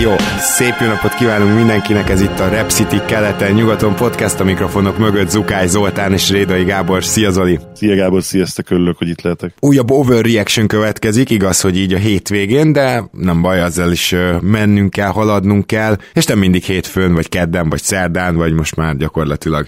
jó! 0.00 0.14
Szép 0.38 0.74
jó 0.80 0.86
napot 0.86 1.14
kívánunk 1.14 1.54
mindenkinek, 1.54 2.10
ez 2.10 2.20
itt 2.20 2.38
a 2.38 2.48
Rep 2.48 2.70
City 2.70 3.00
keleten 3.06 3.52
nyugaton 3.52 3.94
podcast 3.94 4.40
a 4.40 4.44
mikrofonok 4.44 4.98
mögött 4.98 5.28
Zukály 5.28 5.66
Zoltán 5.66 6.12
és 6.12 6.30
Rédai 6.30 6.64
Gábor. 6.64 7.04
Szia 7.04 7.30
Zoli! 7.30 7.58
Szia 7.74 7.96
Gábor, 7.96 8.22
sziasztok, 8.22 8.70
örülök, 8.70 8.98
hogy 8.98 9.08
itt 9.08 9.22
lehetek. 9.22 9.54
Újabb 9.60 9.90
overreaction 9.90 10.66
következik, 10.66 11.30
igaz, 11.30 11.60
hogy 11.60 11.78
így 11.78 11.92
a 11.92 11.98
hétvégén, 11.98 12.72
de 12.72 13.04
nem 13.12 13.42
baj, 13.42 13.60
azzal 13.60 13.92
is 13.92 14.14
mennünk 14.40 14.90
kell, 14.90 15.10
haladnunk 15.10 15.66
kell, 15.66 15.96
és 16.12 16.24
nem 16.24 16.38
mindig 16.38 16.62
hétfőn, 16.62 17.14
vagy 17.14 17.28
kedden, 17.28 17.68
vagy 17.68 17.82
szerdán, 17.82 18.36
vagy 18.36 18.52
most 18.52 18.76
már 18.76 18.96
gyakorlatilag 18.96 19.66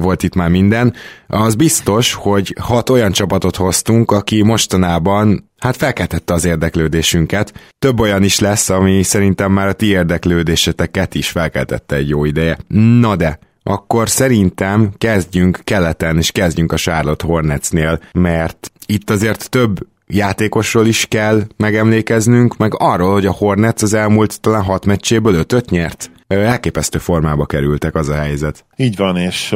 volt 0.00 0.22
itt 0.22 0.34
már 0.34 0.48
minden. 0.48 0.94
Az 1.26 1.54
biztos, 1.54 2.12
hogy 2.12 2.54
hat 2.60 2.90
olyan 2.90 3.12
csapatot 3.12 3.56
hoztunk, 3.56 4.10
aki 4.10 4.42
mostanában 4.42 5.50
hát 5.58 5.76
felkeltette 5.76 6.34
az 6.34 6.44
érdeklődésünket. 6.44 7.52
Több 7.78 8.00
olyan 8.00 8.22
is 8.22 8.38
lesz, 8.38 8.68
ami 8.68 9.02
szerintem 9.02 9.52
már 9.52 9.68
a 9.68 9.72
ti 9.72 9.86
érdeklődéseteket 9.86 11.14
is 11.14 11.28
felkeltette 11.28 11.96
egy 11.96 12.08
jó 12.08 12.24
ideje. 12.24 12.58
Na 13.00 13.16
de, 13.16 13.38
akkor 13.62 14.08
szerintem 14.08 14.90
kezdjünk 14.98 15.60
keleten, 15.64 16.16
és 16.16 16.30
kezdjünk 16.30 16.72
a 16.72 16.76
Charlotte 16.76 17.26
Hornetsnél, 17.26 18.00
mert 18.12 18.70
itt 18.86 19.10
azért 19.10 19.50
több 19.50 19.86
játékosról 20.06 20.86
is 20.86 21.06
kell 21.06 21.42
megemlékeznünk, 21.56 22.56
meg 22.56 22.72
arról, 22.76 23.12
hogy 23.12 23.26
a 23.26 23.32
Hornets 23.32 23.82
az 23.82 23.94
elmúlt 23.94 24.40
talán 24.40 24.62
hat 24.62 24.86
meccséből 24.86 25.34
ötöt 25.34 25.70
nyert 25.70 26.10
elképesztő 26.36 26.98
formába 26.98 27.46
kerültek, 27.46 27.94
az 27.94 28.08
a 28.08 28.14
helyzet. 28.14 28.64
Így 28.76 28.96
van, 28.96 29.16
és 29.16 29.54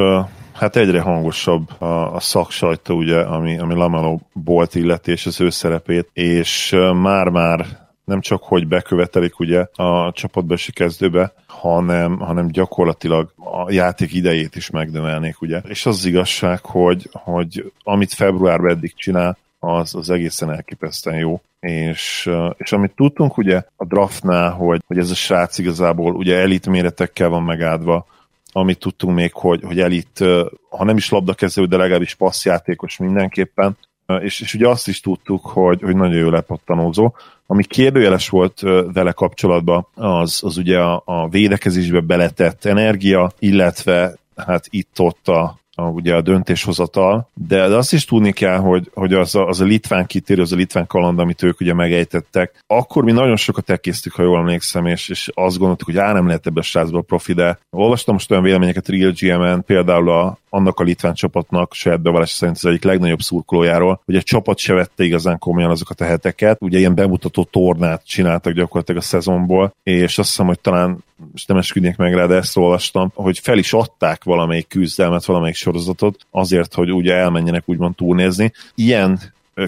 hát 0.53 0.75
egyre 0.75 1.01
hangosabb 1.01 1.81
a, 1.81 2.15
a 2.15 2.19
szaksajtó, 2.19 2.95
ugye, 2.95 3.19
ami, 3.19 3.59
ami 3.59 3.73
Lamelo 3.73 4.17
bolt 4.33 4.75
illeti, 4.75 5.11
és 5.11 5.25
az 5.25 5.41
ő 5.41 5.49
szerepét, 5.49 6.09
és 6.13 6.75
már-már 7.01 7.81
nem 8.05 8.21
csak, 8.21 8.43
hogy 8.43 8.67
bekövetelik 8.67 9.39
ugye 9.39 9.65
a 9.75 10.11
csapatbesi 10.11 10.71
kezdőbe, 10.71 11.33
hanem, 11.47 12.17
hanem 12.19 12.47
gyakorlatilag 12.47 13.33
a 13.37 13.71
játék 13.71 14.13
idejét 14.13 14.55
is 14.55 14.69
megdömelnék, 14.69 15.41
ugye. 15.41 15.61
És 15.67 15.85
az, 15.85 15.97
az 15.97 16.05
igazság, 16.05 16.65
hogy, 16.65 17.09
hogy 17.11 17.71
amit 17.83 18.13
februárban 18.13 18.69
eddig 18.69 18.93
csinál, 18.95 19.37
az, 19.63 19.95
az 19.95 20.09
egészen 20.09 20.51
elképesztően 20.51 21.17
jó. 21.17 21.41
És, 21.59 22.29
és 22.57 22.71
amit 22.71 22.95
tudtunk 22.95 23.37
ugye 23.37 23.63
a 23.75 23.85
draftnál, 23.85 24.51
hogy, 24.51 24.81
hogy 24.87 24.97
ez 24.97 25.09
a 25.09 25.15
srác 25.15 25.57
igazából 25.57 26.15
ugye 26.15 26.37
elit 26.37 26.67
méretekkel 26.67 27.29
van 27.29 27.43
megáldva, 27.43 28.05
amit 28.51 28.79
tudtunk 28.79 29.15
még, 29.15 29.33
hogy, 29.33 29.61
hogy 29.63 29.79
elit, 29.79 30.23
ha 30.69 30.83
nem 30.83 30.97
is 30.97 31.09
labdakező, 31.09 31.65
de 31.65 31.77
legalábbis 31.77 32.15
passzjátékos 32.15 32.97
mindenképpen, 32.97 33.77
és, 34.19 34.41
és 34.41 34.53
ugye 34.53 34.67
azt 34.67 34.87
is 34.87 34.99
tudtuk, 34.99 35.45
hogy, 35.45 35.81
hogy 35.81 35.95
nagyon 35.95 36.17
jó 36.17 36.29
lepattanózó. 36.29 37.13
Ami 37.47 37.63
kérdőjeles 37.63 38.29
volt 38.29 38.59
vele 38.93 39.11
kapcsolatban, 39.11 39.87
az, 39.95 40.39
az 40.43 40.57
ugye 40.57 40.79
a, 40.79 41.01
a 41.05 41.29
védekezésbe 41.29 41.99
beletett 41.99 42.65
energia, 42.65 43.31
illetve 43.39 44.15
hát 44.35 44.65
itt-ott 44.69 45.27
a, 45.27 45.57
a, 45.75 45.83
ugye 45.83 46.15
a 46.15 46.21
döntéshozatal, 46.21 47.29
de, 47.33 47.67
de 47.67 47.75
azt 47.75 47.93
is 47.93 48.05
tudni 48.05 48.31
kell, 48.31 48.57
hogy, 48.57 48.89
hogy 48.93 49.13
az, 49.13 49.35
a, 49.35 49.47
az 49.47 49.61
a 49.61 49.65
litván 49.65 50.05
kitérő, 50.05 50.41
az 50.41 50.51
a 50.51 50.55
litván 50.55 50.87
kaland, 50.87 51.19
amit 51.19 51.43
ők 51.43 51.59
ugye 51.59 51.73
megejtettek, 51.73 52.63
akkor 52.67 53.03
mi 53.03 53.11
nagyon 53.11 53.35
sokat 53.35 53.69
elkésztük, 53.69 54.13
ha 54.13 54.23
jól 54.23 54.39
emlékszem, 54.39 54.85
és, 54.85 55.09
és 55.09 55.29
azt 55.33 55.57
gondoltuk, 55.57 55.87
hogy 55.87 55.97
á, 55.97 56.13
nem 56.13 56.27
lehet 56.27 56.47
ebbe 56.47 56.59
a 56.59 56.63
srácból 56.63 57.03
profi, 57.03 57.33
de 57.33 57.59
olvastam 57.69 58.13
most 58.13 58.31
olyan 58.31 58.43
véleményeket 58.43 58.87
Real 58.87 59.13
GM-en, 59.19 59.63
például 59.63 60.09
a, 60.09 60.37
annak 60.53 60.79
a 60.79 60.83
litván 60.83 61.13
csapatnak 61.13 61.73
saját 61.73 62.01
bevallás 62.01 62.29
szerint 62.29 62.57
az 62.57 62.65
egyik 62.65 62.83
legnagyobb 62.83 63.21
szurkolójáról, 63.21 64.01
hogy 64.05 64.15
a 64.15 64.21
csapat 64.21 64.57
se 64.57 64.73
vette 64.73 65.03
igazán 65.03 65.37
komolyan 65.37 65.69
azokat 65.69 66.01
a 66.01 66.05
heteket, 66.05 66.57
ugye 66.61 66.77
ilyen 66.77 66.95
bemutató 66.95 67.43
tornát 67.43 68.05
csináltak 68.05 68.53
gyakorlatilag 68.53 69.01
a 69.01 69.05
szezonból, 69.05 69.75
és 69.83 70.17
azt 70.17 70.29
hiszem, 70.29 70.45
hogy 70.45 70.59
talán 70.59 71.03
és 71.33 71.45
nem 71.45 71.57
esküdnék 71.57 71.95
meg 71.95 72.13
rá, 72.13 72.25
de 72.25 72.35
ezt 72.35 72.57
olvastam, 72.57 73.11
hogy 73.15 73.39
fel 73.39 73.57
is 73.57 73.73
adták 73.73 74.23
valamelyik 74.23 74.67
küzdelmet, 74.67 75.25
valamelyik 75.25 75.55
sorozatot 75.55 76.19
azért, 76.31 76.73
hogy 76.73 76.91
ugye 76.91 77.13
elmenjenek 77.13 77.63
úgymond 77.65 77.95
túlnézni. 77.95 78.51
Ilyen 78.75 79.19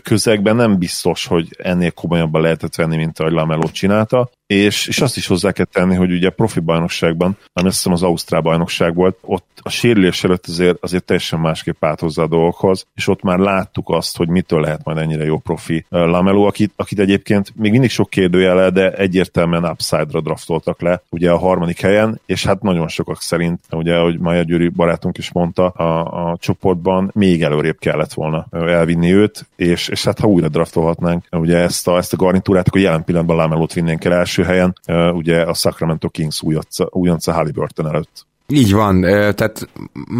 közegben 0.03 0.55
nem 0.55 0.77
biztos, 0.77 1.25
hogy 1.25 1.47
ennél 1.57 1.91
komolyabban 1.91 2.41
lehetett 2.41 2.75
venni, 2.75 2.95
mint 2.95 3.19
ahogy 3.19 3.33
Lamelo 3.33 3.67
csinálta, 3.67 4.29
és, 4.47 4.87
és 4.87 5.01
azt 5.01 5.17
is 5.17 5.27
hozzá 5.27 5.51
kell 5.51 5.65
tenni, 5.65 5.95
hogy 5.95 6.11
ugye 6.11 6.29
profi 6.29 6.59
bajnokságban, 6.59 7.37
ami 7.53 7.67
azt 7.67 7.75
hiszem 7.75 7.93
az 7.93 8.03
Ausztrál 8.03 8.41
bajnokság 8.41 8.95
volt, 8.95 9.17
ott 9.21 9.59
a 9.61 9.69
sérülés 9.69 10.23
előtt 10.23 10.47
azért, 10.47 10.77
azért 10.81 11.03
teljesen 11.03 11.39
másképp 11.39 11.83
állt 11.83 11.99
hozzá 11.99 12.23
a 12.23 12.27
dolgokhoz, 12.27 12.87
és 12.95 13.07
ott 13.07 13.21
már 13.21 13.37
láttuk 13.37 13.89
azt, 13.89 14.17
hogy 14.17 14.27
mitől 14.27 14.61
lehet 14.61 14.83
majd 14.83 14.97
ennyire 14.97 15.23
jó 15.23 15.37
profi 15.37 15.85
Lamelo, 15.89 16.43
akit, 16.43 16.73
akit 16.75 16.99
egyébként 16.99 17.55
még 17.55 17.71
mindig 17.71 17.89
sok 17.89 18.09
kérdőjele, 18.09 18.69
de 18.69 18.91
egyértelműen 18.91 19.65
upside-ra 19.65 20.21
draftoltak 20.21 20.81
le, 20.81 21.01
ugye 21.09 21.31
a 21.31 21.37
harmadik 21.37 21.81
helyen, 21.81 22.19
és 22.25 22.45
hát 22.45 22.61
nagyon 22.61 22.87
sokak 22.87 23.21
szerint, 23.21 23.59
ugye, 23.71 23.95
ahogy 23.95 24.19
Maja 24.19 24.43
Gyuri 24.43 24.67
barátunk 24.67 25.17
is 25.17 25.31
mondta, 25.31 25.67
a, 25.67 26.29
a 26.29 26.37
csoportban 26.39 27.11
még 27.13 27.43
előrébb 27.43 27.77
kellett 27.77 28.13
volna 28.13 28.47
elvinni 28.51 29.13
őt, 29.13 29.47
és, 29.55 29.87
és 29.87 30.03
hát 30.03 30.19
ha 30.19 30.27
újra 30.27 30.49
draftolhatnánk 30.49 31.25
ugye 31.31 31.57
ezt 31.57 31.87
a, 31.87 31.97
ezt 31.97 32.13
a 32.13 32.17
garnitúrát, 32.17 32.67
akkor 32.67 32.81
jelen 32.81 33.03
pillanatban 33.03 33.35
Lamelót 33.35 33.73
vinnénk 33.73 34.03
el 34.03 34.25
helyen, 34.43 34.75
ugye 35.11 35.41
a 35.41 35.53
Sacramento 35.53 36.09
Kings 36.09 36.41
újonca, 36.41 36.87
újonca 36.91 37.33
Halliburton 37.33 37.87
előtt. 37.87 38.25
Így 38.47 38.73
van, 38.73 39.01
tehát 39.01 39.69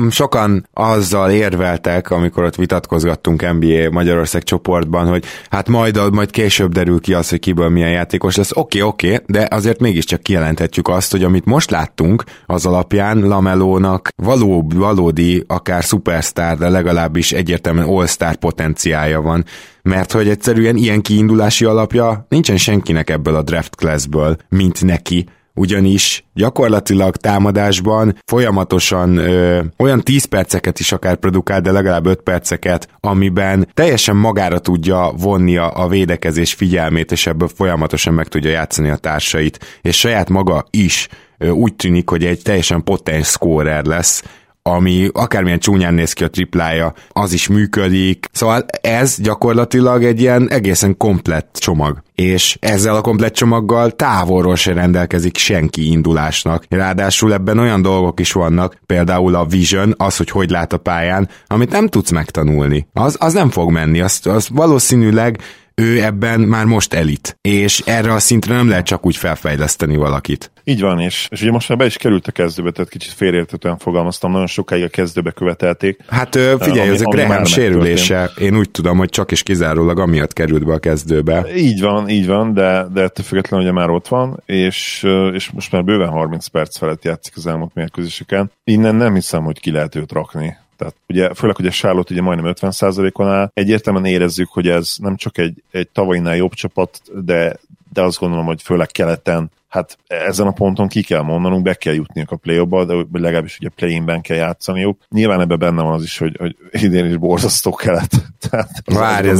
sokan 0.10 0.68
azzal 0.74 1.32
érveltek, 1.32 2.10
amikor 2.12 2.44
ott 2.44 2.56
vitatkozgattunk 2.56 3.54
NBA 3.60 3.90
Magyarország 3.92 4.44
csoportban, 4.44 5.08
hogy 5.08 5.26
hát 5.50 5.70
majd, 5.70 6.14
majd 6.14 6.32
később 6.32 6.72
derül 6.72 7.00
ki 7.00 7.14
az, 7.14 7.30
hogy 7.30 7.40
kiből 7.40 7.70
milyen 7.70 7.92
játékos 7.92 8.36
lesz. 8.36 8.52
Oké, 8.52 8.82
okay, 8.82 8.90
oké, 8.90 9.14
okay, 9.14 9.26
de 9.28 9.48
azért 9.56 9.80
mégiscsak 9.80 10.22
kijelenthetjük 10.22 10.88
azt, 10.88 11.12
hogy 11.12 11.24
amit 11.24 11.46
most 11.46 11.70
láttunk, 11.70 12.24
az 12.46 12.66
alapján 12.66 13.20
Lamelónak 13.20 14.10
való, 14.16 14.68
valódi, 14.76 15.44
akár 15.48 15.84
szupersztár, 15.84 16.58
de 16.58 16.70
legalábbis 16.70 17.32
egyértelműen 17.32 17.88
all-star 17.88 18.36
potenciája 18.36 19.22
van 19.22 19.46
mert 19.82 20.12
hogy 20.12 20.30
egyszerűen 20.30 20.76
ilyen 20.76 21.02
kiindulási 21.02 21.66
alapja 21.66 22.26
nincsen 22.30 22.58
senkinek 22.58 23.10
ebből 23.10 23.36
a 23.36 23.42
draft 23.42 23.76
classből, 23.76 24.38
mint 24.50 24.84
neki, 24.84 25.26
ugyanis 25.56 26.24
gyakorlatilag 26.34 27.16
támadásban 27.16 28.18
folyamatosan 28.26 29.18
ö, 29.18 29.62
olyan 29.78 30.02
10 30.04 30.26
perceket 30.26 30.80
is 30.80 30.92
akár 30.92 31.16
produkál, 31.16 31.62
de 31.62 31.72
legalább 31.72 32.06
5 32.06 32.22
perceket, 32.22 32.88
amiben 33.00 33.68
teljesen 33.74 34.16
magára 34.16 34.60
tudja 34.60 35.14
vonni 35.18 35.58
a, 35.58 35.84
a 35.84 35.88
védekezés 35.88 36.54
figyelmét, 36.54 37.12
és 37.12 37.28
ebből 37.28 37.50
folyamatosan 37.56 38.14
meg 38.14 38.28
tudja 38.28 38.50
játszani 38.50 38.90
a 38.90 38.96
társait, 38.96 39.80
és 39.82 39.98
saját 39.98 40.30
maga 40.30 40.66
is 40.70 41.08
úgy 41.40 41.76
tűnik, 41.76 42.10
hogy 42.10 42.26
egy 42.26 42.42
teljesen 42.42 42.84
potens 42.84 43.28
scorer 43.28 43.86
lesz, 43.86 44.24
ami 44.70 45.10
akármilyen 45.14 45.60
csúnyán 45.60 45.94
néz 45.94 46.14
ki 46.14 46.24
a 46.24 46.30
triplája, 46.30 46.94
az 47.10 47.34
is 47.34 47.48
működik. 47.48 48.26
Szóval 48.32 48.66
ez 48.82 49.16
gyakorlatilag 49.22 50.04
egy 50.04 50.22
ilyen 50.22 50.50
egészen 50.50 50.98
komplett 50.98 51.58
csomag. 51.60 52.02
És 52.16 52.58
ezzel 52.62 52.96
a 52.96 53.02
komplett 53.02 53.34
csomaggal 53.34 53.92
távolról 53.92 54.56
se 54.56 54.74
rendelkezik 54.74 55.38
senki 55.38 55.92
indulásnak. 55.92 56.66
Ráadásul 56.70 57.34
ebben 57.34 57.60
olyan 57.60 57.82
dolgok 57.82 58.20
is 58.20 58.32
vannak, 58.32 58.78
például 58.86 59.36
a 59.36 59.46
vision, 59.46 59.94
az, 59.98 60.18
hogy 60.18 60.30
hogy 60.30 60.50
lát 60.50 60.74
a 60.74 60.78
pályán, 60.78 61.30
amit 61.48 61.72
nem 61.72 61.88
tudsz 61.88 62.12
megtanulni. 62.12 62.88
Az, 62.94 63.16
az 63.20 63.34
nem 63.34 63.50
fog 63.50 63.72
menni, 63.72 64.02
azt, 64.02 64.28
az 64.28 64.50
valószínűleg 64.50 65.40
ő 65.76 66.04
ebben 66.04 66.40
már 66.40 66.66
most 66.66 66.94
elit, 66.94 67.38
és 67.42 67.82
erre 67.86 68.14
a 68.14 68.20
szintre 68.20 68.56
nem 68.56 68.70
lehet 68.70 68.86
csak 68.86 69.06
úgy 69.06 69.16
felfejleszteni 69.16 69.96
valakit. 69.96 70.52
Így 70.68 70.82
van, 70.82 71.00
és, 71.00 71.28
és 71.32 71.42
ugye 71.42 71.52
most 71.52 71.70
már 71.70 71.78
be 71.78 71.86
is 71.86 71.98
került 71.98 72.28
a 72.28 72.32
kezdőbe, 72.32 72.72
tehát 72.72 72.90
kicsit 72.90 73.12
félreértetően 73.12 73.78
fogalmaztam, 73.78 74.32
nagyon 74.32 74.48
sokáig 74.48 74.84
a 74.84 74.88
kezdőbe 74.88 75.32
követelték. 75.32 76.00
Hát 76.08 76.36
figyelj, 76.36 76.80
ami, 76.80 76.90
ez 76.90 77.02
a 77.02 77.10
Graham 77.10 77.44
sérülése, 77.44 78.32
én 78.40 78.58
úgy 78.58 78.72
tudom, 78.72 78.98
hogy 78.98 79.10
csak 79.10 79.32
is 79.32 79.44
kizárólag 79.44 80.00
amiatt 80.00 80.34
került 80.34 80.66
be 80.66 80.74
a 80.74 80.78
kezdőbe. 80.78 81.46
Így 81.56 81.82
van, 81.82 82.10
így 82.10 82.28
van, 82.28 82.54
de, 82.54 82.86
de 82.94 83.02
ettől 83.02 83.26
függetlenül 83.26 83.66
ugye 83.66 83.76
már 83.76 83.90
ott 83.90 84.08
van, 84.08 84.42
és, 84.46 85.08
és 85.34 85.50
most 85.52 85.72
már 85.72 85.84
bőven 85.84 86.10
30 86.10 86.48
perc 86.48 86.78
felett 86.78 87.04
játszik 87.04 87.34
az 87.36 87.48
elmúlt 87.48 87.74
mérkőzéseken. 87.74 88.52
Innen 88.64 88.96
nem 88.96 89.14
hiszem, 89.14 89.44
hogy 89.44 89.60
ki 89.60 89.72
lehet 89.72 89.96
őt 89.96 90.12
rakni 90.12 90.58
tehát 90.78 90.96
ugye, 91.08 91.34
főleg, 91.34 91.56
hogy 91.56 91.66
a 91.66 91.72
Charlotte 91.72 92.14
ugye 92.14 92.22
majdnem 92.22 92.54
50%-on 92.56 93.28
áll, 93.28 93.52
egyértelműen 93.54 94.06
érezzük, 94.06 94.50
hogy 94.50 94.68
ez 94.68 94.94
nem 94.98 95.16
csak 95.16 95.38
egy, 95.38 95.64
egy 95.72 95.88
tavainál 95.88 96.36
jobb 96.36 96.54
csapat, 96.54 97.02
de, 97.26 97.58
de 97.94 98.02
azt 98.02 98.20
gondolom, 98.20 98.46
hogy 98.46 98.62
főleg 98.62 98.88
keleten 98.88 99.52
hát 99.76 99.98
ezen 100.08 100.48
a 100.48 100.52
ponton 100.52 100.88
ki 100.88 101.04
kell 101.04 101.22
mondanunk, 101.22 101.64
be 101.64 101.74
kell 101.74 101.94
jutniuk 101.94 102.32
a 102.32 102.36
play 102.36 102.66
ba 102.66 102.86
de 102.86 102.94
legalábbis 103.12 103.58
ugye 103.60 103.70
play-inben 103.70 104.22
kell 104.22 104.38
játszaniuk. 104.38 105.02
Nyilván 105.10 105.42
ebben 105.42 105.60
benne 105.60 105.82
van 105.82 105.94
az 105.94 106.04
is, 106.04 106.18
hogy, 106.18 106.38
hogy 106.40 106.56
idén 106.84 107.06
is 107.06 107.18
borzasztó 107.18 107.72
kelet. 107.72 108.12
Várj, 108.86 109.28
ez 109.28 109.40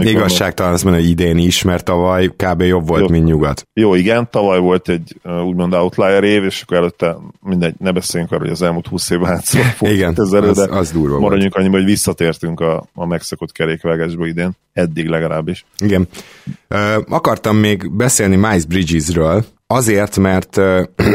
igazságtalan 0.00 0.72
azt 0.72 0.84
mondani, 0.84 1.04
hogy 1.04 1.12
idén 1.12 1.38
is, 1.38 1.62
mert 1.62 1.84
tavaly 1.84 2.28
kb. 2.36 2.60
jobb 2.60 2.86
volt, 2.86 3.00
jó, 3.00 3.08
mint 3.08 3.24
nyugat. 3.24 3.66
Jó, 3.72 3.94
igen, 3.94 4.28
tavaly 4.30 4.58
volt 4.58 4.88
egy 4.88 5.20
úgymond 5.44 5.74
outlier 5.74 6.24
év, 6.24 6.44
és 6.44 6.62
akkor 6.62 6.76
előtte 6.76 7.16
mindegy, 7.40 7.74
ne 7.78 7.92
beszéljünk 7.92 8.32
arról, 8.32 8.44
hogy 8.44 8.52
az 8.52 8.62
elmúlt 8.62 8.86
20 8.86 9.10
évben 9.10 9.28
hát 9.28 9.44
igen, 9.80 10.14
ezzel, 10.16 10.42
az, 10.42 10.58
az 10.70 10.90
durva 10.90 11.18
maradjunk 11.18 11.54
annyiba, 11.54 11.76
hogy 11.76 11.84
visszatértünk 11.84 12.60
a, 12.60 12.86
a 12.94 13.06
megszokott 13.06 13.52
kerékvágásba 13.52 14.26
idén, 14.26 14.50
eddig 14.72 15.08
legalábbis. 15.08 15.64
Igen. 15.78 16.08
Akartam 17.08 17.56
még 17.56 17.96
beszélni 17.96 18.36
Miles 18.36 18.64
Bridgesről, 18.64 19.44
Azért, 19.72 20.16
mert 20.16 20.60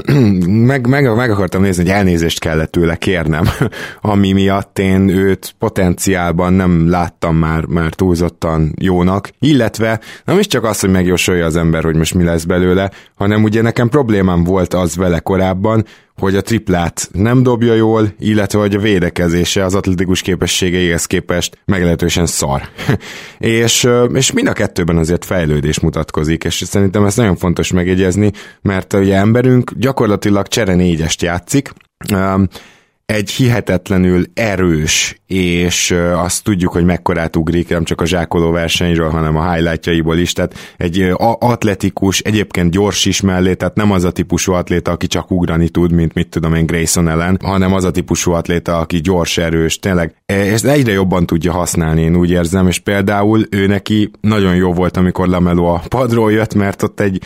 meg, 0.72 0.88
meg, 0.88 1.16
meg 1.16 1.32
akartam 1.32 1.62
nézni, 1.62 1.84
hogy 1.84 1.92
elnézést 1.92 2.40
kellett 2.40 2.72
tőle 2.72 2.96
kérnem, 2.96 3.44
ami 4.02 4.32
miatt 4.32 4.80
én 4.80 5.10
őt 5.10 5.56
potenciálban 5.60 6.54
nem 6.54 6.90
láttam 6.90 7.36
már, 7.36 7.66
már 7.66 7.94
túlzottan 7.94 8.74
jónak, 8.82 9.30
illetve 9.40 10.00
nem 10.26 10.40
is 10.40 10.48
csak 10.48 10.64
az, 10.64 10.80
hogy 10.80 10.90
megjósolja 10.90 11.46
az 11.46 11.56
ember, 11.56 11.84
hogy 11.84 11.96
most 11.96 12.14
mi 12.14 12.24
lesz 12.24 12.44
belőle, 12.44 12.92
hanem 13.16 13.44
ugye 13.44 13.62
nekem 13.62 13.90
problémám 13.90 14.44
volt 14.44 14.74
az 14.74 14.96
vele 14.96 15.20
korábban, 15.20 15.86
hogy 16.18 16.36
a 16.36 16.42
triplát 16.42 17.10
nem 17.14 17.44
dobja 17.44 17.74
jól, 17.74 18.14
illetve 18.20 18.60
hogy 18.60 18.76
a 18.76 18.80
védekezése 18.80 19.64
az 19.64 19.76
atletikus 19.76 20.22
képességeihez 20.22 21.06
képest 21.06 21.58
meglehetősen 21.66 22.26
szar. 22.26 22.62
és, 23.40 23.88
és 24.14 24.32
mind 24.32 24.48
a 24.48 24.54
kettőben 24.54 24.98
azért 24.98 25.26
fejlődés 25.26 25.80
mutatkozik, 25.80 26.44
és 26.44 26.64
szerintem 26.66 27.06
ez 27.06 27.16
nagyon 27.16 27.36
fontos 27.36 27.72
megjegyezni, 27.72 28.32
mert 28.62 28.94
ugye 28.94 29.16
emberünk 29.16 29.72
gyakorlatilag 29.76 30.48
csere 30.48 30.76
négyest 30.76 31.22
játszik, 31.22 31.72
egy 33.14 33.30
hihetetlenül 33.30 34.26
erős, 34.34 35.22
és 35.28 35.96
azt 36.16 36.44
tudjuk, 36.44 36.72
hogy 36.72 36.86
mekkorát 36.86 37.36
ugrik, 37.36 37.70
nem 37.70 37.84
csak 37.84 38.02
a 38.02 38.06
zsákoló 38.06 38.52
versenyről, 38.52 39.10
hanem 39.10 39.36
a 39.36 39.54
highlightjaiból 39.54 40.18
is, 40.18 40.34
tehát 40.34 40.54
egy 40.78 41.12
atletikus, 41.40 42.20
egyébként 42.20 42.72
gyors 42.72 43.06
is 43.06 43.22
mellé, 43.22 43.54
tehát 43.54 43.76
nem 43.76 43.92
az 43.92 44.04
a 44.04 44.12
típusú 44.12 44.52
atléta, 44.52 44.92
aki 44.92 45.08
csak 45.08 45.32
ugrani 45.32 45.70
tud, 45.70 45.92
mint 45.92 46.14
mit 46.14 46.30
tudom 46.30 46.54
én 46.54 46.66
Grayson 46.66 47.08
ellen, 47.08 47.40
hanem 47.44 47.74
az 47.74 47.84
a 47.84 47.92
típusú 47.92 48.32
atléta, 48.32 48.78
aki 48.78 48.98
gyors, 48.98 49.38
erős, 49.38 49.80
tényleg, 49.80 50.16
ezt 50.26 50.66
egyre 50.66 50.92
jobban 50.92 51.26
tudja 51.26 51.52
használni, 51.52 52.02
én 52.02 52.16
úgy 52.16 52.30
érzem, 52.30 52.68
és 52.68 52.80
például 52.80 53.46
ő 53.50 53.68
neki 53.68 54.12
nagyon 54.22 54.56
jó 54.56 54.74
volt, 54.74 54.98
amikor 54.98 55.28
Lamelo 55.28 55.66
a 55.66 55.82
padról 55.88 56.32
jött, 56.32 56.54
mert 56.54 56.84
ott 56.84 57.00
egy 57.00 57.22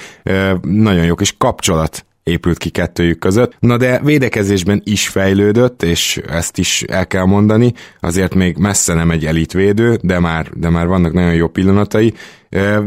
nagyon 0.62 1.06
jó 1.06 1.16
kis 1.16 1.36
kapcsolat 1.38 2.06
épült 2.24 2.58
ki 2.58 2.70
kettőjük 2.70 3.20
között. 3.20 3.56
Na 3.60 3.78
de 3.78 4.00
védekezésben 4.04 4.82
is 4.86 5.08
fejlődött, 5.08 5.84
és 5.84 6.22
ezt 6.30 6.58
is 6.58 6.84
el 6.84 7.08
kell 7.08 7.26
mondani, 7.26 7.74
azért 8.00 8.34
még 8.34 8.58
messze 8.58 8.94
nem 8.94 9.12
egy 9.12 9.26
elitvédő, 9.26 10.00
de 10.02 10.20
már, 10.20 10.50
de 10.54 10.70
már 10.70 10.88
vannak 10.88 11.14
nagyon 11.14 11.34
jó 11.34 11.48
pillanatai, 11.48 12.14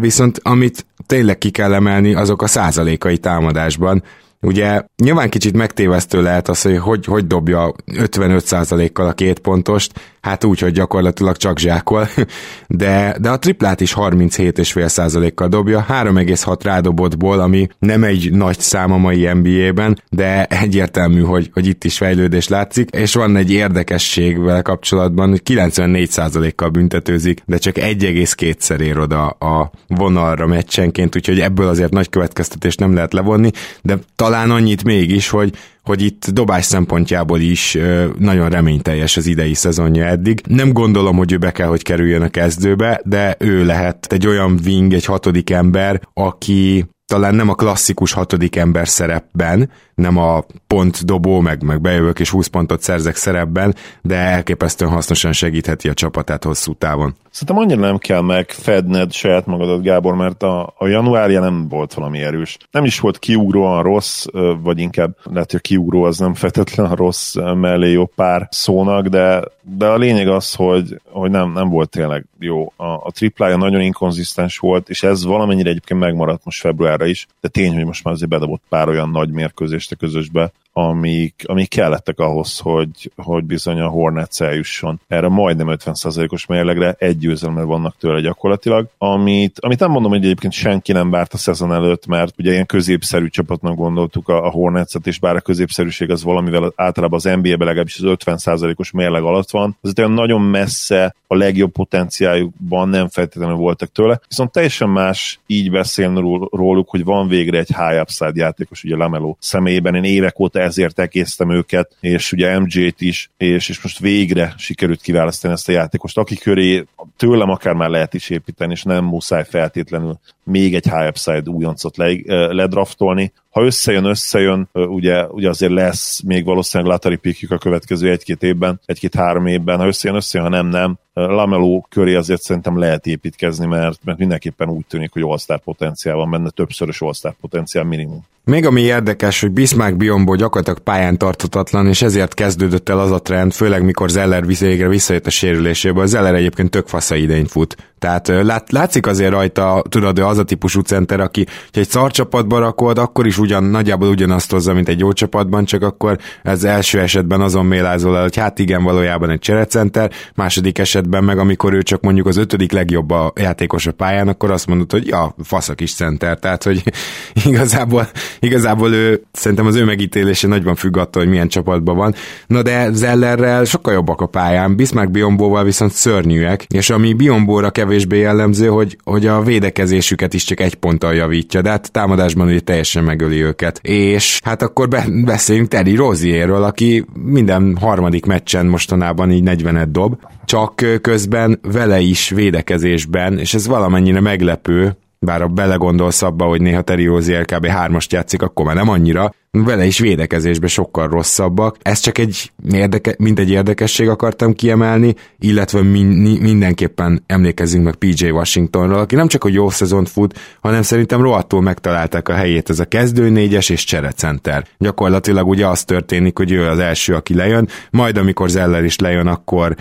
viszont 0.01 0.41
amit 0.43 0.87
tényleg 1.07 1.39
ki 1.39 1.51
kell 1.51 1.75
emelni, 1.75 2.15
azok 2.15 2.43
a 2.43 2.47
százalékai 2.47 3.19
támadásban, 3.19 4.03
Ugye 4.45 4.83
nyilván 5.03 5.31
kicsit 5.31 5.57
megtévesztő 5.57 6.23
lehet 6.23 6.49
az, 6.49 6.63
hogy 6.63 6.79
hogy, 6.79 7.05
hogy 7.05 7.27
dobja 7.27 7.73
55%-kal 7.87 9.07
a 9.07 9.13
két 9.13 9.39
pontost, 9.39 9.93
hát 10.25 10.45
úgy, 10.45 10.59
hogy 10.59 10.73
gyakorlatilag 10.73 11.37
csak 11.37 11.59
zsákol, 11.59 12.09
de, 12.69 13.17
de 13.21 13.31
a 13.31 13.39
triplát 13.39 13.81
is 13.81 13.95
37,5%-kal 13.97 15.49
dobja, 15.49 15.87
3,6 15.89 16.59
rádobottból, 16.63 17.41
ami 17.41 17.67
nem 17.79 18.05
egy 18.05 18.33
nagy 18.33 18.59
szám 18.61 18.93
a 18.93 18.97
mai 18.97 19.29
NBA-ben, 19.33 20.01
de 20.11 20.45
egyértelmű, 20.45 21.21
hogy, 21.21 21.51
hogy 21.53 21.67
itt 21.67 21.85
is 21.85 21.97
fejlődés 21.97 22.49
látszik, 22.49 22.91
és 22.91 23.15
van 23.15 23.37
egy 23.37 23.53
érdekesség 23.53 24.39
vele 24.39 24.63
kapcsolatban, 24.63 25.29
hogy 25.31 25.43
94%-kal 25.45 26.69
büntetőzik, 26.69 27.43
de 27.47 27.57
csak 27.57 27.75
1,2-szer 27.79 28.81
ér 28.81 28.99
oda 28.99 29.27
a 29.27 29.71
vonalra 29.89 30.47
meccsenként, 30.47 31.17
úgyhogy 31.17 31.41
ebből 31.41 31.69
azért 31.69 31.93
nagy 31.93 32.09
következtetést 32.09 32.81
nem 32.81 32.95
lehet 32.95 33.13
levonni, 33.13 33.51
de 33.83 33.99
talán 34.17 34.51
annyit 34.51 34.85
mégis, 34.85 35.29
hogy 35.29 35.53
hogy 35.85 36.03
itt 36.03 36.31
dobás 36.31 36.65
szempontjából 36.65 37.41
is 37.41 37.79
nagyon 38.19 38.49
reményteljes 38.49 39.17
az 39.17 39.27
idei 39.27 39.55
szezonja 39.55 40.05
eddig. 40.05 40.41
Nem 40.49 40.73
gondolom, 40.73 41.17
hogy 41.17 41.33
ő 41.33 41.37
be 41.39 41.53
kell, 41.53 41.69
hogy 41.69 41.83
kerüljön 41.83 42.23
a 42.23 42.29
kezdőbe, 42.29 43.01
de 43.05 43.37
ő 43.39 43.65
lehet 43.65 44.07
egy 44.13 44.27
olyan 44.27 44.59
wing, 44.65 44.93
egy 44.93 45.05
hatodik 45.05 45.51
ember, 45.51 46.01
aki 46.15 46.85
talán 47.07 47.35
nem 47.35 47.49
a 47.49 47.55
klasszikus 47.55 48.13
hatodik 48.13 48.57
ember 48.57 48.89
szerepben, 48.89 49.71
nem 49.95 50.17
a 50.17 50.45
pont 50.67 51.05
dobó, 51.05 51.41
meg, 51.41 51.63
meg 51.63 51.81
bejövök 51.81 52.21
és 52.21 52.31
20 52.31 52.47
pontot 52.47 52.83
szerzek 52.83 53.17
szerepben, 53.17 53.75
de 54.03 54.17
elképesztően 54.17 54.91
hasznosan 54.91 55.33
segítheti 55.33 55.89
a 55.89 55.95
csapatát 55.95 56.45
hosszú 56.45 56.75
távon. 56.75 57.15
Szerintem 57.31 57.65
annyira 57.65 57.81
nem 57.81 57.99
kell 57.99 58.21
megfedned 58.21 59.13
saját 59.13 59.47
magadat, 59.47 59.83
Gábor, 59.83 60.15
mert 60.15 60.43
a, 60.43 60.75
a 60.79 60.87
januárja 60.87 61.41
nem 61.41 61.69
volt 61.69 61.95
valami 61.95 62.23
erős. 62.23 62.57
Nem 62.71 62.85
is 62.85 63.01
volt 63.01 63.19
kiugróan 63.19 63.83
rossz, 63.83 64.25
vagy 64.63 64.79
inkább 64.79 65.17
lehet, 65.23 65.51
hogy 65.51 65.61
a 65.63 65.69
kiugró 65.69 66.03
az 66.03 66.19
nem 66.19 66.35
feltétlen 66.35 66.87
a 66.87 66.97
rossz 66.97 67.35
mellé 67.55 67.91
jó 67.91 68.07
pár 68.07 68.49
szónak, 68.51 69.07
de, 69.07 69.45
de 69.63 69.87
a 69.87 69.97
lényeg 69.97 70.29
az, 70.29 70.55
hogy, 70.55 71.01
hogy 71.11 71.31
nem, 71.31 71.53
nem 71.53 71.69
volt 71.69 71.91
tényleg 71.91 72.27
jó. 72.39 72.73
A, 72.77 72.87
a 72.87 73.11
triplája 73.13 73.57
nagyon 73.57 73.81
inkonzisztens 73.81 74.59
volt, 74.59 74.89
és 74.89 75.03
ez 75.03 75.25
valamennyire 75.25 75.71
egyébként 75.71 76.01
megmaradt 76.01 76.45
most 76.45 76.61
februárra 76.95 77.07
is, 77.07 77.27
de 77.41 77.49
tény, 77.49 77.75
hogy 77.75 77.85
most 77.85 78.05
már 78.05 78.15
azért 78.15 78.31
bedobott 78.31 78.63
pár 78.69 78.89
olyan 78.89 79.11
nagy 79.11 79.31
mérkőzést 79.31 79.93
a 79.93 79.97
közösbe, 79.97 80.53
amik, 80.77 81.45
amik 81.47 81.69
kellettek 81.69 82.19
ahhoz, 82.19 82.59
hogy, 82.59 83.13
hogy 83.17 83.45
bizony 83.45 83.81
a 83.81 83.89
Hornets 83.89 84.41
eljusson 84.41 85.01
erre 85.09 85.29
majdnem 85.29 85.67
50%-os 85.71 86.47
mérlegre, 86.47 86.95
egy 86.99 87.19
győzelemmel 87.19 87.65
vannak 87.65 87.97
tőle 87.99 88.21
gyakorlatilag, 88.21 88.87
amit, 88.99 89.59
amit 89.61 89.79
nem 89.79 89.91
mondom, 89.91 90.11
hogy 90.11 90.25
egyébként 90.25 90.53
senki 90.53 90.93
nem 90.93 91.11
várt 91.11 91.33
a 91.33 91.37
szezon 91.37 91.73
előtt, 91.73 92.07
mert 92.07 92.35
ugye 92.39 92.53
ilyen 92.53 92.67
középszerű 92.67 93.29
csapatnak 93.29 93.77
gondoltuk 93.77 94.29
a, 94.29 94.47
a 94.47 94.51
Hornets-et, 94.51 95.07
és 95.07 95.19
bár 95.19 95.37
a 95.37 95.41
középszerűség 95.41 96.11
az 96.11 96.23
valamivel 96.23 96.73
általában 96.77 97.19
az 97.19 97.25
NBA-ben 97.25 97.67
legalábbis 97.67 98.01
az 98.01 98.17
50%-os 98.25 98.91
mérleg 98.91 99.23
alatt 99.23 99.51
van, 99.51 99.77
azért 99.81 99.99
olyan 99.99 100.13
nagyon 100.13 100.41
messze 100.41 101.15
a 101.27 101.37
legjobb 101.37 101.73
potenciájukban 101.73 102.89
nem 102.89 103.09
feltétlenül 103.09 103.57
voltak 103.57 103.93
tőle, 103.93 104.21
viszont 104.29 104.53
teljesen 104.53 104.89
más 104.89 105.41
így 105.47 105.71
beszélni 105.71 106.21
róluk, 106.51 106.91
hogy 106.91 107.05
van 107.05 107.29
végre 107.29 107.59
egy 107.59 107.75
high 107.77 108.01
upside 108.01 108.33
játékos, 108.35 108.85
ugye 108.85 108.97
Lamelo 108.97 109.37
személyében, 109.39 109.95
én 109.95 110.05
évek 110.05 110.39
óta 110.39 110.61
ezért 110.65 110.99
elkésztem 110.99 111.51
őket, 111.51 111.97
és 112.01 112.33
ugye 112.33 112.59
MJ-t 112.59 113.01
is, 113.01 113.31
és, 113.37 113.69
és 113.69 113.83
most 113.83 113.99
végre 113.99 114.55
sikerült 114.57 115.03
kiválasztani 115.03 115.53
ezt 115.53 115.69
a 115.69 115.73
játékost, 115.73 116.19
aki 116.19 116.37
köré 116.37 116.85
tőlem 117.17 117.51
akár 117.51 117.75
már 117.75 117.89
lehet 117.89 118.15
is 118.15 118.31
építeni, 118.31 118.73
és 118.73 118.83
nem 118.83 119.05
muszáj 119.05 119.45
feltétlenül 119.45 120.19
még 120.45 120.75
egy 120.75 120.85
high 120.85 121.09
upside 121.09 121.51
újoncot 121.51 121.97
le, 121.97 122.17
ledraftolni. 122.53 123.33
Ha 123.51 123.65
összejön, 123.65 124.05
összejön, 124.05 124.69
ugye, 124.73 125.27
ugye 125.27 125.49
azért 125.49 125.73
lesz 125.73 126.21
még 126.21 126.45
valószínűleg 126.45 126.93
Latari 126.93 127.17
pikjük 127.17 127.51
a 127.51 127.59
következő 127.59 128.11
egy-két 128.11 128.43
évben, 128.43 128.81
egy-két-három 128.85 129.47
évben, 129.47 129.79
ha 129.79 129.87
összejön, 129.87 130.17
összejön, 130.17 130.47
ha 130.47 130.55
nem, 130.55 130.67
nem. 130.67 130.99
Lameló 131.13 131.87
köré 131.91 132.15
azért 132.15 132.43
szerintem 132.43 132.79
lehet 132.79 133.07
építkezni, 133.07 133.67
mert, 133.67 133.99
mert 134.05 134.19
mindenképpen 134.19 134.69
úgy 134.69 134.85
tűnik, 134.89 135.13
hogy 135.13 135.23
all 135.23 135.59
potenciál 135.65 136.17
van 136.17 136.31
benne, 136.31 136.51
többszörös 136.51 137.01
all 137.01 137.35
potenciál 137.41 137.85
minimum. 137.85 138.25
Még 138.45 138.67
ami 138.67 138.81
érdekes, 138.81 139.41
hogy 139.41 139.51
Bismarck 139.51 139.97
Biombo 139.97 140.35
gyakorlatilag 140.35 140.79
pályán 140.79 141.19
tartatatlan, 141.19 141.87
és 141.87 142.03
ezért 142.03 142.35
kezdődött 142.35 142.89
el 142.89 143.01
az 143.01 143.11
a 143.11 143.23
trend, 143.23 143.53
főleg 143.53 143.85
mikor 143.85 144.11
Zeller 144.11 144.47
végre 144.47 144.89
visszajött 144.89 145.27
a 145.27 145.31
sérüléséből. 145.31 146.07
Zeller 146.07 146.35
egyébként 146.35 146.71
tök 146.71 146.89
fasza 146.89 147.15
idény 147.15 147.47
fut. 147.47 147.94
Tehát 148.05 148.29
lát, 148.29 148.73
látszik 148.73 149.07
azért 149.07 149.31
rajta, 149.31 149.83
tudod, 149.89 150.19
az 150.19 150.39
a 150.39 150.43
típusú 150.43 150.81
center, 150.81 151.21
aki 151.21 151.47
ha 151.73 151.81
egy 151.81 151.89
szar 151.89 152.11
csapatba 152.11 152.59
rakod, 152.59 152.99
akkor 152.99 153.27
is 153.27 153.39
ugyan, 153.39 153.65
nagyjából 153.65 154.09
ugyanazt 154.09 154.51
hozza, 154.51 154.75
mint 154.75 154.89
egy 154.89 154.99
jó 154.99 155.13
csapatban, 155.13 155.65
csak 155.65 155.83
akkor 155.83 156.19
ez 156.43 156.65
első 156.65 157.01
esetben 157.01 157.41
azon 157.41 157.67
mélázol 157.67 158.17
el, 158.17 158.23
hogy 158.23 158.37
hát 158.37 158.59
igen, 158.59 158.83
valójában 158.83 159.31
egy 159.31 159.39
cserecenter, 159.39 160.11
második 160.35 160.79
esetben 160.79 161.25
meg, 161.25 161.39
amikor 161.39 161.73
ő 161.73 161.83
csak 161.83 162.01
mondjuk 162.01 162.27
az 162.27 162.37
ötödik 162.37 162.73
legjobb 162.73 163.11
a 163.11 163.33
játékos 163.37 163.87
a 163.87 163.93
pályán, 163.93 164.29
akkor 164.29 164.51
azt 164.51 164.67
mondod, 164.67 164.91
hogy 164.91 165.07
ja, 165.07 165.35
faszak 165.43 165.81
is 165.81 165.95
center, 165.95 166.39
tehát 166.39 166.63
hogy 166.63 166.83
igazából, 167.47 168.09
igazából 168.41 168.93
ő, 168.93 169.23
szerintem 169.33 169.67
az 169.67 169.75
ő 169.75 169.85
megítélése 169.85 170.49
nagyban 170.49 170.75
függ 170.75 170.97
attól, 170.97 171.23
hogy 171.23 171.31
milyen 171.31 171.49
csapatban 171.49 171.97
van. 171.97 172.15
Na 172.47 172.63
de 172.63 172.93
Zellerrel 172.93 173.65
sokkal 173.65 173.93
jobbak 173.93 174.21
a 174.21 174.27
pályán, 174.27 174.77
Bismarck 174.77 175.11
Biombóval 175.11 175.65
viszont 175.65 175.93
szörnyűek, 175.93 176.65
és 176.69 176.91
ami 176.91 177.13
Biombóra 177.13 177.71
kevésbé 177.95 178.19
jellemző, 178.19 178.67
hogy, 178.67 178.97
hogy 179.05 179.27
a 179.27 179.43
védekezésüket 179.43 180.35
is 180.35 180.45
csak 180.45 180.61
egy 180.61 180.75
ponttal 180.75 181.15
javítja, 181.15 181.63
de 181.63 181.71
hát 181.71 181.93
támadásban 181.93 182.47
ugye 182.47 182.61
teljesen 182.61 183.05
megöli 183.05 183.43
őket. 183.43 183.79
És 183.83 184.41
hát 184.45 184.63
akkor 184.63 184.89
be, 184.89 185.07
beszéljünk 185.25 185.69
Teddy 185.69 185.95
Rozierről, 185.95 186.63
aki 186.63 187.05
minden 187.25 187.77
harmadik 187.81 188.27
meccsen 188.27 188.67
mostanában 188.67 189.31
így 189.31 189.43
40 189.43 189.93
dob, 189.93 190.17
csak 190.45 190.85
közben 191.01 191.59
vele 191.63 192.01
is 192.01 192.29
védekezésben, 192.29 193.39
és 193.39 193.55
ez 193.55 193.67
valamennyire 193.67 194.21
meglepő, 194.21 194.97
bár 195.19 195.43
a 195.43 195.49
belegondolsz 195.49 196.23
abba, 196.23 196.45
hogy 196.45 196.61
néha 196.61 196.83
Terry 196.83 197.05
Rozier 197.05 197.45
kb. 197.45 197.67
hármast 197.67 198.13
játszik, 198.13 198.43
akkor 198.43 198.65
már 198.65 198.75
nem 198.75 198.89
annyira, 198.89 199.35
vele 199.63 199.85
is 199.85 199.99
védekezésben 199.99 200.69
sokkal 200.69 201.09
rosszabbak. 201.09 201.77
Ez 201.83 201.99
csak 201.99 202.19
egy, 202.19 202.53
érdeke, 202.71 203.15
mint 203.19 203.39
egy 203.39 203.51
érdekesség 203.51 204.09
akartam 204.09 204.53
kiemelni, 204.53 205.15
illetve 205.39 205.83
min, 205.83 206.07
mindenképpen 206.41 207.23
emlékezzünk 207.27 207.85
meg 207.85 207.95
PJ 207.95 208.31
Washingtonról, 208.31 208.99
aki 208.99 209.15
nem 209.15 209.29
csak 209.29 209.43
hogy 209.43 209.55
jó 209.55 209.71
szezont 209.71 210.09
fut, 210.09 210.39
hanem 210.61 210.83
szerintem 210.83 211.21
rohadtul 211.21 211.63
megtalálták 211.63 212.29
a 212.29 212.35
helyét 212.35 212.71
ez 212.71 212.81
a 212.81 212.85
kezdő 212.85 213.29
négyes 213.29 213.69
és 213.69 213.85
cserecenter. 213.85 214.67
Gyakorlatilag 214.79 215.49
ugye 215.49 215.67
az 215.67 215.85
történik, 215.85 216.39
hogy 216.39 216.53
ő 216.53 216.69
az 216.69 216.79
első, 216.79 217.15
aki 217.15 217.35
lejön, 217.35 217.69
majd 217.91 218.17
amikor 218.17 218.49
Zeller 218.49 218.85
is 218.85 218.99
lejön, 218.99 219.27
akkor 219.27 219.75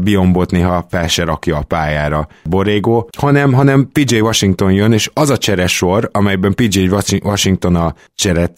Biombot 0.00 0.50
néha 0.50 0.86
fel 0.90 1.08
se 1.08 1.24
rakja 1.24 1.56
a 1.56 1.62
pályára 1.62 2.28
Borrego, 2.44 3.06
hanem, 3.18 3.52
hanem 3.52 3.88
PJ 3.92 4.20
Washington 4.20 4.72
jön, 4.72 4.92
és 4.92 5.10
az 5.14 5.30
a 5.30 5.38
cseresor, 5.38 6.08
amelyben 6.12 6.54
PJ 6.54 6.88
Washington 7.22 7.76
a 7.76 7.94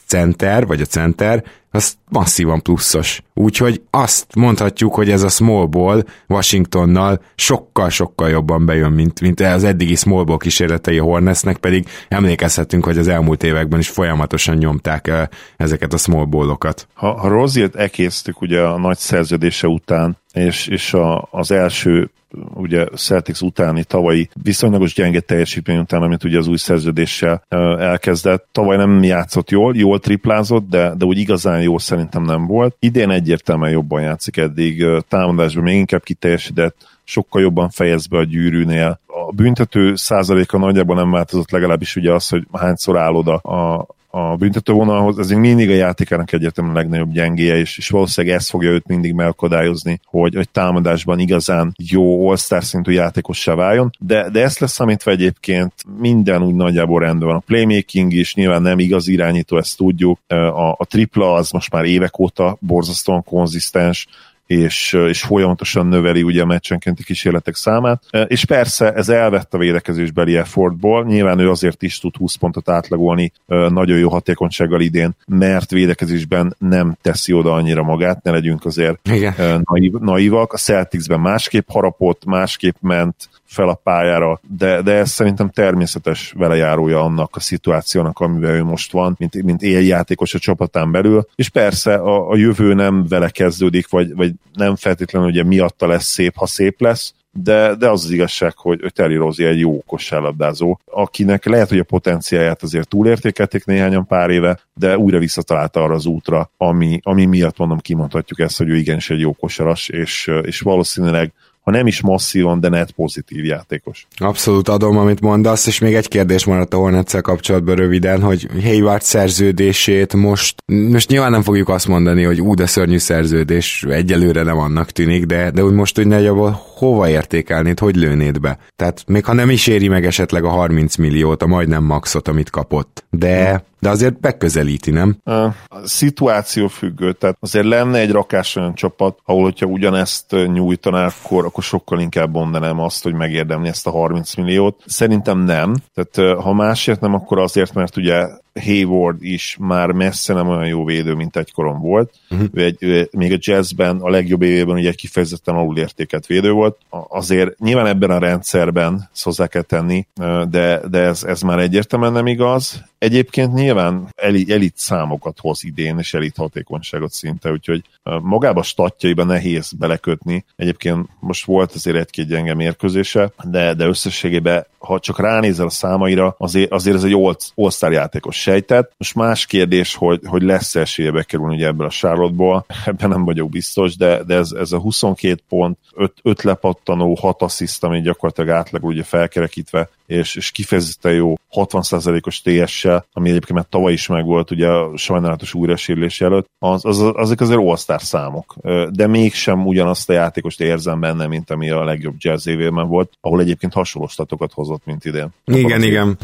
center, 0.06 0.66
vagy 0.66 0.80
a 0.80 0.84
center, 0.84 1.44
az 1.70 1.94
masszívan 2.08 2.62
pluszos. 2.62 3.22
Úgyhogy 3.34 3.82
azt 3.90 4.34
mondhatjuk, 4.34 4.94
hogy 4.94 5.10
ez 5.10 5.22
a 5.22 5.28
small 5.28 5.66
ball 5.66 6.02
Washingtonnal 6.28 7.20
sokkal-sokkal 7.34 8.28
jobban 8.28 8.66
bejön, 8.66 8.92
mint, 8.92 9.20
mint 9.20 9.40
az 9.40 9.64
eddigi 9.64 9.94
small 9.94 10.24
ball 10.24 10.36
kísérletei 10.36 10.98
Hornetsnek, 10.98 11.56
pedig 11.56 11.86
emlékezhetünk, 12.08 12.84
hogy 12.84 12.98
az 12.98 13.08
elmúlt 13.08 13.42
években 13.42 13.78
is 13.78 13.88
folyamatosan 13.88 14.56
nyomták 14.56 15.28
ezeket 15.56 15.92
a 15.92 15.96
small 15.96 16.24
ballokat. 16.24 16.88
Ha, 16.94 17.12
ha 17.12 17.28
Roziert 17.28 17.74
ekésztük 17.74 18.40
ugye 18.40 18.60
a 18.60 18.78
nagy 18.78 18.98
szerződése 18.98 19.66
után, 19.66 20.16
és, 20.34 20.66
és 20.66 20.94
a, 20.94 21.28
az 21.30 21.50
első 21.50 22.10
ugye 22.54 22.84
Celtics 22.84 23.40
utáni 23.40 23.84
tavalyi 23.84 24.28
viszonylagos 24.42 24.94
gyenge 24.94 25.20
teljesítmény 25.20 25.78
után, 25.78 26.02
amit 26.02 26.24
ugye 26.24 26.38
az 26.38 26.46
új 26.46 26.56
szerződéssel 26.56 27.44
elkezdett. 27.78 28.48
Tavaly 28.52 28.76
nem 28.76 29.02
játszott 29.02 29.50
jól, 29.50 29.76
jól 29.76 29.98
triplázott, 29.98 30.68
de, 30.68 30.94
de 30.94 31.04
úgy 31.04 31.18
igazán 31.18 31.62
jó 31.62 31.78
szerintem 31.78 32.22
nem 32.22 32.46
volt. 32.46 32.76
Idén 32.78 33.10
egyértelműen 33.10 33.70
jobban 33.70 34.02
játszik 34.02 34.36
eddig, 34.36 34.84
támadásban 35.08 35.62
még 35.62 35.76
inkább 35.76 36.02
kiteljesedett, 36.02 36.76
sokkal 37.04 37.42
jobban 37.42 37.70
fejez 37.70 38.06
be 38.06 38.18
a 38.18 38.24
gyűrűnél. 38.24 39.00
A 39.06 39.32
büntető 39.32 39.94
százaléka 39.94 40.58
nagyjából 40.58 40.96
nem 40.96 41.10
változott, 41.10 41.50
legalábbis 41.50 41.96
ugye 41.96 42.12
az, 42.12 42.28
hogy 42.28 42.46
hányszor 42.52 42.98
állod 42.98 43.28
a, 43.28 43.86
a 44.14 44.36
büntetővonalhoz, 44.36 45.18
ez 45.18 45.30
mindig 45.30 45.70
a 45.70 45.74
játékának 45.74 46.32
egyértelműen 46.32 46.76
a 46.76 46.78
legnagyobb 46.78 47.12
gyengéje, 47.12 47.56
és, 47.56 47.78
és 47.78 47.88
valószínűleg 47.88 48.36
ez 48.36 48.48
fogja 48.48 48.70
őt 48.70 48.86
mindig 48.86 49.12
megakadályozni, 49.12 50.00
hogy 50.04 50.36
egy 50.36 50.50
támadásban 50.50 51.18
igazán 51.18 51.74
jó 51.88 52.28
all-star 52.28 52.64
szintű 52.64 52.92
játékossá 52.92 53.54
váljon, 53.54 53.90
de, 53.98 54.30
de 54.30 54.42
ezt 54.42 54.58
lesz 54.58 54.72
számítva 54.72 55.10
egyébként 55.10 55.72
minden 55.98 56.42
úgy 56.42 56.54
nagyjából 56.54 57.00
rendben 57.00 57.28
van. 57.28 57.36
A 57.36 57.42
playmaking 57.46 58.12
is 58.12 58.34
nyilván 58.34 58.62
nem 58.62 58.78
igaz 58.78 59.08
irányító, 59.08 59.58
ezt 59.58 59.76
tudjuk. 59.76 60.18
A, 60.26 60.70
a 60.70 60.84
tripla 60.88 61.32
az 61.32 61.50
most 61.50 61.72
már 61.72 61.84
évek 61.84 62.18
óta 62.18 62.56
borzasztóan 62.60 63.22
konzisztens, 63.22 64.06
és, 64.46 64.92
és 64.92 65.22
folyamatosan 65.22 65.86
növeli 65.86 66.22
ugye 66.22 66.42
a 66.42 66.46
meccsenkénti 66.46 67.04
kísérletek 67.04 67.54
számát. 67.54 68.02
És 68.26 68.44
persze 68.44 68.92
ez 68.92 69.08
elvett 69.08 69.54
a 69.54 69.58
védekezésbeli 69.58 70.36
effortból, 70.36 71.04
nyilván 71.04 71.38
ő 71.38 71.50
azért 71.50 71.82
is 71.82 71.98
tud 71.98 72.16
20 72.16 72.34
pontot 72.34 72.68
átlagolni 72.68 73.32
nagyon 73.46 73.98
jó 73.98 74.08
hatékonysággal 74.08 74.80
idén, 74.80 75.10
mert 75.26 75.70
védekezésben 75.70 76.54
nem 76.58 76.96
teszi 77.02 77.32
oda 77.32 77.52
annyira 77.52 77.82
magát, 77.82 78.22
ne 78.22 78.30
legyünk 78.30 78.64
azért 78.64 79.08
Igen. 79.08 79.62
Naív, 79.64 79.92
naívak. 79.92 80.52
A 80.52 80.56
Celticsben 80.56 81.20
másképp 81.20 81.68
harapott, 81.68 82.24
másképp 82.24 82.76
ment, 82.80 83.28
fel 83.54 83.68
a 83.68 83.80
pályára, 83.82 84.40
de, 84.48 84.82
de 84.82 84.92
ez 84.92 85.10
szerintem 85.10 85.50
természetes 85.50 86.34
velejárója 86.36 87.00
annak 87.00 87.36
a 87.36 87.40
szituációnak, 87.40 88.18
amivel 88.18 88.54
ő 88.54 88.64
most 88.64 88.92
van, 88.92 89.14
mint, 89.18 89.42
mint 89.42 89.62
éljátékos 89.62 90.34
a 90.34 90.38
csapatán 90.38 90.90
belül, 90.90 91.26
és 91.34 91.48
persze 91.48 91.94
a, 91.94 92.30
a 92.30 92.36
jövő 92.36 92.74
nem 92.74 93.06
vele 93.08 93.28
kezdődik, 93.28 93.88
vagy, 93.88 94.14
vagy 94.14 94.32
nem 94.52 94.76
feltétlenül 94.76 95.28
ugye 95.28 95.44
miatta 95.44 95.86
lesz 95.86 96.06
szép, 96.06 96.36
ha 96.36 96.46
szép 96.46 96.80
lesz, 96.80 97.14
de, 97.42 97.74
de 97.74 97.88
az 97.88 98.04
az 98.04 98.10
igazság, 98.10 98.56
hogy 98.56 98.80
Terry 98.94 99.14
Rozier 99.14 99.50
egy 99.50 99.58
jó 99.58 99.82
kosárlabdázó, 99.86 100.78
akinek 100.84 101.44
lehet, 101.44 101.68
hogy 101.68 101.78
a 101.78 101.84
potenciáját 101.84 102.62
azért 102.62 102.88
túlértékelték 102.88 103.64
néhányan 103.64 104.06
pár 104.06 104.30
éve, 104.30 104.58
de 104.74 104.98
újra 104.98 105.18
visszatalálta 105.18 105.82
arra 105.82 105.94
az 105.94 106.06
útra, 106.06 106.50
ami, 106.56 107.00
ami 107.02 107.24
miatt 107.24 107.58
mondom, 107.58 107.78
kimondhatjuk 107.78 108.40
ezt, 108.40 108.58
hogy 108.58 108.68
ő 108.68 108.76
igenis 108.76 109.10
egy 109.10 109.20
jó 109.20 109.32
kosaras, 109.32 109.88
és, 109.88 110.30
és 110.42 110.60
valószínűleg 110.60 111.32
ha 111.64 111.70
nem 111.70 111.86
is 111.86 112.00
masszívan, 112.00 112.60
de 112.60 112.68
net 112.68 112.90
pozitív 112.90 113.44
játékos. 113.44 114.06
Abszolút 114.16 114.68
adom, 114.68 114.98
amit 114.98 115.20
mondasz, 115.20 115.66
és 115.66 115.78
még 115.78 115.94
egy 115.94 116.08
kérdés 116.08 116.44
maradt 116.44 116.74
a 116.74 116.76
hornets 116.76 117.16
kapcsolatban 117.16 117.74
röviden, 117.74 118.22
hogy 118.22 118.48
Hayward 118.62 119.02
szerződését 119.02 120.14
most, 120.14 120.62
most 120.66 121.08
nyilván 121.08 121.30
nem 121.30 121.42
fogjuk 121.42 121.68
azt 121.68 121.88
mondani, 121.88 122.22
hogy 122.22 122.40
ú, 122.40 122.54
de 122.54 122.66
szörnyű 122.66 122.98
szerződés, 122.98 123.84
egyelőre 123.88 124.42
nem 124.42 124.58
annak 124.58 124.90
tűnik, 124.90 125.24
de, 125.24 125.50
de 125.50 125.64
úgy 125.64 125.72
most 125.72 125.98
úgy 125.98 126.06
nagyjából 126.06 126.62
hova 126.76 127.08
értékelnéd, 127.08 127.78
hogy 127.78 127.96
lőnéd 127.96 128.40
be? 128.40 128.58
Tehát 128.76 129.04
még 129.06 129.24
ha 129.24 129.32
nem 129.32 129.50
is 129.50 129.66
éri 129.66 129.88
meg 129.88 130.06
esetleg 130.06 130.44
a 130.44 130.48
30 130.48 130.96
milliót, 130.96 131.42
a 131.42 131.46
majdnem 131.46 131.84
maxot, 131.84 132.28
amit 132.28 132.50
kapott, 132.50 133.04
de 133.10 133.64
de 133.84 133.90
azért 133.90 134.20
beközelíti, 134.20 134.90
nem? 134.90 135.16
A 135.24 135.50
szituáció 135.84 136.68
függő, 136.68 137.12
tehát 137.12 137.36
azért 137.40 137.66
lenne 137.66 137.98
egy 137.98 138.10
rakás 138.10 138.56
olyan 138.56 138.74
csapat, 138.74 139.18
ahol 139.24 139.42
hogyha 139.42 139.66
ugyanezt 139.66 140.36
nyújtaná, 140.52 141.06
akkor, 141.06 141.44
akkor 141.44 141.62
sokkal 141.62 142.00
inkább 142.00 142.32
mondanám 142.32 142.80
azt, 142.80 143.02
hogy 143.02 143.14
megérdemli 143.14 143.68
ezt 143.68 143.86
a 143.86 143.90
30 143.90 144.34
milliót. 144.34 144.82
Szerintem 144.86 145.38
nem. 145.38 145.74
Tehát 145.94 146.40
ha 146.40 146.52
másért 146.52 147.00
nem, 147.00 147.14
akkor 147.14 147.38
azért, 147.38 147.74
mert 147.74 147.96
ugye 147.96 148.26
Hayward 148.60 149.22
is 149.22 149.56
már 149.60 149.90
messze 149.90 150.34
nem 150.34 150.48
olyan 150.48 150.66
jó 150.66 150.84
védő, 150.84 151.14
mint 151.14 151.36
egykoron 151.36 151.80
volt. 151.80 152.14
Uh-huh. 152.30 152.48
Ő 152.52 152.64
egy, 152.64 152.76
ő, 152.78 153.08
még 153.12 153.32
a 153.32 153.36
jazzben 153.38 153.96
a 154.00 154.10
legjobb 154.10 154.42
évében 154.42 154.76
ugye 154.76 154.88
egy 154.88 154.96
kifejezetten 154.96 155.54
alulértéket 155.54 156.26
védő 156.26 156.50
volt. 156.50 156.78
Azért 157.08 157.58
nyilván 157.58 157.86
ebben 157.86 158.10
a 158.10 158.18
rendszerben 158.18 159.10
hozzá 159.22 159.46
kell 159.46 159.62
tenni, 159.62 160.06
de, 160.48 160.80
de 160.90 160.98
ez, 160.98 161.22
ez 161.24 161.42
már 161.42 161.58
egyértelműen 161.58 162.12
nem 162.12 162.26
igaz. 162.26 162.84
Egyébként 162.98 163.52
nyilván 163.52 164.08
elit, 164.16 164.50
elit 164.50 164.76
számokat 164.76 165.38
hoz 165.40 165.64
idén, 165.64 165.98
és 165.98 166.14
elit 166.14 166.36
hatékonyságot 166.36 167.12
szinte, 167.12 167.50
úgyhogy 167.50 167.82
magába 168.20 168.62
statjaiba 168.62 169.24
nehéz 169.24 169.72
belekötni. 169.72 170.44
Egyébként 170.56 171.08
most 171.20 171.44
volt 171.44 171.72
azért 171.74 171.96
egy-két 171.96 172.26
gyenge 172.26 172.54
mérkőzése, 172.54 173.32
de, 173.42 173.74
de 173.74 173.86
összességében, 173.86 174.66
ha 174.78 174.98
csak 174.98 175.20
ránézel 175.20 175.66
a 175.66 175.70
számaira, 175.70 176.34
azért, 176.38 176.72
azért 176.72 176.96
ez 176.96 177.04
egy 177.04 177.16
all-star 177.54 177.92
játékos 177.92 178.43
sejtett. 178.44 178.92
Most 178.96 179.14
más 179.14 179.46
kérdés, 179.46 179.94
hogy, 179.94 180.20
hogy 180.24 180.42
lesz 180.42 180.74
esélye 180.74 181.10
bekerülni 181.10 181.54
ugye 181.54 181.66
ebből 181.66 181.86
a 181.86 181.90
sárlotból, 181.90 182.66
ebben 182.84 183.08
nem 183.08 183.24
vagyok 183.24 183.48
biztos, 183.48 183.96
de, 183.96 184.22
de 184.22 184.34
ez, 184.34 184.50
ez 184.50 184.72
a 184.72 184.78
22 184.78 185.42
pont, 185.48 185.78
5, 185.92 186.12
5 186.22 186.42
lepattanó, 186.42 187.14
6 187.14 187.42
assziszt, 187.42 187.84
ami 187.84 188.00
gyakorlatilag 188.00 188.50
átlag 188.50 188.84
ugye 188.84 189.02
felkerekítve 189.02 189.88
és, 190.06 190.34
és 190.34 190.50
kifejezetten 190.50 191.12
jó 191.12 191.34
60%-os 191.52 192.42
TS-sel, 192.42 193.06
ami 193.12 193.28
egyébként 193.28 193.58
már 193.58 193.66
tavaly 193.68 193.92
is 193.92 194.06
megvolt, 194.06 194.50
ugye 194.50 194.68
a 194.68 194.96
sajnálatos 194.96 195.54
újrasérülés 195.54 196.20
előtt, 196.20 196.46
az, 196.58 196.84
az, 196.84 197.00
azok 197.14 197.40
azért 197.40 197.60
all 197.60 197.98
számok, 197.98 198.54
de 198.90 199.06
mégsem 199.06 199.66
ugyanazt 199.66 200.10
a 200.10 200.12
játékost 200.12 200.60
érzem 200.60 201.00
benne, 201.00 201.26
mint 201.26 201.50
ami 201.50 201.70
a 201.70 201.84
legjobb 201.84 202.14
jazz 202.18 202.46
évében 202.46 202.88
volt, 202.88 203.12
ahol 203.20 203.40
egyébként 203.40 203.72
hasonló 203.72 204.08
statokat 204.08 204.52
hozott, 204.52 204.84
mint 204.84 205.04
idén. 205.04 205.28
Igen, 205.44 205.82
igen. 205.82 206.18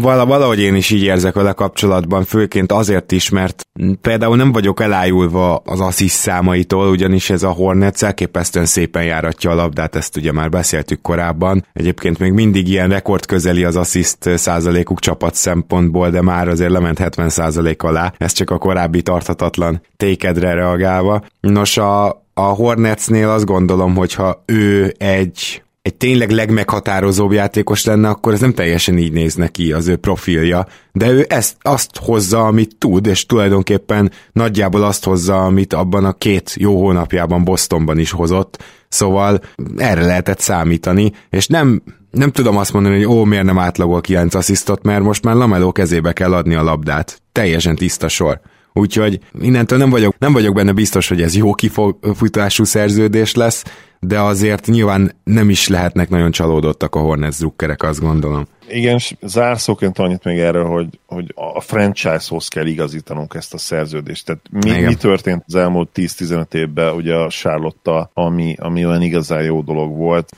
Val- 0.00 0.26
valahogy 0.26 0.60
én 0.60 0.74
is 0.74 0.90
így 0.90 1.02
érzek 1.02 1.34
vele 1.34 1.52
kapcsolatban, 1.60 2.24
főként 2.24 2.72
azért 2.72 3.12
is, 3.12 3.28
mert 3.28 3.66
például 4.00 4.36
nem 4.36 4.52
vagyok 4.52 4.80
elájulva 4.80 5.56
az 5.56 5.80
assziszt 5.80 6.18
számaitól, 6.18 6.88
ugyanis 6.88 7.30
ez 7.30 7.42
a 7.42 7.50
Hornets 7.50 8.02
elképesztően 8.02 8.66
szépen 8.66 9.04
járatja 9.04 9.50
a 9.50 9.54
labdát, 9.54 9.96
ezt 9.96 10.16
ugye 10.16 10.32
már 10.32 10.48
beszéltük 10.48 11.00
korábban. 11.00 11.66
Egyébként 11.72 12.18
még 12.18 12.32
mindig 12.32 12.68
ilyen 12.68 12.88
rekord 12.88 13.26
közeli 13.26 13.64
az 13.64 13.76
assziszt 13.76 14.30
százalékuk 14.34 15.00
csapat 15.00 15.34
szempontból, 15.34 16.10
de 16.10 16.22
már 16.22 16.48
azért 16.48 16.70
lement 16.70 16.98
70 16.98 17.28
százalék 17.28 17.82
alá, 17.82 18.12
ez 18.16 18.32
csak 18.32 18.50
a 18.50 18.58
korábbi 18.58 19.02
tarthatatlan 19.02 19.82
tékedre 19.96 20.54
reagálva. 20.54 21.22
Nos, 21.40 21.76
a, 21.76 22.08
a 22.34 22.42
Hornetsnél 22.42 23.28
azt 23.28 23.44
gondolom, 23.44 23.96
hogy 23.96 24.14
ha 24.14 24.42
ő 24.46 24.94
egy 24.98 25.62
egy 25.82 25.94
tényleg 25.94 26.30
legmeghatározóbb 26.30 27.32
játékos 27.32 27.84
lenne, 27.84 28.08
akkor 28.08 28.32
ez 28.32 28.40
nem 28.40 28.54
teljesen 28.54 28.98
így 28.98 29.12
néz 29.12 29.34
neki 29.34 29.72
az 29.72 29.88
ő 29.88 29.96
profilja, 29.96 30.66
de 30.92 31.10
ő 31.10 31.26
ezt 31.28 31.56
azt 31.60 31.96
hozza, 31.96 32.46
amit 32.46 32.76
tud, 32.78 33.06
és 33.06 33.26
tulajdonképpen 33.26 34.10
nagyjából 34.32 34.82
azt 34.82 35.04
hozza, 35.04 35.44
amit 35.44 35.72
abban 35.72 36.04
a 36.04 36.12
két 36.12 36.54
jó 36.56 36.80
hónapjában 36.80 37.44
Bostonban 37.44 37.98
is 37.98 38.10
hozott, 38.10 38.62
szóval 38.88 39.40
erre 39.76 40.04
lehetett 40.04 40.40
számítani, 40.40 41.12
és 41.30 41.46
nem 41.46 41.82
nem 42.10 42.30
tudom 42.30 42.56
azt 42.56 42.72
mondani, 42.72 42.96
hogy 42.96 43.06
ó, 43.06 43.24
miért 43.24 43.44
nem 43.44 43.58
átlagol 43.58 44.00
9 44.00 44.34
asszisztot, 44.34 44.82
mert 44.82 45.02
most 45.02 45.24
már 45.24 45.34
Lameló 45.34 45.72
kezébe 45.72 46.12
kell 46.12 46.34
adni 46.34 46.54
a 46.54 46.62
labdát. 46.62 47.22
Teljesen 47.32 47.76
tiszta 47.76 48.08
sor. 48.08 48.40
Úgyhogy 48.72 49.18
innentől 49.40 49.78
nem 49.78 49.90
vagyok, 49.90 50.18
nem 50.18 50.32
vagyok 50.32 50.54
benne 50.54 50.72
biztos, 50.72 51.08
hogy 51.08 51.22
ez 51.22 51.36
jó 51.36 51.54
kifutású 51.54 52.64
szerződés 52.64 53.34
lesz, 53.34 53.64
de 54.00 54.20
azért 54.20 54.66
nyilván 54.66 55.12
nem 55.24 55.50
is 55.50 55.68
lehetnek 55.68 56.08
nagyon 56.08 56.30
csalódottak 56.30 56.94
a 56.94 57.00
Hornets 57.00 57.38
drukkerek, 57.38 57.82
azt 57.82 58.00
gondolom. 58.00 58.46
Igen, 58.72 58.98
zárszóként 59.20 59.98
annyit 59.98 60.24
még 60.24 60.38
erről, 60.38 60.64
hogy, 60.64 60.98
hogy 61.06 61.32
a 61.34 61.60
franchise-hoz 61.60 62.48
kell 62.48 62.66
igazítanunk 62.66 63.34
ezt 63.34 63.54
a 63.54 63.58
szerződést. 63.58 64.26
Tehát 64.26 64.40
mi, 64.50 64.80
mi 64.80 64.94
történt 64.94 65.42
az 65.46 65.54
elmúlt 65.54 65.88
10-15 65.94 66.54
évben 66.54 66.94
ugye 66.94 67.14
a 67.14 67.28
Charlotte 67.28 68.10
ami, 68.12 68.56
ami 68.58 68.86
olyan 68.86 69.02
igazán 69.02 69.42
jó 69.42 69.62
dolog 69.62 69.96
volt. 69.96 70.30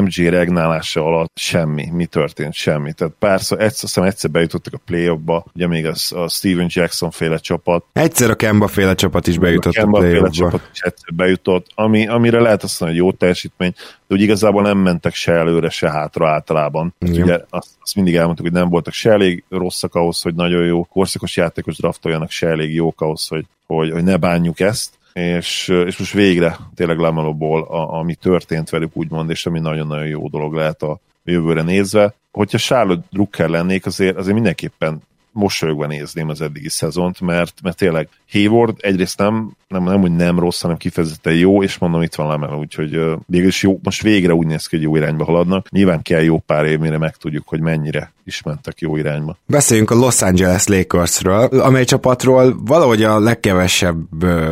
MG 0.00 0.16
regnálása 0.16 1.04
alatt 1.04 1.30
semmi. 1.34 1.90
Mi 1.92 2.06
történt? 2.06 2.54
Semmi. 2.54 2.92
Tehát 2.92 3.14
párszor, 3.18 3.60
egyszer, 3.60 3.84
aztán 3.84 4.04
egyszer 4.04 4.30
bejutottak 4.30 4.74
a 4.74 4.80
play-offba, 4.86 5.44
ugye 5.54 5.66
még 5.66 5.86
az, 5.86 6.12
a 6.12 6.28
Steven 6.28 6.66
Jackson 6.68 7.10
féle 7.10 7.38
csapat. 7.38 7.84
Egyszer 7.92 8.30
a 8.30 8.34
Kemba 8.34 8.66
féle 8.66 8.94
csapat 8.94 9.26
is 9.26 9.38
bejutott 9.38 9.74
a, 9.74 9.82
a 9.82 9.98
play-offba. 9.98 10.30
csapat 10.30 10.70
is 10.72 10.80
egyszer 10.80 11.14
bejutott, 11.14 11.66
ami, 11.74 12.08
amire 12.08 12.40
lehet 12.40 12.62
azt 12.62 12.80
mondani, 12.80 13.00
hogy 13.00 13.10
jó 13.10 13.16
teljesítmény, 13.16 13.74
de 14.12 14.18
úgy 14.18 14.24
igazából 14.24 14.62
nem 14.62 14.78
mentek 14.78 15.14
se 15.14 15.32
előre, 15.32 15.68
se 15.68 15.90
hátra 15.90 16.28
általában. 16.28 16.94
Ugye 17.00 17.40
azt, 17.50 17.68
azt 17.82 17.94
mindig 17.94 18.14
elmondtuk, 18.14 18.46
hogy 18.46 18.54
nem 18.54 18.68
voltak 18.68 18.92
se 18.92 19.10
elég 19.10 19.44
rosszak 19.48 19.94
ahhoz, 19.94 20.22
hogy 20.22 20.34
nagyon 20.34 20.64
jó 20.64 20.84
korszakos 20.84 21.36
játékos 21.36 21.76
draftoljanak, 21.76 22.30
se 22.30 22.46
elég 22.48 22.74
jók 22.74 23.00
ahhoz, 23.00 23.28
hogy, 23.28 23.46
hogy, 23.66 23.90
hogy 23.90 24.04
ne 24.04 24.16
bánjuk 24.16 24.60
ezt 24.60 25.00
és, 25.12 25.68
és 25.86 25.96
most 25.96 26.12
végre 26.12 26.58
tényleg 26.74 26.98
Lamelóból, 26.98 27.62
ami 27.70 28.14
történt 28.14 28.70
velük 28.70 28.96
úgymond, 28.96 29.30
és 29.30 29.46
ami 29.46 29.60
nagyon-nagyon 29.60 30.06
jó 30.06 30.28
dolog 30.28 30.54
lehet 30.54 30.82
a 30.82 30.98
jövőre 31.24 31.62
nézve. 31.62 32.14
Hogyha 32.30 32.58
Charlotte 32.58 33.06
Drucker 33.10 33.48
lennék, 33.48 33.86
azért, 33.86 34.16
azért 34.16 34.34
mindenképpen 34.34 35.02
mosolyogva 35.32 35.86
nézném 35.86 36.28
az 36.28 36.40
eddigi 36.40 36.68
szezont, 36.68 37.20
mert, 37.20 37.60
mert 37.62 37.76
tényleg 37.76 38.08
Hayward 38.30 38.76
egyrészt 38.80 39.18
nem, 39.18 39.56
nem, 39.68 39.84
nem 39.84 40.02
úgy 40.02 40.16
nem 40.16 40.38
rossz, 40.38 40.60
hanem 40.60 40.76
kifejezetten 40.76 41.34
jó, 41.34 41.62
és 41.62 41.78
mondom, 41.78 42.02
itt 42.02 42.14
van 42.14 42.28
Lemel, 42.28 42.54
úgyhogy 42.54 42.96
uh, 42.96 43.12
végülis 43.26 43.62
jó, 43.62 43.80
most 43.82 44.02
végre 44.02 44.34
úgy 44.34 44.46
néz 44.46 44.66
ki, 44.66 44.76
hogy 44.76 44.84
jó 44.84 44.96
irányba 44.96 45.24
haladnak. 45.24 45.70
Nyilván 45.70 46.02
kell 46.02 46.22
jó 46.22 46.38
pár 46.38 46.64
év, 46.64 46.78
mire 46.78 46.98
megtudjuk, 46.98 47.48
hogy 47.48 47.60
mennyire 47.60 48.12
is 48.24 48.42
mentek 48.42 48.80
jó 48.80 48.96
irányba. 48.96 49.36
Beszéljünk 49.46 49.90
a 49.90 49.94
Los 49.94 50.22
Angeles 50.22 50.66
Lakersről, 50.66 51.60
amely 51.60 51.84
csapatról 51.84 52.56
valahogy 52.64 53.02
a 53.02 53.18
legkevesebb 53.18 53.96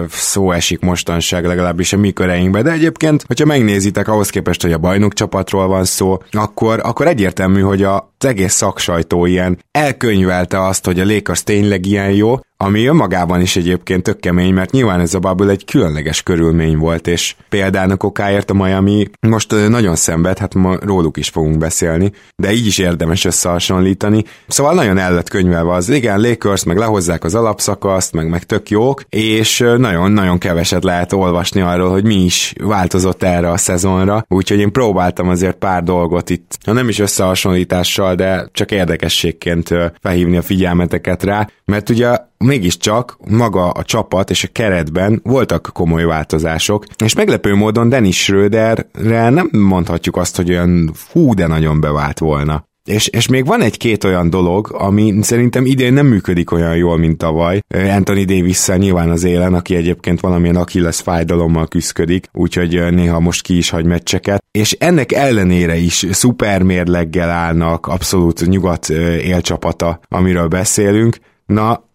szó 0.08 0.52
esik 0.52 0.80
mostanság, 0.80 1.46
legalábbis 1.46 1.92
a 1.92 1.96
mi 1.96 2.12
köreinkbe, 2.12 2.62
de 2.62 2.70
egyébként, 2.70 3.24
hogyha 3.26 3.46
megnézitek 3.46 4.08
ahhoz 4.08 4.30
képest, 4.30 4.62
hogy 4.62 4.72
a 4.72 4.78
bajnok 4.78 5.12
csapatról 5.12 5.66
van 5.66 5.84
szó, 5.84 6.18
akkor, 6.30 6.80
akkor 6.82 7.06
egyértelmű, 7.06 7.60
hogy 7.60 7.82
a, 7.82 8.12
az 8.18 8.26
egész 8.26 8.52
szaksajtó 8.52 9.26
ilyen 9.26 9.58
elkönyvelte 9.70 10.64
azt, 10.66 10.84
hogy 10.84 11.00
a 11.00 11.04
Lakers 11.04 11.44
tényleg 11.44 11.86
ilyen 11.86 12.10
jó, 12.10 12.38
ami 12.62 12.86
önmagában 12.86 13.40
is 13.40 13.56
egyébként 13.56 14.02
tök 14.02 14.20
kemény, 14.20 14.54
mert 14.54 14.70
nyilván 14.70 15.00
ez 15.00 15.14
a 15.14 15.18
bubble 15.18 15.50
egy 15.50 15.64
különleges 15.64 16.22
körülmény 16.22 16.76
volt, 16.76 17.06
és 17.06 17.34
példának 17.48 18.02
okáért 18.02 18.50
a 18.50 18.54
Miami 18.54 19.08
most 19.20 19.68
nagyon 19.68 19.96
szenved, 19.96 20.38
hát 20.38 20.54
ma 20.54 20.76
róluk 20.80 21.16
is 21.16 21.28
fogunk 21.28 21.58
beszélni, 21.58 22.12
de 22.36 22.52
így 22.52 22.66
is 22.66 22.78
érdemes 22.78 23.24
összehasonlítani. 23.24 24.24
Szóval 24.48 24.74
nagyon 24.74 24.98
el 24.98 25.14
lett 25.14 25.28
könyvelve 25.28 25.72
az, 25.72 25.88
igen, 25.88 26.20
Lakers, 26.20 26.64
meg 26.64 26.76
lehozzák 26.76 27.24
az 27.24 27.34
alapszakaszt, 27.34 28.12
meg, 28.12 28.28
meg 28.28 28.44
tök 28.44 28.70
jók, 28.70 29.02
és 29.08 29.58
nagyon-nagyon 29.76 30.38
keveset 30.38 30.84
lehet 30.84 31.12
olvasni 31.12 31.60
arról, 31.60 31.90
hogy 31.90 32.04
mi 32.04 32.24
is 32.24 32.52
változott 32.62 33.22
erre 33.22 33.50
a 33.50 33.56
szezonra, 33.56 34.24
úgyhogy 34.28 34.58
én 34.58 34.72
próbáltam 34.72 35.28
azért 35.28 35.56
pár 35.56 35.82
dolgot 35.82 36.30
itt, 36.30 36.58
ha 36.64 36.72
nem 36.72 36.88
is 36.88 36.98
összehasonlítással, 36.98 38.14
de 38.14 38.48
csak 38.52 38.70
érdekességként 38.70 39.68
felhívni 40.00 40.36
a 40.36 40.42
figyelmeteket 40.42 41.22
rá, 41.22 41.48
mert 41.64 41.90
ugye 41.90 42.28
mégiscsak 42.44 43.16
maga 43.28 43.70
a 43.70 43.82
csapat 43.82 44.30
és 44.30 44.44
a 44.44 44.48
keretben 44.52 45.20
voltak 45.24 45.70
komoly 45.72 46.04
változások, 46.04 46.84
és 47.04 47.14
meglepő 47.14 47.54
módon 47.54 47.88
Dennis 47.88 48.22
Schröderre 48.22 49.28
nem 49.28 49.48
mondhatjuk 49.52 50.16
azt, 50.16 50.36
hogy 50.36 50.50
olyan 50.50 50.90
fú, 50.94 51.34
de 51.34 51.46
nagyon 51.46 51.80
bevált 51.80 52.18
volna. 52.18 52.68
És, 52.84 53.06
és 53.06 53.28
még 53.28 53.46
van 53.46 53.60
egy-két 53.60 54.04
olyan 54.04 54.30
dolog, 54.30 54.72
ami 54.72 55.14
szerintem 55.20 55.66
idén 55.66 55.92
nem 55.92 56.06
működik 56.06 56.52
olyan 56.52 56.76
jól, 56.76 56.98
mint 56.98 57.18
tavaly. 57.18 57.60
Anthony 57.68 58.24
davis 58.24 58.66
nyilván 58.66 59.10
az 59.10 59.24
élen, 59.24 59.54
aki 59.54 59.74
egyébként 59.74 60.20
valamilyen 60.20 60.56
Achilles 60.56 61.00
fájdalommal 61.00 61.68
küzdik, 61.68 62.28
úgyhogy 62.32 62.92
néha 62.92 63.20
most 63.20 63.42
ki 63.42 63.56
is 63.56 63.70
hagy 63.70 63.84
meccseket. 63.84 64.44
És 64.50 64.72
ennek 64.72 65.12
ellenére 65.12 65.76
is 65.76 66.06
szuper 66.10 66.62
mérleggel 66.62 67.30
állnak, 67.30 67.86
abszolút 67.86 68.46
nyugat 68.46 68.88
élcsapata, 68.88 70.00
amiről 70.08 70.48
beszélünk. 70.48 71.16
Na, 71.46 71.89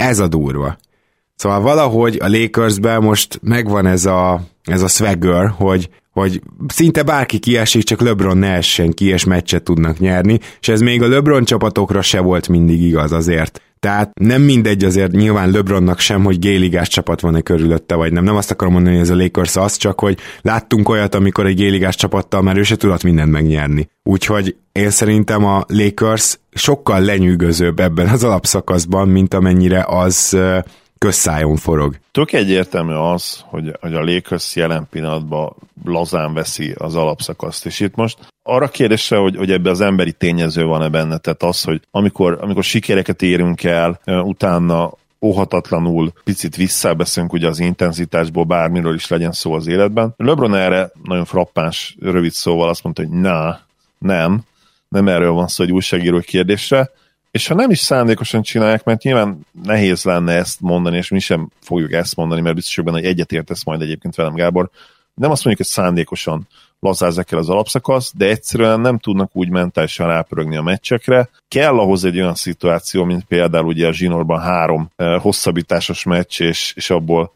ez 0.00 0.18
a 0.18 0.28
durva. 0.28 0.76
Szóval 1.34 1.60
valahogy 1.60 2.18
a 2.22 2.28
Lakersben 2.28 3.02
most 3.02 3.38
megvan 3.42 3.86
ez 3.86 4.04
a, 4.04 4.40
ez 4.64 4.82
a 4.82 4.88
swagger, 4.88 5.48
hogy, 5.48 5.88
hogy 6.10 6.40
szinte 6.66 7.02
bárki 7.02 7.38
kiesik, 7.38 7.82
csak 7.82 8.00
LeBron 8.00 8.38
ne 8.38 8.52
essen 8.52 8.90
ki, 8.90 9.06
és 9.06 9.24
meccset 9.24 9.62
tudnak 9.62 9.98
nyerni, 9.98 10.38
és 10.60 10.68
ez 10.68 10.80
még 10.80 11.02
a 11.02 11.08
LeBron 11.08 11.44
csapatokra 11.44 12.02
se 12.02 12.20
volt 12.20 12.48
mindig 12.48 12.82
igaz 12.82 13.12
azért. 13.12 13.62
Tehát 13.80 14.10
nem 14.20 14.42
mindegy 14.42 14.84
azért 14.84 15.12
nyilván 15.12 15.50
LeBronnak 15.50 15.98
sem, 15.98 16.24
hogy 16.24 16.38
géligás 16.38 16.88
csapat 16.88 17.20
van-e 17.20 17.40
körülötte, 17.40 17.94
vagy 17.94 18.12
nem. 18.12 18.24
Nem 18.24 18.36
azt 18.36 18.50
akarom 18.50 18.72
mondani, 18.72 18.94
hogy 18.94 19.04
ez 19.04 19.10
a 19.10 19.16
Lakers 19.16 19.56
az, 19.56 19.76
csak 19.76 20.00
hogy 20.00 20.18
láttunk 20.40 20.88
olyat, 20.88 21.14
amikor 21.14 21.46
egy 21.46 21.56
géligás 21.56 21.96
csapattal 21.96 22.42
már 22.42 22.56
ő 22.56 22.62
se 22.62 22.76
tudott 22.76 23.02
mindent 23.02 23.30
megnyerni. 23.30 23.88
Úgyhogy 24.02 24.56
én 24.72 24.90
szerintem 24.90 25.44
a 25.44 25.64
Lakers 25.68 26.38
sokkal 26.52 27.00
lenyűgözőbb 27.00 27.80
ebben 27.80 28.08
az 28.08 28.24
alapszakaszban, 28.24 29.08
mint 29.08 29.34
amennyire 29.34 29.84
az 29.88 30.38
közszájon 30.98 31.56
forog. 31.56 31.96
Tök 32.10 32.32
egyértelmű 32.32 32.92
az, 32.92 33.44
hogy, 33.44 33.76
hogy 33.80 33.94
a 33.94 34.04
Lakers 34.04 34.56
jelen 34.56 34.86
pillanatban 34.90 35.56
lazán 35.84 36.34
veszi 36.34 36.74
az 36.78 36.94
alapszakaszt, 36.94 37.66
és 37.66 37.80
itt 37.80 37.94
most 37.94 38.18
arra 38.50 38.68
kérdésre, 38.68 39.16
hogy, 39.16 39.36
hogy 39.36 39.50
ebbe 39.50 39.70
az 39.70 39.80
emberi 39.80 40.12
tényező 40.12 40.64
van-e 40.64 40.88
benne, 40.88 41.18
tehát 41.18 41.42
az, 41.42 41.62
hogy 41.62 41.80
amikor, 41.90 42.38
amikor 42.40 42.64
sikereket 42.64 43.22
érünk 43.22 43.64
el, 43.64 44.00
utána 44.04 44.92
óhatatlanul 45.20 46.12
picit 46.24 46.56
visszabeszünk 46.56 47.32
ugye 47.32 47.48
az 47.48 47.58
intenzitásból, 47.58 48.44
bármiről 48.44 48.94
is 48.94 49.08
legyen 49.08 49.32
szó 49.32 49.52
az 49.52 49.66
életben. 49.66 50.14
LeBron 50.16 50.54
erre 50.54 50.90
nagyon 51.02 51.24
frappáns, 51.24 51.96
rövid 52.00 52.32
szóval 52.32 52.68
azt 52.68 52.82
mondta, 52.82 53.02
hogy 53.02 53.10
na, 53.10 53.60
nem, 53.98 54.40
nem 54.88 55.08
erről 55.08 55.32
van 55.32 55.48
szó 55.48 55.64
egy 55.64 55.72
újságíró 55.72 56.18
kérdésre, 56.18 56.90
és 57.30 57.46
ha 57.46 57.54
nem 57.54 57.70
is 57.70 57.78
szándékosan 57.78 58.42
csinálják, 58.42 58.84
mert 58.84 59.02
nyilván 59.02 59.46
nehéz 59.64 60.04
lenne 60.04 60.32
ezt 60.32 60.60
mondani, 60.60 60.96
és 60.96 61.08
mi 61.08 61.18
sem 61.18 61.48
fogjuk 61.60 61.92
ezt 61.92 62.16
mondani, 62.16 62.40
mert 62.40 62.54
biztos, 62.54 62.74
hogy 62.74 63.04
egyetértesz 63.04 63.64
majd 63.64 63.80
egyébként 63.80 64.14
velem, 64.14 64.34
Gábor. 64.34 64.70
Nem 65.14 65.30
azt 65.30 65.44
mondjuk, 65.44 65.66
hogy 65.66 65.76
szándékosan 65.76 66.46
lazázzák 66.80 67.32
el 67.32 67.38
az 67.38 67.48
alapszakasz, 67.48 68.12
de 68.16 68.26
egyszerűen 68.26 68.80
nem 68.80 68.98
tudnak 68.98 69.30
úgy 69.32 69.50
mentálisan 69.50 70.06
rápörögni 70.06 70.56
a 70.56 70.62
meccsekre. 70.62 71.28
Kell 71.48 71.78
ahhoz 71.78 72.04
egy 72.04 72.16
olyan 72.16 72.34
szituáció, 72.34 73.04
mint 73.04 73.24
például 73.24 73.66
ugye 73.66 73.86
a 73.86 73.92
Zsinórban 73.92 74.40
három 74.40 74.90
hosszabbításos 74.96 76.04
meccs, 76.04 76.40
és, 76.40 76.72
és 76.76 76.90
abból 76.90 77.32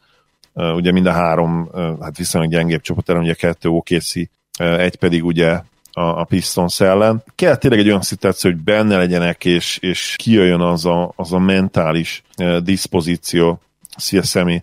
ugye 0.55 0.93
mind 0.93 1.07
a 1.07 1.13
három 1.13 1.71
hát 2.01 2.17
viszonylag 2.17 2.51
gyengébb 2.51 2.81
csapat 2.81 3.09
ellen, 3.09 3.23
ugye 3.23 3.35
kettő 3.35 3.69
OKC, 3.69 4.13
egy 4.59 4.97
pedig 4.97 5.25
ugye 5.25 5.61
a, 5.93 6.01
a 6.01 6.25
Pistons 6.25 6.81
ellen. 6.81 7.23
Kell 7.35 7.57
tényleg 7.57 7.81
egy 7.81 7.89
olyan 7.89 8.03
szituáció, 8.03 8.51
hogy 8.51 8.61
benne 8.61 8.97
legyenek, 8.97 9.45
és, 9.45 9.79
és 9.81 10.15
kijöjjön 10.19 10.61
az 10.61 10.87
a, 10.87 11.13
az 11.17 11.33
a 11.33 11.39
mentális 11.39 12.23
diszpozíció, 12.63 13.61
szia 13.97 14.23
Szemi, 14.23 14.63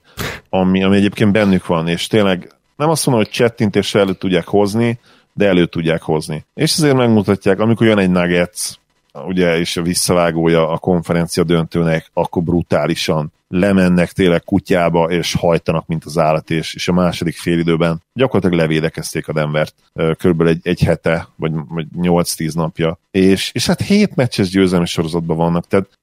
ami, 0.50 0.84
ami 0.84 0.96
egyébként 0.96 1.32
bennük 1.32 1.66
van, 1.66 1.88
és 1.88 2.08
tényleg 2.08 2.52
nem 2.82 2.90
azt 2.90 3.06
mondom, 3.06 3.24
hogy 3.24 3.34
csettintésre 3.34 4.00
elő 4.00 4.14
tudják 4.14 4.48
hozni, 4.48 5.00
de 5.34 5.48
elő 5.48 5.66
tudják 5.66 6.02
hozni. 6.02 6.46
És 6.54 6.78
azért 6.78 6.96
megmutatják, 6.96 7.60
amikor 7.60 7.88
jön 7.88 7.98
egy 7.98 8.10
Nuggets, 8.10 8.80
ugye, 9.14 9.58
és 9.58 9.78
a 9.78 9.82
visszavágója 9.82 10.70
a 10.70 10.78
konferencia 10.78 11.44
döntőnek, 11.44 12.10
akkor 12.14 12.44
brutálisan 12.44 13.32
lemennek 13.52 14.12
tényleg 14.12 14.44
kutyába, 14.44 15.10
és 15.10 15.36
hajtanak, 15.36 15.88
mint 15.88 16.06
az 16.06 16.18
állat, 16.18 16.50
és, 16.50 16.74
és 16.74 16.88
a 16.88 16.94
második 16.94 17.36
félidőben 17.36 18.02
gyakorlatilag 18.14 18.60
levédekezték 18.60 19.28
a 19.28 19.34
Denvert 19.34 19.76
körülbelül 19.94 20.48
egy, 20.52 20.60
egy 20.64 20.82
hete, 20.82 21.28
vagy, 21.36 21.52
vagy 21.70 21.86
8-10 22.02 22.54
napja, 22.54 23.00
és, 23.12 23.52
és 23.54 23.66
hát 23.66 23.82
hét 23.82 24.16
meccses 24.16 24.50
győzelmi 24.50 24.86
sorozatban 24.86 25.38
vannak, 25.38 25.68
tehát 25.68 26.00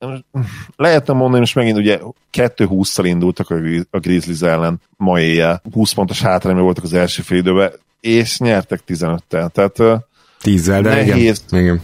lehetne 0.77 1.13
mondani, 1.15 1.39
most 1.39 1.55
megint 1.55 1.79
ugye 1.79 1.99
2-20-szal 2.33 3.03
indultak 3.05 3.51
a 3.91 3.99
Grizzlies 3.99 4.41
ellen 4.41 4.81
ma 4.97 5.21
éjjel, 5.21 5.63
20 5.73 5.93
pontos 5.93 6.21
hátrányban 6.21 6.65
voltak 6.65 6.85
az 6.85 6.93
első 6.93 7.23
félidőben, 7.23 7.73
és 8.01 8.39
nyertek 8.39 8.81
15-tel, 8.87 9.49
tehát 9.51 10.05
Tízzel, 10.41 10.83
de 10.83 10.95
nehéz, 10.95 11.45
igen. 11.51 11.83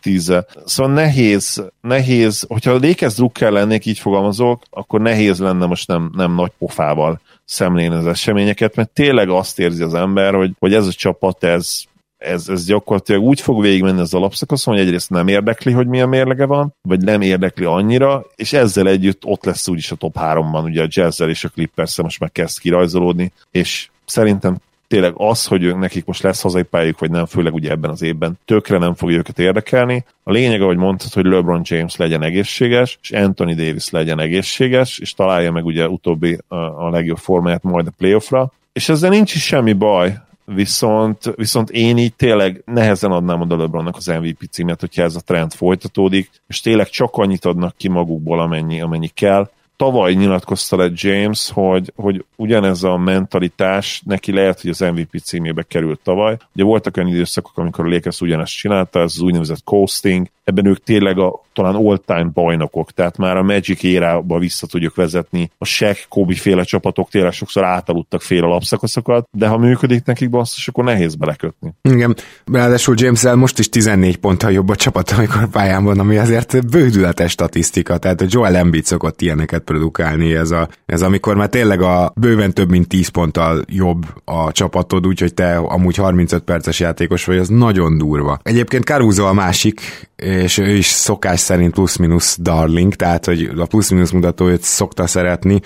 Tízzel. 0.00 0.46
Szóval 0.64 0.92
nehéz, 0.92 1.64
nehéz, 1.80 2.44
hogyha 2.48 2.70
a 2.70 2.78
Lakers 2.80 3.14
drukkel 3.14 3.50
lennék, 3.50 3.86
így 3.86 3.98
fogalmazok, 3.98 4.62
akkor 4.70 5.00
nehéz 5.00 5.38
lenne 5.38 5.66
most 5.66 5.88
nem, 5.88 6.10
nem 6.14 6.34
nagy 6.34 6.52
pofával 6.58 7.20
szemlélni 7.44 7.94
az 7.94 8.06
eseményeket, 8.06 8.76
mert 8.76 8.90
tényleg 8.90 9.28
azt 9.28 9.58
érzi 9.58 9.82
az 9.82 9.94
ember, 9.94 10.34
hogy, 10.34 10.50
hogy 10.58 10.74
ez 10.74 10.86
a 10.86 10.92
csapat, 10.92 11.44
ez, 11.44 11.82
ez, 12.18 12.48
ez 12.48 12.64
gyakorlatilag 12.64 13.22
úgy 13.22 13.40
fog 13.40 13.60
végigmenni 13.60 14.00
az 14.00 14.14
alapszakaszon, 14.14 14.74
hogy 14.74 14.82
egyrészt 14.82 15.10
nem 15.10 15.28
érdekli, 15.28 15.72
hogy 15.72 15.86
milyen 15.86 16.08
mérlege 16.08 16.46
van, 16.46 16.74
vagy 16.82 17.00
nem 17.00 17.20
érdekli 17.20 17.64
annyira, 17.64 18.26
és 18.34 18.52
ezzel 18.52 18.88
együtt 18.88 19.24
ott 19.24 19.44
lesz 19.44 19.68
úgyis 19.68 19.90
a 19.90 19.96
top 19.96 20.16
3-ban, 20.20 20.64
ugye 20.64 20.82
a 20.82 20.88
Jazzzel 20.88 21.28
és 21.28 21.44
a 21.44 21.48
clippers 21.48 21.96
most 21.96 22.20
meg 22.20 22.32
kezd 22.32 22.58
kirajzolódni, 22.58 23.32
és 23.50 23.88
szerintem 24.04 24.56
tényleg 24.88 25.12
az, 25.16 25.46
hogy 25.46 25.62
ők, 25.62 25.78
nekik 25.78 26.04
most 26.04 26.22
lesz 26.22 26.42
hazai 26.42 26.62
pályájuk, 26.62 26.98
vagy 26.98 27.10
nem, 27.10 27.26
főleg 27.26 27.54
ugye 27.54 27.70
ebben 27.70 27.90
az 27.90 28.02
évben, 28.02 28.38
tökre 28.44 28.78
nem 28.78 28.94
fogja 28.94 29.16
őket 29.16 29.38
érdekelni. 29.38 30.04
A 30.22 30.32
lényeg, 30.32 30.62
ahogy 30.62 30.76
mondtad, 30.76 31.12
hogy 31.12 31.24
LeBron 31.24 31.62
James 31.64 31.96
legyen 31.96 32.22
egészséges, 32.22 32.98
és 33.02 33.10
Anthony 33.10 33.56
Davis 33.56 33.90
legyen 33.90 34.20
egészséges, 34.20 34.98
és 34.98 35.14
találja 35.14 35.52
meg 35.52 35.64
ugye 35.64 35.88
utóbbi 35.88 36.38
a, 36.48 36.56
a 36.56 36.90
legjobb 36.90 37.18
formáját 37.18 37.62
majd 37.62 37.86
a 37.86 37.92
playoffra. 37.98 38.52
És 38.72 38.88
ezzel 38.88 39.10
nincs 39.10 39.34
is 39.34 39.42
semmi 39.42 39.72
baj, 39.72 40.16
viszont, 40.44 41.32
viszont 41.36 41.70
én 41.70 41.98
így 41.98 42.14
tényleg 42.14 42.62
nehezen 42.66 43.10
adnám 43.10 43.40
oda 43.40 43.56
LeBronnak 43.56 43.96
az 43.96 44.06
MVP 44.06 44.50
címet, 44.50 44.80
hogyha 44.80 45.02
ez 45.02 45.16
a 45.16 45.20
trend 45.20 45.52
folytatódik, 45.52 46.30
és 46.48 46.60
tényleg 46.60 46.88
csak 46.88 47.14
annyit 47.16 47.44
adnak 47.44 47.76
ki 47.76 47.88
magukból, 47.88 48.40
amennyi, 48.40 48.80
amennyi 48.80 49.08
kell 49.08 49.50
tavaly 49.76 50.12
nyilatkozta 50.12 50.76
le 50.76 50.90
James, 50.94 51.50
hogy, 51.50 51.92
hogy 51.96 52.24
ugyanez 52.36 52.82
a 52.82 52.96
mentalitás 52.96 54.02
neki 54.04 54.32
lehet, 54.32 54.60
hogy 54.60 54.70
az 54.70 54.80
MVP 54.80 55.20
címébe 55.22 55.62
került 55.62 56.00
tavaly. 56.02 56.36
Ugye 56.54 56.64
voltak 56.64 56.96
olyan 56.96 57.08
időszakok, 57.08 57.58
amikor 57.58 57.86
a 57.86 57.88
Lakers 57.88 58.20
ugyanezt 58.20 58.56
csinálta, 58.56 58.98
ez 59.00 59.12
az 59.14 59.20
úgynevezett 59.20 59.64
coasting, 59.64 60.26
ebben 60.44 60.66
ők 60.66 60.82
tényleg 60.82 61.18
a 61.18 61.42
talán 61.54 61.74
all-time 61.74 62.30
bajnokok, 62.32 62.90
tehát 62.90 63.16
már 63.16 63.36
a 63.36 63.42
Magic 63.42 63.82
érába 63.82 64.38
vissza 64.38 64.66
tudjuk 64.66 64.94
vezetni. 64.94 65.50
A 65.58 65.64
Shaq, 65.64 65.98
Kobe 66.08 66.34
féle 66.34 66.62
csapatok 66.62 67.10
tényleg 67.10 67.32
sokszor 67.32 67.64
átaludtak 67.64 68.22
fél 68.22 68.44
alapszakaszokat, 68.44 69.28
de 69.30 69.48
ha 69.48 69.58
működik 69.58 70.04
nekik 70.04 70.30
basszus, 70.30 70.68
akkor 70.68 70.84
nehéz 70.84 71.14
belekötni. 71.14 71.74
Igen, 71.82 72.16
ráadásul 72.52 72.94
james 72.98 73.22
most 73.22 73.58
is 73.58 73.68
14 73.68 74.16
ponttal 74.16 74.52
jobb 74.52 74.68
a 74.68 74.76
csapat, 74.76 75.10
amikor 75.10 75.48
pályán 75.48 75.84
van, 75.84 75.98
ami 75.98 76.16
azért 76.16 76.66
bődületes 76.70 77.30
statisztika, 77.30 77.98
tehát 77.98 78.20
a 78.20 78.26
Joel 78.28 78.56
Embiid 78.56 78.84
szokott 78.84 79.20
ilyeneket 79.20 79.62
produkálni, 79.62 80.34
ez, 80.34 80.50
a, 80.50 80.68
ez 80.86 81.02
amikor 81.02 81.36
már 81.36 81.48
tényleg 81.48 81.82
a 81.82 82.12
bőven 82.16 82.52
több 82.52 82.70
mint 82.70 82.88
10 82.88 83.08
ponttal 83.08 83.64
jobb 83.66 84.06
a 84.24 84.52
csapatod, 84.52 85.06
úgyhogy 85.06 85.34
te 85.34 85.56
amúgy 85.56 85.96
35 85.96 86.42
perces 86.42 86.80
játékos 86.80 87.24
vagy, 87.24 87.38
az 87.38 87.48
nagyon 87.48 87.98
durva. 87.98 88.38
Egyébként 88.42 88.84
Caruso 88.84 89.24
a 89.24 89.32
másik, 89.32 89.80
és 90.16 90.58
ő 90.58 90.76
is 90.76 90.86
szokás 90.86 91.40
szerint 91.44 91.72
plusz-minusz 91.72 92.38
darling, 92.40 92.94
tehát 92.94 93.24
hogy 93.24 93.50
a 93.56 93.66
plusz-minusz 93.66 94.10
mutató 94.10 94.48
őt 94.48 94.62
szokta 94.62 95.06
szeretni, 95.06 95.60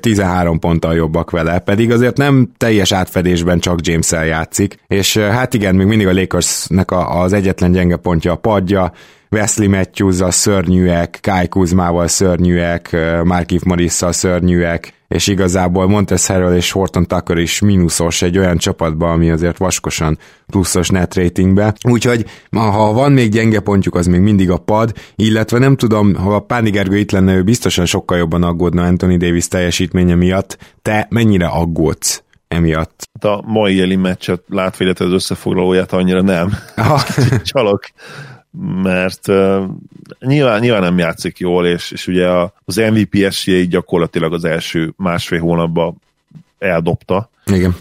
13 0.00 0.58
ponttal 0.58 0.94
jobbak 0.94 1.30
vele, 1.30 1.58
pedig 1.58 1.90
azért 1.90 2.16
nem 2.16 2.52
teljes 2.56 2.92
átfedésben 2.92 3.58
csak 3.58 3.86
james 3.86 4.10
játszik, 4.10 4.76
és 4.86 5.16
hát 5.16 5.54
igen, 5.54 5.74
még 5.74 5.86
mindig 5.86 6.06
a 6.06 6.12
Lakersnek 6.12 6.90
az 6.90 7.32
egyetlen 7.32 7.72
gyenge 7.72 7.96
pontja 7.96 8.32
a 8.32 8.36
padja, 8.36 8.92
Wesley 9.30 9.68
matthews 9.68 10.34
szörnyűek, 10.34 11.18
Kai 11.22 11.48
Kuzmával 11.48 12.06
szörnyűek, 12.06 12.96
Markif 13.24 13.62
morris 13.62 13.92
szörnyűek, 13.92 14.93
és 15.08 15.26
igazából 15.26 15.86
Montes 15.86 16.26
Harrell 16.26 16.54
és 16.54 16.70
Horton 16.70 17.06
Tucker 17.06 17.36
is 17.38 17.60
mínuszos 17.60 18.22
egy 18.22 18.38
olyan 18.38 18.56
csapatban, 18.56 19.10
ami 19.10 19.30
azért 19.30 19.58
vaskosan 19.58 20.18
pluszos 20.46 20.88
net 20.88 21.14
ratingbe. 21.14 21.74
Úgyhogy 21.88 22.24
ha 22.50 22.92
van 22.92 23.12
még 23.12 23.30
gyenge 23.30 23.60
pontjuk, 23.60 23.94
az 23.94 24.06
még 24.06 24.20
mindig 24.20 24.50
a 24.50 24.58
pad, 24.58 24.92
illetve 25.16 25.58
nem 25.58 25.76
tudom, 25.76 26.14
ha 26.14 26.34
a 26.34 26.40
Páni 26.40 26.70
Gergő 26.70 26.96
itt 26.96 27.10
lenne, 27.10 27.34
ő 27.34 27.42
biztosan 27.42 27.86
sokkal 27.86 28.18
jobban 28.18 28.42
aggódna 28.42 28.84
Anthony 28.84 29.18
Davis 29.18 29.48
teljesítménye 29.48 30.14
miatt. 30.14 30.58
Te 30.82 31.06
mennyire 31.10 31.46
aggódsz? 31.46 32.22
emiatt. 32.48 33.08
Hát 33.12 33.32
a 33.32 33.42
mai 33.46 33.76
éli 33.76 33.96
meccset 33.96 34.42
látva, 34.48 34.84
az 34.98 35.12
összefoglalóját 35.12 35.92
annyira 35.92 36.22
nem. 36.22 36.52
Csalok 37.42 37.84
mert 38.82 39.28
uh, 39.28 39.64
nyilván, 40.20 40.60
nyilván 40.60 40.82
nem 40.82 40.98
játszik 40.98 41.38
jól, 41.38 41.66
és, 41.66 41.90
és 41.90 42.06
ugye 42.06 42.28
az 42.64 42.76
MVP 42.76 43.14
esélyeit 43.14 43.68
gyakorlatilag 43.68 44.32
az 44.32 44.44
első 44.44 44.92
másfél 44.96 45.40
hónapban 45.40 45.96
eldobta. 46.58 47.30
Igen. 47.46 47.76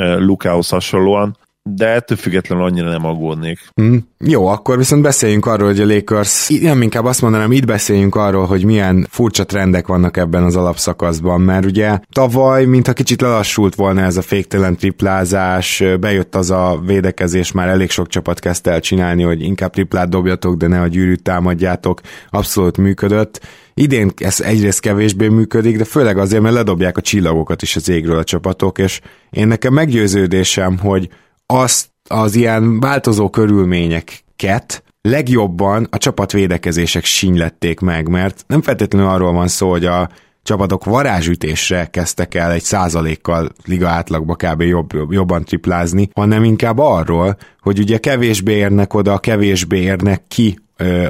Uh, 0.00 0.18
Lukához 0.18 0.68
hasonlóan 0.68 1.36
de 1.70 1.86
ettől 1.86 2.16
függetlenül 2.16 2.64
annyira 2.64 2.90
nem 2.90 3.04
aggódnék. 3.04 3.58
Mm, 3.82 3.96
jó, 4.18 4.46
akkor 4.46 4.78
viszont 4.78 5.02
beszéljünk 5.02 5.46
arról, 5.46 5.66
hogy 5.66 5.80
a 5.80 5.86
Lakers, 5.86 6.48
nem 6.48 6.82
inkább 6.82 7.04
azt 7.04 7.22
mondanám, 7.22 7.52
itt 7.52 7.66
beszéljünk 7.66 8.14
arról, 8.14 8.46
hogy 8.46 8.64
milyen 8.64 9.06
furcsa 9.10 9.44
trendek 9.44 9.86
vannak 9.86 10.16
ebben 10.16 10.42
az 10.42 10.56
alapszakaszban, 10.56 11.40
mert 11.40 11.64
ugye 11.64 11.98
tavaly, 12.12 12.64
mintha 12.64 12.92
kicsit 12.92 13.20
lelassult 13.20 13.74
volna 13.74 14.00
ez 14.00 14.16
a 14.16 14.22
féktelen 14.22 14.76
triplázás, 14.76 15.82
bejött 16.00 16.34
az 16.34 16.50
a 16.50 16.80
védekezés, 16.86 17.52
már 17.52 17.68
elég 17.68 17.90
sok 17.90 18.08
csapat 18.08 18.40
kezdte 18.40 18.70
el 18.70 18.80
csinálni, 18.80 19.22
hogy 19.22 19.42
inkább 19.42 19.72
triplát 19.72 20.08
dobjatok, 20.08 20.56
de 20.56 20.66
ne 20.66 20.80
a 20.80 20.86
gyűrűt 20.86 21.22
támadjátok, 21.22 22.00
abszolút 22.30 22.76
működött. 22.76 23.40
Idén 23.74 24.12
ez 24.16 24.40
egyrészt 24.40 24.80
kevésbé 24.80 25.28
működik, 25.28 25.78
de 25.78 25.84
főleg 25.84 26.18
azért, 26.18 26.42
mert 26.42 26.54
ledobják 26.54 26.96
a 26.96 27.00
csillagokat 27.00 27.62
is 27.62 27.76
az 27.76 27.88
égről 27.88 28.18
a 28.18 28.24
csapatok, 28.24 28.78
és 28.78 29.00
én 29.30 29.46
nekem 29.46 29.72
meggyőződésem, 29.72 30.78
hogy 30.78 31.08
azt 31.46 31.88
az 32.08 32.34
ilyen 32.34 32.80
változó 32.80 33.30
körülményeket 33.30 34.82
legjobban 35.00 35.86
a 35.90 35.98
csapatvédekezések 35.98 37.04
sinylették 37.04 37.80
meg, 37.80 38.08
mert 38.08 38.44
nem 38.46 38.62
feltétlenül 38.62 39.08
arról 39.08 39.32
van 39.32 39.48
szó, 39.48 39.70
hogy 39.70 39.84
a 39.84 40.08
csapatok 40.42 40.84
varázsütésre 40.84 41.86
kezdtek 41.86 42.34
el 42.34 42.50
egy 42.50 42.62
százalékkal 42.62 43.48
liga 43.64 43.88
átlagba 43.88 44.34
kb. 44.34 44.60
Jobb, 44.60 44.90
jobban 45.10 45.44
triplázni, 45.44 46.08
hanem 46.14 46.44
inkább 46.44 46.78
arról, 46.78 47.36
hogy 47.60 47.78
ugye 47.78 47.98
kevésbé 47.98 48.52
érnek 48.52 48.94
oda, 48.94 49.18
kevésbé 49.18 49.80
érnek 49.80 50.22
ki 50.28 50.58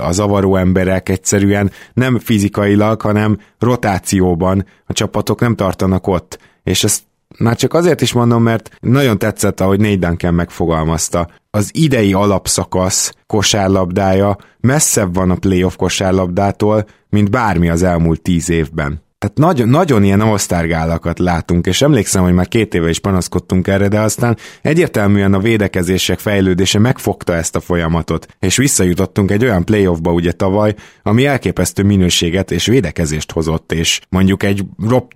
a 0.01 0.13
zavaró 0.13 0.57
emberek 0.57 1.09
egyszerűen 1.09 1.71
nem 1.95 2.19
fizikailag, 2.19 3.01
hanem 3.01 3.39
rotációban 3.59 4.67
a 4.87 4.93
csapatok 4.93 5.41
nem 5.41 5.55
tartanak 5.55 6.07
ott. 6.07 6.39
És 6.63 6.85
ezt 6.85 7.03
már 7.39 7.57
csak 7.57 7.75
azért 7.75 8.01
is 8.01 8.13
mondom, 8.13 8.43
mert 8.43 8.71
nagyon 8.81 9.19
tetszett, 9.19 9.61
ahogy 9.61 9.81
Nate 9.81 9.97
Duncan 9.97 10.35
megfogalmazta. 10.35 11.29
Az 11.51 11.71
idei 11.73 12.13
alapszakasz 12.13 13.13
kosárlabdája 13.27 14.37
messzebb 14.61 15.15
van 15.15 15.31
a 15.31 15.35
playoff 15.35 15.77
kosárlabdától, 15.77 16.87
mint 17.09 17.31
bármi 17.31 17.69
az 17.69 17.83
elmúlt 17.83 18.21
tíz 18.21 18.51
évben. 18.51 19.03
Tehát 19.25 19.39
nagyon, 19.39 19.69
nagyon 19.69 20.05
ilyen 20.05 20.21
osztárgálakat 20.21 21.19
látunk, 21.19 21.67
és 21.67 21.83
emlékszem, 21.83 22.23
hogy 22.23 22.33
már 22.33 22.49
két 22.49 22.75
éve 22.75 22.89
is 22.89 22.99
panaszkodtunk 22.99 23.69
erre, 23.69 23.89
de 23.89 24.01
aztán 24.01 24.37
egyértelműen 24.63 25.35
a 25.35 25.39
védekezések 25.39 26.19
fejlődése 26.19 26.79
megfogta 26.79 27.35
ezt 27.35 27.57
a 27.57 27.61
folyamatot, 27.61 28.27
és 28.39 28.57
visszajutottunk 28.57 29.31
egy 29.31 29.45
olyan 29.45 29.65
playoffba 29.65 30.13
ugye 30.13 30.33
tavaly, 30.33 30.75
ami 31.03 31.27
elképesztő 31.27 31.83
minőséget 31.83 32.51
és 32.51 32.67
védekezést 32.67 33.33
hozott, 33.33 33.73
és 33.73 34.01
mondjuk 34.09 34.43
egy 34.43 34.65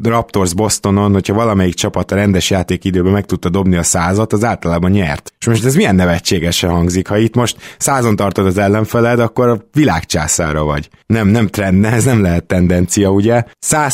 Raptors 0.03 0.55
Bostonon, 0.55 1.13
hogyha 1.13 1.35
valamelyik 1.35 1.75
csapat 1.75 2.13
a 2.13 2.15
rendes 2.15 2.51
játékidőben 2.51 3.13
meg 3.13 3.27
tudta 3.27 3.49
dobni 3.49 3.77
a 3.77 3.83
százat, 3.83 4.33
az 4.33 4.45
általában 4.45 4.91
nyert. 4.91 5.33
És 5.39 5.47
most 5.47 5.65
ez 5.65 5.75
milyen 5.75 5.95
nevetségesen 5.95 6.71
hangzik, 6.71 7.09
ha 7.09 7.19
itt 7.19 7.35
most 7.35 7.57
százon 7.79 8.17
tartod 8.17 8.47
az 8.47 8.59
ellenfeled, 8.59 9.21
akkor 9.21 9.49
a 9.49 9.65
világcsászára 9.73 10.65
vagy. 10.65 10.89
Nem, 11.07 11.29
nem 11.29 11.47
trend, 11.47 11.85
ez 11.85 12.05
nem 12.05 12.23
lehet 12.23 12.45
tendencia, 12.45 13.11
ugye? 13.11 13.45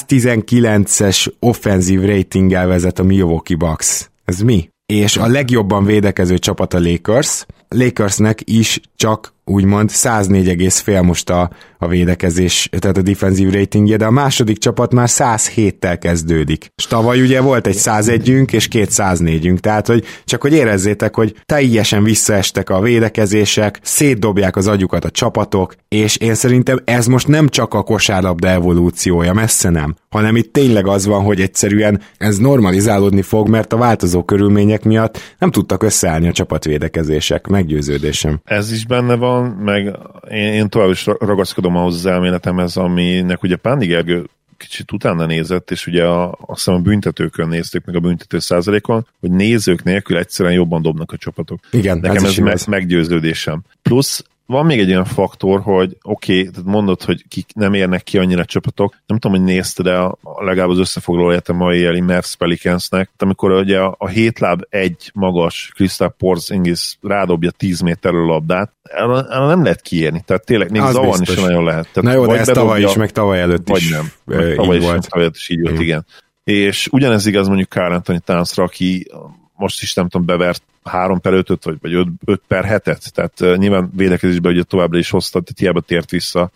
119-es 0.08 1.32
offenzív 1.38 2.00
ratinggel 2.00 2.66
vezet 2.66 2.98
a 2.98 3.02
Milwaukee 3.02 3.56
Bucks. 3.56 4.10
Ez 4.24 4.40
mi? 4.40 4.68
És 4.86 5.16
a 5.16 5.26
legjobban 5.26 5.84
védekező 5.84 6.38
csapat 6.38 6.74
a 6.74 6.80
Lakers. 6.80 7.46
Lakersnek 7.68 8.40
is 8.44 8.80
csak 8.96 9.34
úgymond 9.44 9.90
104,5 9.90 11.02
most 11.02 11.30
a, 11.30 11.50
a 11.78 11.88
védekezés, 11.88 12.68
tehát 12.78 12.96
a 12.96 13.02
defensív 13.02 13.50
ratingje, 13.50 13.96
de 13.96 14.04
a 14.04 14.10
második 14.10 14.58
csapat 14.58 14.92
már 14.92 15.08
107-tel 15.10 15.96
kezdődik. 16.00 16.72
És 16.76 16.86
tavaly 16.86 17.20
ugye 17.20 17.40
volt 17.40 17.66
egy 17.66 17.76
101-ünk 17.78 18.52
és 18.52 18.68
két 18.68 18.88
104-ünk, 18.92 19.58
tehát 19.58 19.86
hogy 19.86 20.04
csak 20.24 20.42
hogy 20.42 20.52
érezzétek, 20.52 21.14
hogy 21.14 21.34
teljesen 21.44 22.02
visszaestek 22.02 22.70
a 22.70 22.80
védekezések, 22.80 23.78
szétdobják 23.82 24.56
az 24.56 24.66
agyukat 24.66 25.04
a 25.04 25.10
csapatok, 25.10 25.74
és 25.88 26.16
én 26.16 26.34
szerintem 26.34 26.80
ez 26.84 27.06
most 27.06 27.28
nem 27.28 27.48
csak 27.48 27.74
a 27.74 27.82
kosárlabda 27.82 28.48
evolúciója, 28.48 29.32
messze 29.32 29.70
nem, 29.70 29.94
hanem 30.08 30.36
itt 30.36 30.52
tényleg 30.52 30.86
az 30.86 31.06
van, 31.06 31.22
hogy 31.22 31.40
egyszerűen 31.40 32.00
ez 32.18 32.38
normalizálódni 32.38 33.22
fog, 33.22 33.48
mert 33.48 33.72
a 33.72 33.76
változó 33.76 34.22
körülmények 34.22 34.84
miatt 34.84 35.18
nem 35.38 35.50
tudtak 35.50 35.82
összeállni 35.82 36.28
a 36.28 36.32
csapatvédekezések, 36.32 37.46
meggyőződésem. 37.46 38.40
Ez 38.44 38.72
is 38.72 38.86
benne 38.86 39.14
van, 39.14 39.33
van, 39.34 39.50
meg 39.50 39.98
én, 40.30 40.52
én 40.52 40.68
tovább 40.68 40.90
is 40.90 41.06
ragaszkodom 41.06 41.76
ahhoz 41.76 41.94
az 41.94 42.06
elméletemhez, 42.06 42.76
aminek 42.76 43.42
ugye 43.42 43.56
Pándi 43.56 43.86
Gergő 43.86 44.26
kicsit 44.56 44.92
utána 44.92 45.26
nézett, 45.26 45.70
és 45.70 45.86
ugye 45.86 46.04
a, 46.04 46.28
azt 46.28 46.64
hiszem 46.64 46.74
a 46.74 46.78
büntetőkön 46.78 47.48
nézték 47.48 47.84
meg 47.84 47.94
a 47.94 48.00
büntető 48.00 48.38
százalékon, 48.38 49.06
hogy 49.20 49.30
nézők 49.30 49.82
nélkül 49.82 50.16
egyszerűen 50.16 50.54
jobban 50.54 50.82
dobnak 50.82 51.12
a 51.12 51.16
csapatok. 51.16 51.60
Igen, 51.70 51.98
Nekem 51.98 52.24
ez, 52.24 52.30
ez 52.30 52.36
me- 52.36 52.66
meggyőződésem. 52.66 53.60
Plusz 53.82 54.24
van 54.46 54.66
még 54.66 54.78
egy 54.78 54.90
olyan 54.90 55.04
faktor, 55.04 55.60
hogy 55.60 55.96
oké, 56.02 56.38
okay, 56.38 56.50
tehát 56.50 56.66
mondod, 56.66 57.02
hogy 57.02 57.24
kik 57.28 57.50
nem 57.54 57.74
érnek 57.74 58.02
ki 58.02 58.18
annyira 58.18 58.44
csapatok. 58.44 58.94
Nem 59.06 59.18
tudom, 59.18 59.36
hogy 59.36 59.46
nézted 59.46 59.84
de 59.84 59.96
a, 59.96 60.18
legalább 60.22 60.68
az 60.68 60.78
összefoglalóját 60.78 61.48
a 61.48 61.52
mai 61.52 61.76
éjjeli 61.76 62.00
Mavs 62.00 62.36
Pelicansnek, 62.36 63.10
amikor 63.18 63.52
ugye 63.52 63.80
a, 63.80 63.94
a 63.98 64.08
hétláb 64.08 64.62
egy 64.68 65.10
magas 65.14 65.70
Krisztál 65.74 66.14
Porzingis 66.18 66.98
rádobja 67.02 67.50
10 67.50 67.80
méterről 67.80 68.30
a 68.30 68.32
labdát, 68.32 68.72
erre, 68.82 69.12
erre 69.12 69.46
nem 69.46 69.62
lehet 69.62 69.80
kiérni. 69.80 70.22
Tehát 70.26 70.44
tényleg 70.44 70.70
még 70.70 70.82
zavarni 70.82 71.24
is 71.28 71.34
nagyon 71.34 71.64
lehet. 71.64 71.88
Tehát 71.92 72.02
Na 72.02 72.12
jó, 72.12 72.26
de 72.26 72.38
ez 72.38 72.46
tavaly 72.46 72.82
is, 72.82 72.94
meg 72.94 73.10
tavaly 73.10 73.40
előtt 73.40 73.68
vagy 73.68 73.80
is. 73.80 73.90
nem. 73.90 74.10
Meg 74.24 74.54
tavaly 74.54 74.76
is, 74.76 74.82
volt. 74.84 75.08
Tavaly 75.08 75.28
is 75.32 75.48
így 75.48 75.60
volt, 75.60 75.80
igen. 75.80 76.06
És 76.44 76.88
ugyanez 76.90 77.26
igaz 77.26 77.46
mondjuk 77.46 77.68
Carl 77.68 77.92
Anthony 77.92 78.20
Townsra, 78.24 78.64
aki 78.64 79.06
most 79.56 79.82
is 79.82 79.94
nem 79.94 80.08
tudom, 80.08 80.26
bevert 80.26 80.62
3 80.84 81.20
per 81.20 81.32
5 81.32 81.48
vagy, 81.64 81.76
vagy 81.80 81.94
5, 81.94 82.06
5 82.24 82.42
per 82.48 82.64
7-et, 82.64 83.08
tehát 83.08 83.40
uh, 83.40 83.56
nyilván 83.56 83.90
védekezésben 83.96 84.52
ugye 84.52 84.62
továbbra 84.62 84.98
is 84.98 85.10
hozta, 85.10 85.40
tehát 85.40 85.58
hiába 85.58 85.80
tért 85.80 86.10
vissza 86.10 86.50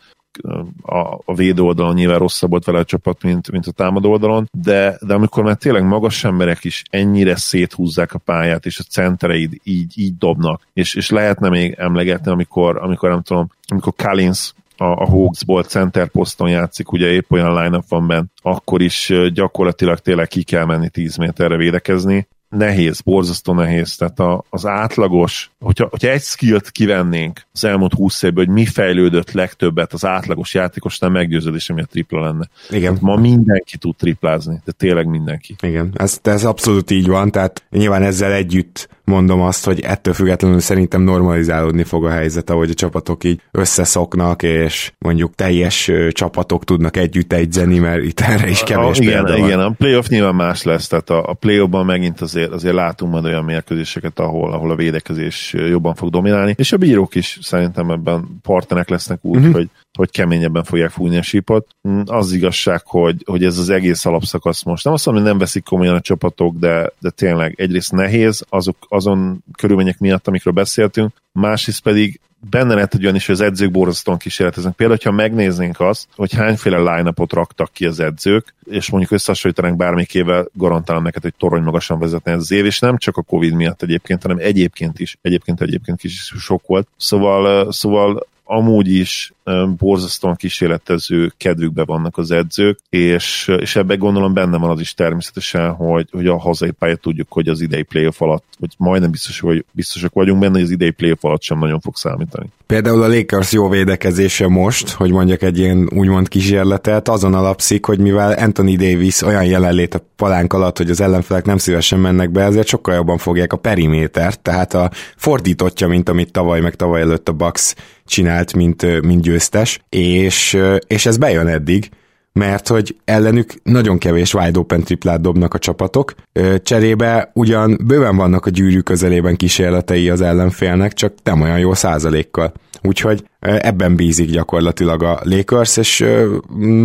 a, 0.83 0.99
a 1.25 1.35
védő 1.35 1.63
oldalon 1.63 1.95
nyilván 1.95 2.19
rosszabb 2.19 2.51
volt 2.51 2.65
vele 2.65 2.79
a 2.79 2.85
csapat, 2.85 3.23
mint, 3.23 3.51
mint 3.51 3.67
a 3.67 3.73
támadó 3.73 4.11
oldalon, 4.11 4.49
de, 4.53 4.99
de 5.01 5.15
amikor 5.15 5.45
már 5.45 5.57
tényleg 5.57 5.85
magas 5.85 6.25
emberek 6.25 6.65
is 6.65 6.83
ennyire 6.91 7.37
széthúzzák 7.37 8.15
a 8.15 8.19
pályát, 8.19 8.67
és 8.67 8.79
a 8.79 8.83
centereid 8.83 9.61
így, 9.63 9.93
így 9.95 10.17
dobnak, 10.17 10.67
és, 10.73 10.95
és 10.95 11.11
lehetne 11.11 11.49
még 11.49 11.75
emlegetni, 11.79 12.31
amikor, 12.31 12.77
amikor 12.77 13.09
nem 13.09 13.23
tudom, 13.23 13.51
amikor 13.69 13.93
Collins 13.97 14.53
a, 14.77 14.85
a 14.85 15.07
Hawksból 15.07 15.63
center 15.63 16.09
poszton 16.09 16.49
játszik, 16.49 16.93
ugye 16.93 17.07
épp 17.07 17.31
olyan 17.31 17.63
line 17.63 17.81
van 17.89 18.07
benne, 18.07 18.25
akkor 18.43 18.83
is 18.83 19.13
gyakorlatilag 19.33 19.99
tényleg 19.99 20.29
ki 20.29 20.43
kell 20.43 20.65
menni 20.65 20.89
10 20.89 21.17
méterre 21.17 21.57
védekezni, 21.57 22.29
nehéz, 22.49 23.01
borzasztó 23.01 23.53
nehéz. 23.53 23.97
Tehát 23.97 24.21
a, 24.21 24.45
az 24.51 24.67
átlagos, 24.67 25.51
hogyha, 25.61 25.87
hogyha 25.91 26.09
egy 26.09 26.23
skillt 26.23 26.71
kivennénk 26.71 27.43
az 27.53 27.65
elmúlt 27.65 27.95
20 27.95 28.23
évből, 28.23 28.45
hogy 28.45 28.55
mi 28.55 28.67
fejlődött 28.67 29.33
legtöbbet 29.33 29.93
az 29.93 30.05
átlagos 30.05 30.55
játékos, 30.55 30.99
nem 30.99 31.13
meggyőződés, 31.13 31.71
ami 31.71 31.81
a 31.81 31.85
tripla 31.85 32.21
lenne. 32.21 32.49
Igen. 32.71 32.93
Hát 32.93 33.03
ma 33.03 33.17
mindenki 33.17 33.77
tud 33.77 33.97
triplázni, 33.97 34.61
de 34.65 34.73
tényleg 34.73 35.07
mindenki. 35.07 35.57
Igen, 35.61 35.91
ez, 35.95 36.19
ez 36.23 36.45
abszolút 36.45 36.91
így 36.91 37.07
van, 37.07 37.31
tehát 37.31 37.65
nyilván 37.71 38.03
ezzel 38.03 38.33
együtt 38.33 38.89
mondom 39.09 39.41
azt, 39.41 39.65
hogy 39.65 39.81
ettől 39.81 40.15
függetlenül 40.15 40.61
szerintem 40.61 41.03
normalizálódni 41.03 41.85
fog 41.85 42.05
a 42.05 42.11
helyzet, 42.11 42.51
ahogy 42.51 42.71
a 42.71 42.75
csapatok 42.75 43.25
így 43.25 43.41
összeszoknak, 43.51 44.43
és 44.43 44.93
mondjuk 44.99 45.35
teljes 45.35 45.91
csapatok 46.11 46.65
tudnak 46.65 46.97
együtt 46.97 47.33
egyzeni, 47.33 47.79
mert 47.79 48.03
itt 48.03 48.21
erre 48.21 48.49
is 48.49 48.63
kevés 48.63 48.99
a, 48.99 49.03
igen, 49.03 49.23
van. 49.23 49.37
Igen, 49.37 49.61
a 49.61 49.71
playoff 49.71 50.09
nyilván 50.09 50.35
más 50.35 50.63
lesz, 50.63 50.87
tehát 50.87 51.11
a, 51.11 51.31
a 51.31 51.33
playoffban 51.33 51.87
megint 51.87 52.21
azért, 52.21 52.53
azért 52.53 52.75
látunk 52.75 53.13
majd 53.13 53.25
olyan 53.25 53.45
mérkőzéseket, 53.45 54.19
ahol, 54.19 54.53
ahol 54.53 54.71
a 54.71 54.77
védekezés 54.77 55.55
jobban 55.69 55.95
fog 55.95 56.11
dominálni, 56.11 56.55
és 56.59 56.73
a 56.73 56.77
bírók 56.77 57.15
is 57.15 57.39
szerintem 57.43 57.91
ebben 57.91 58.41
partnerek 58.43 58.89
lesznek 58.89 59.19
úgy, 59.23 59.39
uh-huh. 59.39 59.55
hogy 59.55 59.69
hogy 59.99 60.11
keményebben 60.11 60.65
fogják 60.65 60.91
fújni 60.91 61.17
a 61.17 61.23
sípot. 61.23 61.67
Mm, 61.89 62.01
az 62.07 62.33
igazság, 62.33 62.83
hogy, 62.85 63.23
hogy 63.27 63.45
ez 63.45 63.59
az 63.59 63.69
egész 63.69 64.05
alapszakasz 64.05 64.63
most, 64.63 64.85
nem 64.85 64.93
azt 64.93 65.07
mondom, 65.07 65.23
hogy 65.23 65.33
nem 65.33 65.41
veszik 65.41 65.65
komolyan 65.65 65.95
a 65.95 66.01
csapatok, 66.01 66.57
de, 66.57 66.93
de 67.01 67.11
tényleg 67.11 67.55
egyrészt 67.61 67.93
nehéz 67.93 68.45
azok, 68.49 68.77
azon 68.89 69.45
körülmények 69.57 69.99
miatt, 69.99 70.29
amikről 70.29 70.55
beszéltünk, 70.55 71.13
másrészt 71.33 71.83
pedig 71.83 72.21
benne 72.51 72.75
lehet 72.75 72.95
egy 72.95 73.03
olyan 73.03 73.15
is, 73.15 73.27
hogy 73.27 73.35
az 73.35 73.41
edzők 73.41 73.71
borzasztóan 73.71 74.19
kísérleteznek. 74.19 74.75
Például, 74.75 74.99
ha 75.05 75.11
megnéznénk 75.11 75.81
azt, 75.81 76.09
hogy 76.17 76.33
hányféle 76.33 76.79
line 76.79 77.13
raktak 77.29 77.73
ki 77.73 77.87
az 77.87 78.01
edzők, 78.01 78.55
és 78.65 78.91
mondjuk 78.91 79.13
összehasonlítanánk 79.13 79.77
bármikével, 79.77 80.49
garantálom 80.53 81.03
neked, 81.03 81.23
hogy 81.23 81.35
torony 81.39 81.63
magasan 81.63 81.99
vezetne 81.99 82.33
ez 82.33 82.41
az 82.41 82.51
év, 82.51 82.65
és 82.65 82.79
nem 82.79 82.97
csak 82.97 83.17
a 83.17 83.23
Covid 83.23 83.53
miatt 83.53 83.83
egyébként, 83.83 84.23
hanem 84.23 84.39
egyébként 84.41 84.99
is. 84.99 85.19
Egyébként 85.23 85.61
egyébként 85.61 86.05
is 86.05 86.33
sok 86.39 86.67
volt. 86.67 86.89
Szóval, 86.97 87.73
szóval 87.73 88.27
amúgy 88.45 88.93
is 88.93 89.33
borzasztóan 89.77 90.35
kísérletező 90.35 91.33
kedvükbe 91.37 91.85
vannak 91.85 92.19
az 92.19 92.31
edzők, 92.31 92.79
és, 92.89 93.51
és 93.61 93.77
ebben 93.77 93.99
gondolom 93.99 94.35
benne 94.35 94.59
van 94.59 94.71
az 94.71 94.81
is 94.81 94.95
természetesen, 94.95 95.71
hogy, 95.71 96.09
hogy 96.11 96.27
a 96.27 96.39
hazai 96.39 96.71
pálya 96.71 96.97
tudjuk, 96.97 97.27
hogy 97.31 97.49
az 97.49 97.61
idei 97.61 97.83
playoff 97.83 98.21
alatt, 98.21 98.45
hogy 98.59 98.75
majdnem 98.77 99.11
biztos, 99.11 99.41
hogy 99.41 99.65
biztosak 99.73 100.13
vagyunk 100.13 100.41
benne, 100.41 100.53
hogy 100.53 100.63
az 100.63 100.71
idei 100.71 100.91
playoff 100.91 101.25
alatt 101.25 101.43
sem 101.43 101.59
nagyon 101.59 101.81
fog 101.81 101.97
számítani. 101.97 102.49
Például 102.67 103.03
a 103.03 103.09
Lakers 103.09 103.53
jó 103.53 103.69
védekezése 103.69 104.49
most, 104.49 104.91
hogy 104.91 105.11
mondjak 105.11 105.43
egy 105.43 105.59
ilyen 105.59 105.89
úgymond 105.95 106.29
kísérletet, 106.29 107.09
azon 107.09 107.35
alapszik, 107.35 107.85
hogy 107.85 107.99
mivel 107.99 108.33
Anthony 108.33 108.77
Davis 108.77 109.23
olyan 109.23 109.45
jelenlét 109.45 109.95
a 109.95 110.05
palánk 110.17 110.53
alatt, 110.53 110.77
hogy 110.77 110.91
az 110.91 111.01
ellenfelek 111.01 111.45
nem 111.45 111.59
szívesen 111.59 111.99
mennek 111.99 112.31
be, 112.31 112.43
ezért 112.43 112.67
sokkal 112.67 112.95
jobban 112.95 113.19
fogják 113.19 113.53
a 113.53 113.57
perimétert, 113.57 114.41
tehát 114.41 114.75
a 114.75 114.91
fordítottja, 115.17 115.89
mint 115.89 116.09
amit 116.09 116.33
tavaly 116.33 116.61
meg 116.61 116.75
tavaly 116.75 117.01
előtt 117.01 117.29
a 117.29 117.33
Bucks 117.33 117.75
csinált, 118.09 118.55
mint, 118.55 119.03
mint 119.03 119.23
győztes, 119.39 119.81
és, 119.89 120.59
és 120.87 121.07
ez 121.07 121.17
bejön 121.17 121.47
eddig, 121.47 121.89
mert 122.33 122.69
hogy 122.69 122.97
ellenük 123.05 123.53
nagyon 123.63 123.99
kevés 123.99 124.35
wide 124.35 124.59
open 124.59 124.83
triplát 124.83 125.21
dobnak 125.21 125.55
a 125.55 125.59
csapatok, 125.59 126.15
cserébe 126.63 127.31
ugyan 127.35 127.79
bőven 127.87 128.17
vannak 128.17 128.47
a 128.47 128.51
gyűrű 128.51 128.81
közelében 128.81 129.37
kísérletei 129.37 130.11
az 130.11 130.21
ellenfélnek, 130.21 130.93
csak 130.93 131.13
nem 131.23 131.41
olyan 131.41 131.59
jó 131.59 131.75
százalékkal. 131.75 132.53
Úgyhogy 132.83 133.25
ebben 133.41 133.97
bízik 133.97 134.31
gyakorlatilag 134.31 135.03
a 135.03 135.21
Lakers, 135.23 135.77
és 135.77 136.05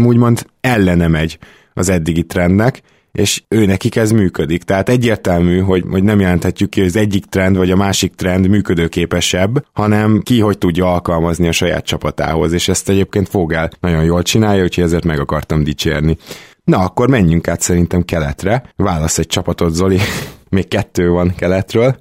úgymond 0.06 0.46
ellene 0.62 1.08
megy 1.08 1.38
az 1.74 1.90
eddigi 1.90 2.24
trendnek, 2.24 2.82
és 3.14 3.44
ő 3.48 3.66
nekik 3.66 3.96
ez 3.96 4.12
működik. 4.12 4.64
Tehát 4.64 4.90
egyértelmű, 4.90 5.60
hogy, 5.60 5.84
hogy 5.90 6.04
nem 6.04 6.20
jelenthetjük 6.20 6.70
ki, 6.70 6.80
hogy 6.80 6.90
az 6.90 6.96
egyik 6.96 7.26
trend 7.26 7.58
vagy 7.58 7.72
a 7.72 7.76
másik 7.76 8.16
trend 8.16 8.48
működőképesebb, 8.48 9.66
hanem 9.74 10.22
ki 10.24 10.40
hogy 10.40 10.58
tudja 10.58 10.94
alkalmazni 10.94 11.48
a 11.48 11.52
saját 11.52 11.86
csapatához, 11.86 12.54
és 12.54 12.68
ezt 12.68 12.90
egyébként 12.90 13.30
Fogel 13.30 13.70
nagyon 13.80 14.04
jól 14.04 14.22
csinálja, 14.22 14.64
úgyhogy 14.64 14.84
ezért 14.84 15.06
meg 15.06 15.20
akartam 15.20 15.64
dicsérni. 15.64 16.18
Na, 16.64 16.78
akkor 16.78 17.10
menjünk 17.10 17.48
át 17.48 17.62
szerintem 17.62 18.04
keletre. 18.04 18.64
Válasz 18.76 19.18
egy 19.18 19.28
csapatot, 19.28 19.74
Zoli. 19.74 20.00
Még 20.50 20.68
kettő 20.68 21.10
van 21.10 21.36
keletről. 21.36 21.98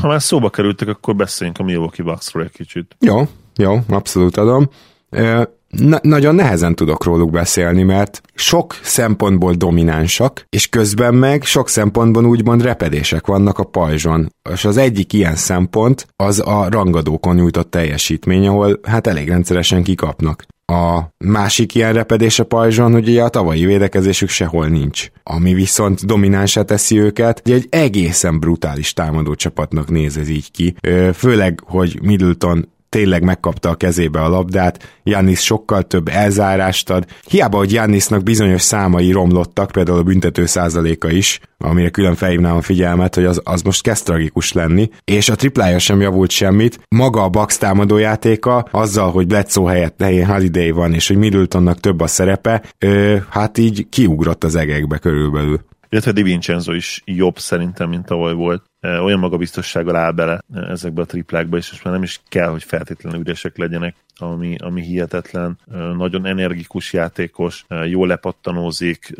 Ha 0.00 0.08
már 0.08 0.22
szóba 0.22 0.50
kerültek, 0.50 0.88
akkor 0.88 1.16
beszéljünk 1.16 1.58
a 1.58 1.62
Milwaukee 1.62 2.04
Bucksról 2.04 2.42
egy 2.42 2.52
kicsit. 2.52 2.96
Jó, 3.00 3.22
jó, 3.56 3.78
abszolút 3.88 4.36
adom 4.36 4.68
na- 5.76 6.00
nagyon 6.02 6.34
nehezen 6.34 6.74
tudok 6.74 7.04
róluk 7.04 7.30
beszélni, 7.30 7.82
mert 7.82 8.20
sok 8.34 8.78
szempontból 8.82 9.52
dominánsak, 9.52 10.46
és 10.50 10.68
közben 10.68 11.14
meg 11.14 11.42
sok 11.44 11.68
szempontból 11.68 12.24
úgymond 12.24 12.62
repedések 12.62 13.26
vannak 13.26 13.58
a 13.58 13.64
pajzson. 13.64 14.32
És 14.50 14.64
az 14.64 14.76
egyik 14.76 15.12
ilyen 15.12 15.36
szempont 15.36 16.06
az 16.16 16.40
a 16.40 16.68
rangadókon 16.70 17.34
nyújtott 17.34 17.70
teljesítmény, 17.70 18.46
ahol 18.46 18.80
hát 18.82 19.06
elég 19.06 19.28
rendszeresen 19.28 19.82
kikapnak. 19.82 20.44
A 20.66 21.00
másik 21.24 21.74
ilyen 21.74 21.92
repedés 21.92 22.38
a 22.38 22.44
pajzson, 22.44 22.92
hogy 22.92 23.08
ugye 23.08 23.22
a 23.22 23.28
tavalyi 23.28 23.64
védekezésük 23.64 24.28
sehol 24.28 24.66
nincs. 24.66 25.08
Ami 25.22 25.54
viszont 25.54 26.06
dominánsá 26.06 26.62
teszi 26.62 26.98
őket, 26.98 27.40
hogy 27.44 27.52
egy 27.52 27.66
egészen 27.70 28.40
brutális 28.40 28.92
támadó 28.92 29.34
csapatnak 29.34 29.90
néz 29.90 30.16
ez 30.16 30.28
így 30.28 30.50
ki. 30.50 30.74
Főleg, 31.14 31.60
hogy 31.64 31.98
Middleton 32.02 32.68
tényleg 32.94 33.22
megkapta 33.22 33.68
a 33.68 33.74
kezébe 33.74 34.20
a 34.20 34.28
labdát, 34.28 34.98
Jannis 35.02 35.40
sokkal 35.40 35.82
több 35.82 36.08
elzárást 36.08 36.90
ad. 36.90 37.04
Hiába, 37.28 37.56
hogy 37.56 37.72
Jannisnak 37.72 38.22
bizonyos 38.22 38.62
számai 38.62 39.12
romlottak, 39.12 39.70
például 39.70 39.98
a 39.98 40.02
büntető 40.02 40.46
százaléka 40.46 41.10
is, 41.10 41.40
amire 41.58 41.90
külön 41.90 42.14
felhívnám 42.14 42.56
a 42.56 42.60
figyelmet, 42.60 43.14
hogy 43.14 43.24
az, 43.24 43.40
az 43.44 43.62
most 43.62 43.82
kezd 43.82 44.04
tragikus 44.04 44.52
lenni, 44.52 44.90
és 45.04 45.28
a 45.28 45.34
triplája 45.34 45.78
sem 45.78 46.00
javult 46.00 46.30
semmit. 46.30 46.80
Maga 46.88 47.22
a 47.22 47.28
Bucks 47.28 47.58
támadójátéka, 47.58 48.68
azzal, 48.70 49.10
hogy 49.10 49.26
Bledsoe 49.26 49.70
helyett 49.70 50.02
helyén 50.02 50.26
Holiday 50.26 50.70
van, 50.70 50.94
és 50.94 51.08
hogy 51.08 51.16
Middletonnak 51.16 51.80
több 51.80 52.00
a 52.00 52.06
szerepe, 52.06 52.62
ö, 52.78 53.16
hát 53.28 53.58
így 53.58 53.86
kiugrott 53.88 54.44
az 54.44 54.54
egekbe 54.54 54.98
körülbelül 54.98 55.60
illetve 55.94 56.12
Di 56.12 56.22
Vincenzo 56.22 56.72
is 56.72 57.02
jobb 57.04 57.38
szerintem, 57.38 57.88
mint 57.88 58.06
tavaly 58.06 58.34
volt. 58.34 58.62
Olyan 58.84 59.18
magabiztossággal 59.18 59.96
áll 59.96 60.12
bele 60.12 60.42
ezekbe 60.54 61.02
a 61.02 61.06
triplákba, 61.06 61.56
és 61.56 61.70
most 61.70 61.84
már 61.84 61.94
nem 61.94 62.02
is 62.02 62.20
kell, 62.28 62.48
hogy 62.48 62.62
feltétlenül 62.62 63.20
üresek 63.20 63.56
legyenek, 63.56 63.94
ami, 64.16 64.56
ami 64.58 64.82
hihetetlen. 64.82 65.58
Nagyon 65.96 66.26
energikus 66.26 66.92
játékos, 66.92 67.66
jól 67.86 68.06
lepattanózik, 68.06 69.14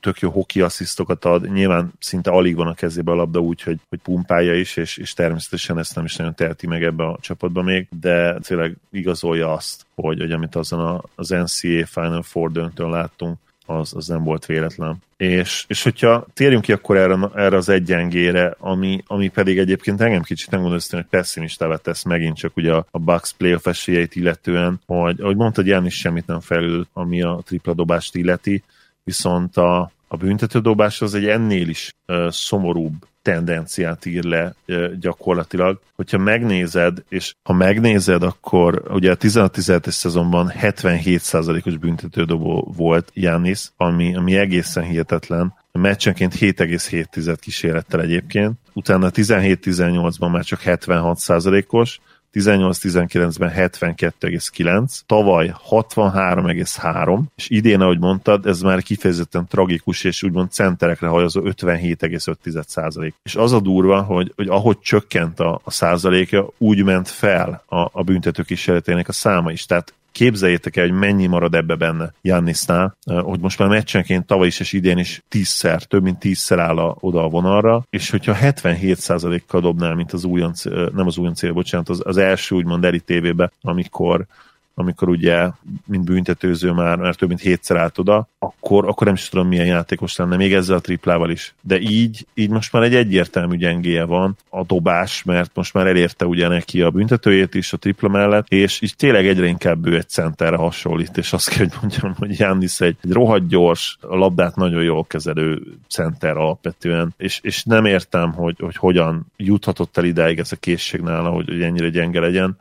tök 0.00 0.18
jó 0.18 0.30
hoki 0.30 0.60
asszisztokat 0.60 1.24
ad, 1.24 1.52
nyilván 1.52 1.92
szinte 1.98 2.30
alig 2.30 2.56
van 2.56 2.66
a 2.66 2.74
kezébe 2.74 3.10
a 3.10 3.14
labda 3.14 3.40
úgy, 3.40 3.62
hogy, 3.62 3.80
hogy 3.88 3.98
pumpálja 3.98 4.54
is, 4.54 4.76
és, 4.76 4.96
és 4.96 5.12
természetesen 5.12 5.78
ezt 5.78 5.94
nem 5.94 6.04
is 6.04 6.16
nagyon 6.16 6.34
teheti 6.34 6.66
meg 6.66 6.82
ebbe 6.82 7.04
a 7.04 7.18
csapatba 7.20 7.62
még, 7.62 7.88
de 8.00 8.38
tényleg 8.38 8.76
igazolja 8.90 9.52
azt, 9.52 9.86
hogy, 9.94 10.18
hogy 10.18 10.32
amit 10.32 10.56
azon 10.56 11.04
az 11.14 11.28
NCAA 11.28 11.86
Final 11.86 12.22
Four 12.22 12.52
döntőn 12.52 12.90
láttunk, 12.90 13.38
az, 13.66 13.92
az 13.96 14.06
nem 14.06 14.24
volt 14.24 14.46
véletlen. 14.46 14.96
És, 15.16 15.64
és 15.68 15.82
hogyha 15.82 16.26
térjünk 16.34 16.62
ki 16.62 16.72
akkor 16.72 16.96
erre, 16.96 17.30
erre 17.34 17.56
az 17.56 17.68
egyengére, 17.68 18.56
ami, 18.58 19.02
ami 19.06 19.28
pedig 19.28 19.58
egyébként 19.58 20.00
engem 20.00 20.22
kicsit 20.22 20.50
nem 20.50 20.60
gondolom, 20.60 20.84
hogy 20.90 21.04
pessimistává 21.10 21.76
tesz 21.76 22.02
megint 22.02 22.36
csak 22.36 22.56
ugye 22.56 22.72
a, 22.72 22.86
a 22.90 22.98
Bucks 22.98 23.32
playoff 23.32 23.66
esélyeit 23.66 24.16
illetően, 24.16 24.80
hogy 24.86 25.20
ahogy 25.20 25.36
mondtad, 25.36 25.66
János 25.66 25.94
semmit 25.94 26.26
nem 26.26 26.40
felül, 26.40 26.86
ami 26.92 27.22
a 27.22 27.40
tripla 27.44 27.74
dobást 27.74 28.14
illeti, 28.14 28.62
viszont 29.04 29.56
a, 29.56 29.90
a 30.08 30.16
büntetődobás 30.16 31.00
az 31.00 31.14
egy 31.14 31.26
ennél 31.26 31.68
is 31.68 31.94
uh, 32.06 32.30
szomorúbb 32.30 32.94
tendenciát 33.24 34.06
ír 34.06 34.24
le 34.24 34.54
gyakorlatilag. 35.00 35.80
Hogyha 35.96 36.18
megnézed, 36.18 37.02
és 37.08 37.34
ha 37.42 37.52
megnézed, 37.52 38.22
akkor 38.22 38.82
ugye 38.90 39.10
a 39.10 39.16
16-17-es 39.16 39.90
szezonban 39.90 40.52
77%-os 40.60 41.76
büntetődobó 41.76 42.72
volt 42.76 43.10
Jannis, 43.14 43.70
ami, 43.76 44.16
ami 44.16 44.36
egészen 44.36 44.84
hihetetlen. 44.84 45.54
A 45.72 45.78
meccsenként 45.78 46.34
7,7 46.34 47.36
kísérettel 47.40 48.00
egyébként. 48.00 48.52
Utána 48.72 49.10
17-18-ban 49.10 50.30
már 50.30 50.44
csak 50.44 50.60
76%-os, 50.64 52.00
18-19-ben 52.34 53.52
72,9, 53.56 55.00
tavaly 55.06 55.54
63,3, 55.70 57.20
és 57.36 57.50
idén, 57.50 57.80
ahogy 57.80 57.98
mondtad, 57.98 58.46
ez 58.46 58.60
már 58.60 58.82
kifejezetten 58.82 59.46
tragikus, 59.48 60.04
és 60.04 60.22
úgymond 60.22 60.50
centerekre 60.50 61.06
hajazó 61.06 61.42
57,5% 61.44 63.12
És 63.22 63.34
az 63.34 63.52
a 63.52 63.60
durva, 63.60 64.02
hogy, 64.02 64.32
hogy 64.36 64.48
ahogy 64.48 64.78
csökkent 64.78 65.40
a, 65.40 65.60
a 65.64 65.70
százaléka, 65.70 66.48
úgy 66.58 66.84
ment 66.84 67.08
fel 67.08 67.62
a, 67.66 67.88
a 67.92 68.02
büntető 68.02 68.42
kísérletének 68.42 69.08
a 69.08 69.12
száma 69.12 69.52
is. 69.52 69.66
Tehát 69.66 69.94
képzeljétek 70.14 70.76
el, 70.76 70.88
hogy 70.88 70.98
mennyi 70.98 71.26
marad 71.26 71.54
ebbe 71.54 71.74
benne 71.74 72.12
Jannisnál, 72.22 72.96
hogy 73.04 73.40
most 73.40 73.58
már 73.58 73.68
meccsenként 73.68 74.26
tavaly 74.26 74.46
is 74.46 74.60
és 74.60 74.72
idén 74.72 74.98
is 74.98 75.22
tízszer, 75.28 75.82
több 75.82 76.02
mint 76.02 76.18
tízszer 76.18 76.58
áll 76.58 76.78
a, 76.78 76.96
oda 77.00 77.24
a 77.24 77.28
vonalra, 77.28 77.84
és 77.90 78.10
hogyha 78.10 78.36
77%-kal 78.40 79.60
dobnál, 79.60 79.94
mint 79.94 80.12
az 80.12 80.24
újonc, 80.24 80.64
nem 80.64 81.06
az 81.06 81.18
újonc 81.18 81.52
bocsánat, 81.52 81.88
az, 81.88 82.02
az 82.04 82.16
első 82.16 82.54
úgymond 82.54 82.84
Eri 82.84 83.00
tévébe, 83.00 83.52
amikor 83.60 84.26
amikor 84.74 85.08
ugye, 85.08 85.48
mint 85.86 86.04
büntetőző 86.04 86.72
már, 86.72 86.98
már 86.98 87.14
több 87.14 87.28
mint 87.28 87.40
hétszer 87.40 87.76
állt 87.76 87.98
oda, 87.98 88.28
akkor, 88.38 88.88
akkor 88.88 89.06
nem 89.06 89.14
is 89.14 89.28
tudom 89.28 89.48
milyen 89.48 89.66
játékos 89.66 90.16
lenne, 90.16 90.36
még 90.36 90.54
ezzel 90.54 90.76
a 90.76 90.80
triplával 90.80 91.30
is. 91.30 91.54
De 91.60 91.80
így, 91.80 92.26
így 92.34 92.50
most 92.50 92.72
már 92.72 92.82
egy 92.82 92.94
egyértelmű 92.94 93.56
gyengéje 93.56 94.04
van 94.04 94.36
a 94.48 94.64
dobás, 94.64 95.22
mert 95.22 95.50
most 95.54 95.74
már 95.74 95.86
elérte 95.86 96.26
ugye 96.26 96.48
neki 96.48 96.82
a 96.82 96.90
büntetőjét 96.90 97.54
is 97.54 97.72
a 97.72 97.76
tripla 97.76 98.08
mellett, 98.08 98.48
és 98.48 98.80
így 98.80 98.96
tényleg 98.96 99.26
egyre 99.26 99.46
inkább 99.46 99.86
ő 99.86 99.96
egy 99.96 100.08
centerre 100.08 100.56
hasonlít, 100.56 101.16
és 101.16 101.32
azt 101.32 101.48
kell, 101.48 101.58
hogy 101.58 101.76
mondjam, 101.80 102.14
hogy 102.18 102.38
Jánisz 102.38 102.80
egy, 102.80 102.96
egy 103.02 103.12
rohadt 103.12 103.48
gyors, 103.48 103.98
a 104.00 104.16
labdát 104.16 104.56
nagyon 104.56 104.82
jól 104.82 105.04
kezelő 105.04 105.62
center 105.88 106.36
alapvetően, 106.36 107.14
és, 107.16 107.38
és 107.42 107.64
nem 107.64 107.84
értem, 107.84 108.32
hogy, 108.32 108.56
hogy 108.58 108.76
hogyan 108.76 109.26
juthatott 109.36 109.96
el 109.96 110.04
idáig 110.04 110.38
ez 110.38 110.52
a 110.52 110.56
készség 110.56 111.00
nála, 111.00 111.30
hogy, 111.30 111.48
hogy 111.48 111.62
ennyire 111.62 111.88
gyenge 111.88 112.20
legyen 112.20 112.56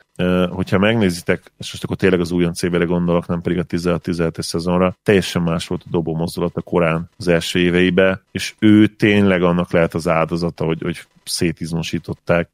hogyha 0.49 0.77
megnézitek, 0.77 1.51
és 1.59 1.71
most 1.71 1.83
akkor 1.83 1.95
tényleg 2.03 2.21
az 2.21 2.31
újon 2.31 2.51
évére 2.61 2.83
gondolok, 2.83 3.27
nem 3.27 3.41
pedig 3.41 3.59
a 3.59 3.63
16-17 3.63 4.41
szezonra, 4.41 4.95
teljesen 5.03 5.41
más 5.41 5.67
volt 5.67 5.83
a 5.85 5.89
dobó 5.89 6.15
mozdulata 6.15 6.61
korán 6.61 7.09
az 7.17 7.27
első 7.27 7.59
éveibe, 7.59 8.21
és 8.31 8.53
ő 8.59 8.87
tényleg 8.87 9.43
annak 9.43 9.71
lehet 9.71 9.93
az 9.93 10.07
áldozata, 10.07 10.65
hogy, 10.65 10.81
hogy 10.81 11.01
szétizmosították, 11.25 12.49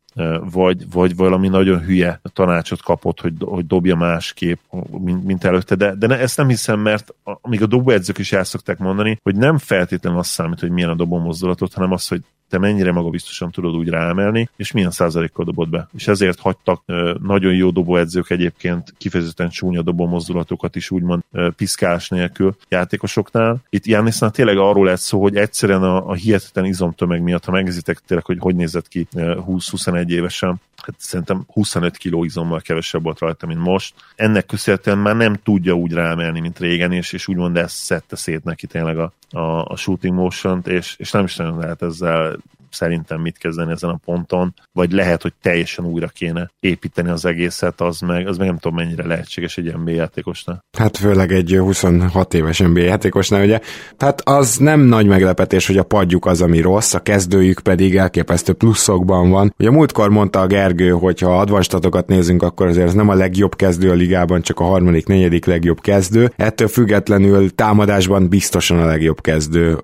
vagy, 0.52 0.92
vagy 0.92 1.16
valami 1.16 1.48
nagyon 1.48 1.80
hülye 1.80 2.22
tanácsot 2.34 2.82
kapott, 2.82 3.20
hogy, 3.20 3.34
hogy 3.40 3.68
dobja 3.68 3.96
másképp, 3.96 4.60
mint, 4.90 5.26
mint 5.26 5.44
előtte, 5.44 5.76
de, 5.76 5.96
de 5.96 6.08
ne, 6.08 6.20
ezt 6.20 6.38
nem 6.38 6.48
hiszem, 6.48 6.80
mert 6.80 7.14
amíg 7.24 7.62
a 7.62 7.66
dobóedzők 7.66 8.18
is 8.18 8.32
el 8.32 8.44
szokták 8.44 8.78
mondani, 8.78 9.20
hogy 9.24 9.36
nem 9.36 9.58
feltétlenül 9.58 10.20
az 10.20 10.28
számít, 10.28 10.60
hogy 10.60 10.72
milyen 10.72 10.90
a 10.90 10.96
dobó 10.96 11.18
mozdulatot, 11.18 11.74
hanem 11.74 11.92
az, 11.92 12.08
hogy 12.08 12.22
te 12.50 12.58
mennyire 12.58 12.92
magabiztosan 12.92 13.52
tudod 13.52 13.76
úgy 13.76 13.90
ráemelni, 13.90 14.50
és 14.56 14.72
milyen 14.72 14.92
százalékkal 14.92 15.46
dobod 15.46 15.70
be. 15.70 15.90
És 15.94 16.08
ezért 16.08 16.40
hagytak 16.40 16.84
nagyon 17.22 17.54
jó 17.54 17.70
dobóedzők 17.70 18.30
egyébként 18.30 18.94
kifejezetten 18.98 19.50
csúnya 19.50 19.82
dobó 19.82 20.08
mozdulatokat 20.08 20.76
is 20.76 20.92
úgymond 20.92 21.24
piszkás 21.56 22.10
nélkül 22.10 22.56
játékosoknál. 22.70 23.62
Itt 23.70 23.86
Jánisznál 23.86 24.32
tényleg 24.32 24.58
arról 24.58 24.86
lett 24.86 25.00
szó, 25.00 25.22
hogy 25.22 25.36
egyszerűen 25.36 25.84
a, 25.84 26.10
a 26.10 26.14
hihetetlen 26.14 26.66
izomtömeg 26.66 27.22
miatt, 27.22 27.46
ha 27.46 27.52
megnézitek 27.52 28.00
tényleg, 28.00 28.26
hogy 28.26 28.38
hogy 28.40 28.56
nézett 28.60 28.88
ki 28.88 29.08
20-21 29.14 30.10
évesen, 30.10 30.62
hát 30.76 30.96
szerintem 30.98 31.44
25 31.54 31.98
kiló 31.98 32.24
izommal 32.24 32.60
kevesebb 32.60 33.04
volt 33.04 33.20
rajta, 33.20 33.48
mint 33.48 33.60
most. 33.60 33.94
Ennek 34.16 34.46
köszönhetően 34.46 34.98
már 34.98 35.16
nem 35.16 35.36
tudja 35.44 35.74
úgy 35.74 35.92
ráemelni, 35.92 36.40
mint 36.40 36.60
régen, 36.60 36.92
és, 36.92 37.12
és 37.14 37.28
úgymond 37.28 37.58
ezt 37.58 37.76
szedte 37.76 38.16
szét 38.16 38.44
neki 38.44 38.68
tényleg 38.68 38.98
a, 38.98 39.14
a, 39.30 39.66
a 39.66 39.76
shooting 39.76 40.14
motion 40.14 40.62
és, 40.66 40.96
és 40.98 41.12
nem 41.12 41.24
is 41.24 41.36
nagyon 41.36 41.58
lehet 41.58 41.82
ezzel 41.82 42.38
szerintem 42.72 43.22
mit 43.22 43.38
kezdeni 43.38 43.72
ezen 43.72 43.90
a 43.90 44.00
ponton, 44.06 44.54
vagy 44.72 44.92
lehet, 44.92 45.22
hogy 45.22 45.34
teljesen 45.42 45.86
újra 45.86 46.08
kéne 46.08 46.52
építeni 46.60 47.10
az 47.10 47.26
egészet, 47.26 47.82
az 47.82 48.00
meg, 48.00 48.28
az 48.28 48.38
meg 48.38 48.48
nem 48.48 48.58
tudom 48.58 48.78
mennyire 48.78 49.08
lehetséges 49.08 49.58
egy 49.58 49.74
NBA 49.84 49.92
játékosnál. 49.92 50.64
Hát 50.78 50.98
főleg 50.98 51.32
egy 51.32 51.56
26 51.60 52.34
éves 52.34 52.60
NBA 52.60 52.80
játékosnál, 52.80 53.44
ugye? 53.44 53.60
Tehát 53.98 54.22
az 54.22 54.58
nem 54.58 54.80
nagy 54.80 55.06
meglepetés, 55.06 55.68
hogy 55.68 55.78
a 55.78 55.84
padjuk 55.84 56.26
az, 56.26 56.42
ami 56.42 56.60
rossz, 56.62 56.94
a 56.94 57.00
kezdőjük 57.00 57.60
pedig 57.60 57.96
elképesztő 57.96 58.54
pluszokban 58.54 59.30
van. 59.30 59.54
Ugye 59.60 59.72
múltkor 59.72 60.10
mondta 60.10 60.40
a 60.40 60.48
Gergő, 60.48 60.90
hogy 60.90 61.20
ha 61.20 61.40
advanstatokat 61.40 62.08
nézünk, 62.08 62.44
akkor 62.44 62.68
azért 62.68 62.88
ez 62.88 62.94
nem 62.94 63.10
a 63.10 63.14
legjobb 63.14 63.56
kezdő 63.56 63.90
a 63.90 63.94
ligában, 63.94 64.42
csak 64.42 64.60
a 64.60 64.64
harmadik, 64.64 65.08
negyedik 65.08 65.46
legjobb 65.46 65.82
kezdő. 65.82 66.32
Ettől 66.36 66.68
függetlenül 66.68 67.56
támadásban 67.56 68.30
biztosan 68.30 68.80
a 68.80 68.86
legjobb 68.86 69.22
kezdő, 69.22 69.78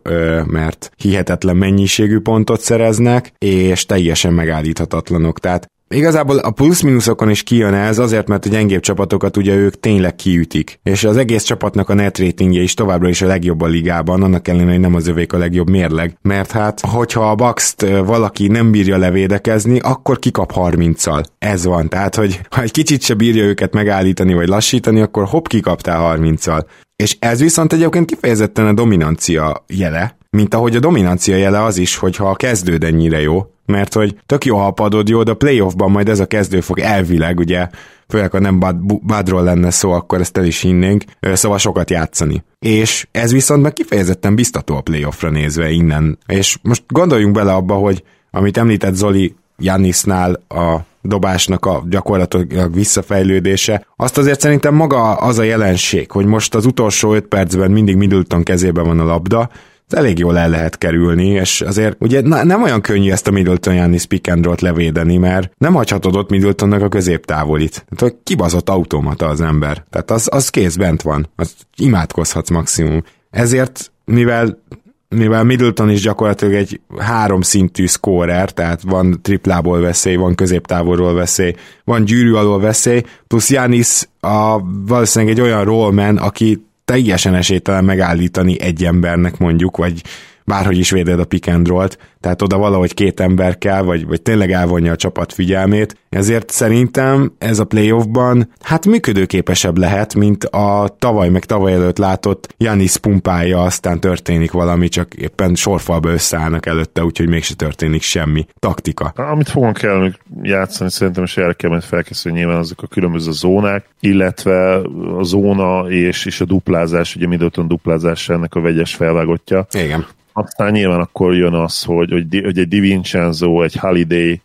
mert 0.46 0.92
hihetetlen 0.98 1.58
mennyiségű 1.58 2.20
pontot 2.20 2.60
szereznek, 2.76 3.32
és 3.38 3.86
teljesen 3.86 4.34
megállíthatatlanok. 4.34 5.40
Tehát 5.40 5.74
Igazából 5.88 6.38
a 6.38 6.52
plusz-minuszokon 6.52 7.30
is 7.30 7.44
kijön 7.44 7.74
ez, 7.74 8.00
azért, 8.00 8.28
mert 8.28 8.46
a 8.46 8.50
gyengébb 8.50 8.82
csapatokat 8.82 9.38
ugye 9.38 9.56
ők 9.56 9.80
tényleg 9.80 10.16
kiütik. 10.16 10.80
És 10.84 11.04
az 11.04 11.18
egész 11.18 11.44
csapatnak 11.44 11.90
a 11.90 11.94
net 11.94 12.18
ratingje 12.18 12.62
is 12.62 12.74
továbbra 12.74 13.10
is 13.10 13.22
a 13.22 13.28
legjobb 13.28 13.62
a 13.62 13.66
ligában, 13.66 14.24
annak 14.24 14.48
ellenére, 14.48 14.72
hogy 14.72 14.80
nem 14.80 14.96
az 14.96 15.08
övék 15.08 15.34
a 15.34 15.38
legjobb 15.38 15.70
mérleg. 15.70 16.18
Mert 16.22 16.52
hát, 16.52 16.80
hogyha 16.80 17.30
a 17.30 17.36
bax 17.36 17.76
valaki 18.06 18.48
nem 18.48 18.72
bírja 18.72 18.98
levédekezni, 18.98 19.80
akkor 19.80 20.20
kikap 20.20 20.52
30-szal. 20.56 21.24
Ez 21.38 21.66
van. 21.66 21.90
Tehát, 21.90 22.16
hogy 22.16 22.40
ha 22.50 22.62
egy 22.62 22.72
kicsit 22.72 23.02
se 23.02 23.14
bírja 23.14 23.44
őket 23.44 23.74
megállítani 23.74 24.34
vagy 24.34 24.48
lassítani, 24.48 25.02
akkor 25.02 25.26
hopp 25.26 25.48
kikaptál 25.48 26.18
30-szal. 26.18 26.66
És 26.96 27.16
ez 27.20 27.40
viszont 27.40 27.74
egyébként 27.74 28.06
kifejezetten 28.06 28.68
a 28.68 28.74
dominancia 28.74 29.64
jele, 29.68 30.18
mint 30.36 30.54
ahogy 30.54 30.76
a 30.76 30.80
dominancia 30.80 31.36
jele 31.36 31.64
az 31.64 31.78
is, 31.78 31.96
hogyha 31.96 32.30
a 32.30 32.36
kezdőd 32.36 32.84
ennyire 32.84 33.22
jó, 33.22 33.52
mert 33.66 33.94
hogy 33.94 34.16
tök 34.26 34.46
jó, 34.46 34.58
ha 34.58 34.66
a 34.66 34.72
padod 34.72 35.10
jó, 35.10 35.24
de 35.24 35.32
a 35.32 35.36
playoffban 35.36 35.92
majd 35.92 36.10
ez 36.10 36.20
a 36.20 36.26
kezdő 36.26 36.60
fog 36.60 36.80
elvileg, 36.80 37.40
ugye, 37.40 37.70
főleg 38.08 38.32
ha 38.32 38.40
nem 38.40 38.60
bad, 38.60 38.76
badról 39.06 39.44
lenne 39.44 39.70
szó, 39.70 39.92
akkor 39.92 40.20
ezt 40.20 40.38
el 40.38 40.46
is 40.46 40.62
hinnénk, 40.62 41.04
szóval 41.34 41.58
sokat 41.58 41.90
játszani. 41.90 42.44
És 42.60 43.08
ez 43.12 43.32
viszont 43.32 43.62
meg 43.62 43.74
kifejezetten 43.74 44.36
biztató 44.36 44.76
a 44.76 44.82
playoffra 44.82 45.30
nézve 45.30 45.70
innen. 45.70 46.18
És 46.28 46.58
most 46.62 46.84
gondoljunk 46.88 47.34
bele 47.34 47.54
abba, 47.54 47.74
hogy 47.74 48.04
amit 48.32 48.58
említett 48.58 48.94
Zoli 48.94 49.36
Janisnál 49.58 50.44
a 50.48 50.78
dobásnak 51.02 51.66
a 51.66 51.84
gyakorlatilag 51.90 52.74
visszafejlődése. 52.74 53.86
Azt 53.96 54.18
azért 54.18 54.40
szerintem 54.40 54.74
maga 54.74 55.14
az 55.14 55.38
a 55.38 55.44
jelenség, 55.44 56.12
hogy 56.12 56.26
most 56.26 56.56
az 56.56 56.66
utolsó 56.66 57.14
5 57.14 57.26
percben 57.28 57.72
mindig 57.72 57.96
Middleton 57.96 58.44
kezében 58.44 58.86
van 58.86 59.00
a 59.00 59.04
labda, 59.04 59.50
elég 59.90 60.20
jól 60.20 60.38
el 60.38 60.50
lehet 60.50 60.78
kerülni, 60.78 61.28
és 61.28 61.62
azért 61.62 61.96
ugye 62.00 62.22
na, 62.22 62.44
nem 62.44 62.64
olyan 62.64 62.82
könnyű 62.82 63.12
ezt 63.12 63.28
a 63.28 63.32
Middleton 63.32 63.74
Jannis 63.74 64.06
pick 64.06 64.32
and 64.32 64.62
levédeni, 64.62 65.18
mert 65.18 65.52
nem 65.58 65.74
hagyhatod 65.74 66.16
ott 66.16 66.30
Middletonnak 66.30 66.82
a 66.82 66.90
középtávolit. 66.90 67.72
Tehát, 67.90 68.14
hogy 68.14 68.16
kibazott 68.24 68.70
automata 68.70 69.28
az 69.28 69.42
ember. 69.42 69.86
Tehát 69.90 70.12
az, 70.12 70.28
az 70.32 70.50
kész 70.50 70.76
bent 70.76 71.02
van. 71.02 71.30
Az 71.36 71.54
imádkozhatsz 71.78 72.50
maximum. 72.50 73.04
Ezért, 73.30 73.92
mivel 74.06 74.64
mivel 75.10 75.44
Middleton 75.44 75.90
is 75.90 76.02
gyakorlatilag 76.02 76.54
egy 76.54 76.80
három 76.98 77.42
szintű 77.42 77.86
scorer, 77.86 78.52
tehát 78.52 78.82
van 78.82 79.20
triplából 79.22 79.80
veszély, 79.80 80.16
van 80.16 80.36
középtávolról 80.36 81.14
veszély, 81.14 81.56
van 81.84 82.06
gyűrű 82.06 82.34
alól 82.34 82.60
veszély, 82.60 83.02
plusz 83.28 83.50
Janis 83.50 84.08
a, 84.20 84.60
valószínűleg 84.86 85.34
egy 85.34 85.42
olyan 85.42 85.64
rollman, 85.64 86.18
aki 86.18 86.65
teljesen 86.86 87.36
esélytelen 87.36 87.84
megállítani 87.84 88.60
egy 88.60 88.86
embernek 88.86 89.38
mondjuk, 89.38 89.78
vagy 89.78 90.02
bárhogy 90.46 90.78
is 90.78 90.92
véded 90.92 91.20
a 91.20 91.26
pick 91.26 91.48
and 91.48 91.68
roll-t, 91.68 91.98
tehát 92.20 92.42
oda 92.42 92.58
valahogy 92.58 92.94
két 92.94 93.20
ember 93.20 93.58
kell, 93.58 93.82
vagy, 93.82 94.08
vagy 94.08 94.22
tényleg 94.22 94.52
elvonja 94.52 94.92
a 94.92 94.96
csapat 94.96 95.34
figyelmét, 95.34 95.98
ezért 96.10 96.50
szerintem 96.50 97.32
ez 97.38 97.60
a 97.60 97.66
playoffban 97.66 98.50
hát 98.62 98.86
működőképesebb 98.86 99.78
lehet, 99.78 100.16
mint 100.16 100.44
a 100.44 100.96
tavaly 101.00 101.30
meg 101.30 101.46
tavaly 101.46 101.74
előtt 101.74 101.98
látott 101.98 102.54
Janis 102.58 102.98
pumpája, 102.98 103.62
aztán 103.62 104.00
történik 104.00 104.52
valami, 104.52 104.88
csak 104.88 105.14
éppen 105.14 105.56
sorfalba 105.56 106.10
összeállnak 106.10 106.66
előtte, 106.66 107.04
úgyhogy 107.04 107.30
mégse 107.30 107.54
történik 107.54 108.02
semmi. 108.02 108.46
Taktika. 108.60 109.14
Amit 109.16 109.50
fogunk 109.50 109.78
kell 109.78 110.12
játszani, 110.42 110.90
szerintem 110.90 111.24
is 111.24 111.38
erre 111.38 111.54
kell 111.54 111.70
majd 111.70 111.84
felkészülni 111.84 112.38
nyilván 112.38 112.58
azok 112.58 112.82
a 112.82 112.88
különböző 112.88 113.32
zónák, 113.32 113.86
illetve 114.00 114.76
a 115.18 115.24
zóna 115.24 115.90
és, 115.90 116.26
és 116.26 116.42
a 116.42 116.46
duplázás, 116.46 117.16
ugye 117.16 117.28
Middleton 117.28 117.68
duplázás 117.68 118.30
ennek 118.30 118.56
a 118.56 118.62
vegyes 118.62 118.96
felvágottja. 118.96 119.68
Igen. 119.72 120.06
Aztán 120.38 120.72
nyilván 120.72 121.00
akkor 121.00 121.36
jön 121.36 121.54
az, 121.54 121.84
hogy, 121.84 122.12
hogy, 122.12 122.42
hogy 122.44 122.60
egy 122.60 122.68
Divincenzo, 122.68 123.64
egy 123.64 123.76
Holiday, 123.76 124.42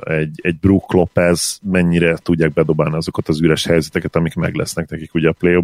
egy, 0.00 0.40
egy 0.42 0.58
Brook 0.58 0.92
Lopez 0.92 1.60
mennyire 1.62 2.16
tudják 2.22 2.52
bedobálni 2.52 2.96
azokat 2.96 3.28
az 3.28 3.42
üres 3.42 3.66
helyzeteket, 3.66 4.16
amik 4.16 4.34
meg 4.34 4.54
lesznek 4.54 4.90
nekik 4.90 5.14
ugye 5.14 5.28
a 5.28 5.34
play 5.38 5.54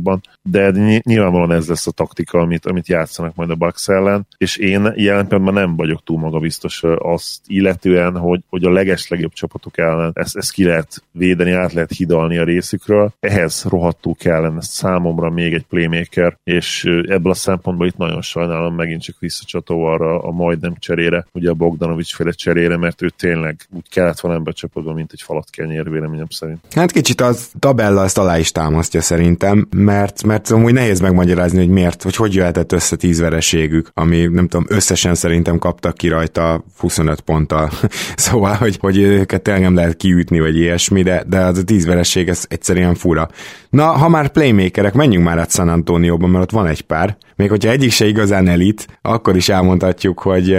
de 0.43 0.71
nyilvánvalóan 1.03 1.53
ez 1.53 1.69
lesz 1.69 1.87
a 1.87 1.91
taktika, 1.91 2.39
amit, 2.39 2.67
amit 2.67 2.89
játszanak 2.89 3.35
majd 3.35 3.51
a 3.51 3.55
Bucks 3.55 3.89
ellen, 3.89 4.27
és 4.39 4.57
én 4.57 4.93
jelen 4.97 5.27
pillanatban 5.27 5.55
nem 5.55 5.77
vagyok 5.77 6.03
túl 6.05 6.19
magabiztos 6.19 6.83
azt 6.99 7.41
illetően, 7.47 8.17
hogy, 8.17 8.41
hogy 8.49 8.65
a 8.65 8.71
leges 8.71 9.09
legjobb 9.09 9.33
csapatok 9.33 9.79
ellen 9.79 10.11
ezt, 10.15 10.37
ezt 10.37 10.53
ki 10.53 10.65
lehet 10.65 11.05
védeni, 11.13 11.51
át 11.51 11.73
lehet 11.73 11.93
hidalni 11.93 12.39
a 12.39 12.45
részükről. 12.45 13.13
Ehhez 13.21 13.65
rohadtul 13.69 14.15
kellene 14.15 14.63
számomra 14.63 15.31
még 15.31 15.53
egy 15.53 15.65
playmaker, 15.69 16.37
és 16.45 16.85
ebből 16.85 17.33
a 17.33 17.35
szempontból 17.35 17.87
itt 17.87 17.97
nagyon 17.97 18.23
sajnálom 18.23 18.75
megint 18.75 19.03
csak 19.03 19.19
visszacsató 19.19 19.85
arra 19.85 20.19
a 20.23 20.31
majdnem 20.31 20.75
cserére, 20.79 21.27
ugye 21.33 21.51
a 21.51 21.55
Bogdanovics 21.55 22.15
féle 22.15 22.31
cserére, 22.31 22.77
mert 22.77 23.03
ő 23.03 23.09
tényleg 23.09 23.57
úgy 23.83 23.95
kellett 23.95 24.21
volna 24.21 24.39
ebbe 24.39 24.51
a 24.51 24.53
csapatban, 24.53 24.95
mint 24.95 25.13
egy 25.13 25.23
falat 25.23 25.51
kenyér, 25.51 25.91
véleményem 25.91 26.27
szerint. 26.29 26.59
Hát 26.71 26.91
kicsit 26.91 27.21
az 27.21 27.51
tabella 27.59 28.05
ezt 28.05 28.19
alá 28.19 28.39
is 28.39 28.53
támasztja 28.53 29.01
szerintem, 29.01 29.69
mert, 29.77 30.23
mert 30.23 30.51
amúgy 30.51 30.73
nehéz 30.73 31.01
megmagyarázni, 31.01 31.59
hogy 31.59 31.69
miért, 31.69 32.03
hogy 32.03 32.17
hogy 32.17 32.35
jöhetett 32.35 32.73
össze 32.73 32.97
tíz 32.97 33.19
vereségük, 33.19 33.91
ami 33.95 34.27
nem 34.27 34.49
tudom, 34.49 34.67
összesen 34.69 35.15
szerintem 35.15 35.59
kaptak 35.59 35.95
ki 35.95 36.09
rajta 36.09 36.65
25 36.79 37.21
ponttal. 37.21 37.71
szóval, 38.17 38.55
hogy, 38.55 38.77
hogy 38.81 38.99
őket 38.99 39.43
tényleg 39.43 39.63
nem 39.63 39.75
lehet 39.75 39.97
kiütni, 39.97 40.41
vagy 40.41 40.57
ilyesmi, 40.57 41.03
de, 41.03 41.25
de 41.27 41.39
az 41.39 41.59
a 41.59 41.65
tíz 41.65 41.87
vereség, 41.87 42.29
ez 42.29 42.45
egyszerűen 42.49 42.95
fura. 42.95 43.29
Na, 43.71 43.87
ha 43.87 44.09
már 44.09 44.29
playmakerek, 44.29 44.95
menjünk 44.95 45.25
már 45.25 45.39
át 45.39 45.51
San 45.51 45.69
Antonio-ba, 45.69 46.27
mert 46.27 46.45
ott 46.45 46.51
van 46.51 46.67
egy 46.67 46.83
pár. 46.83 47.17
Még 47.37 47.49
hogyha 47.49 47.71
egyik 47.71 47.91
se 47.91 48.07
igazán 48.07 48.49
elit, 48.49 48.87
akkor 49.03 49.37
is 49.37 49.49
elmondhatjuk, 49.49 50.19
hogy 50.19 50.59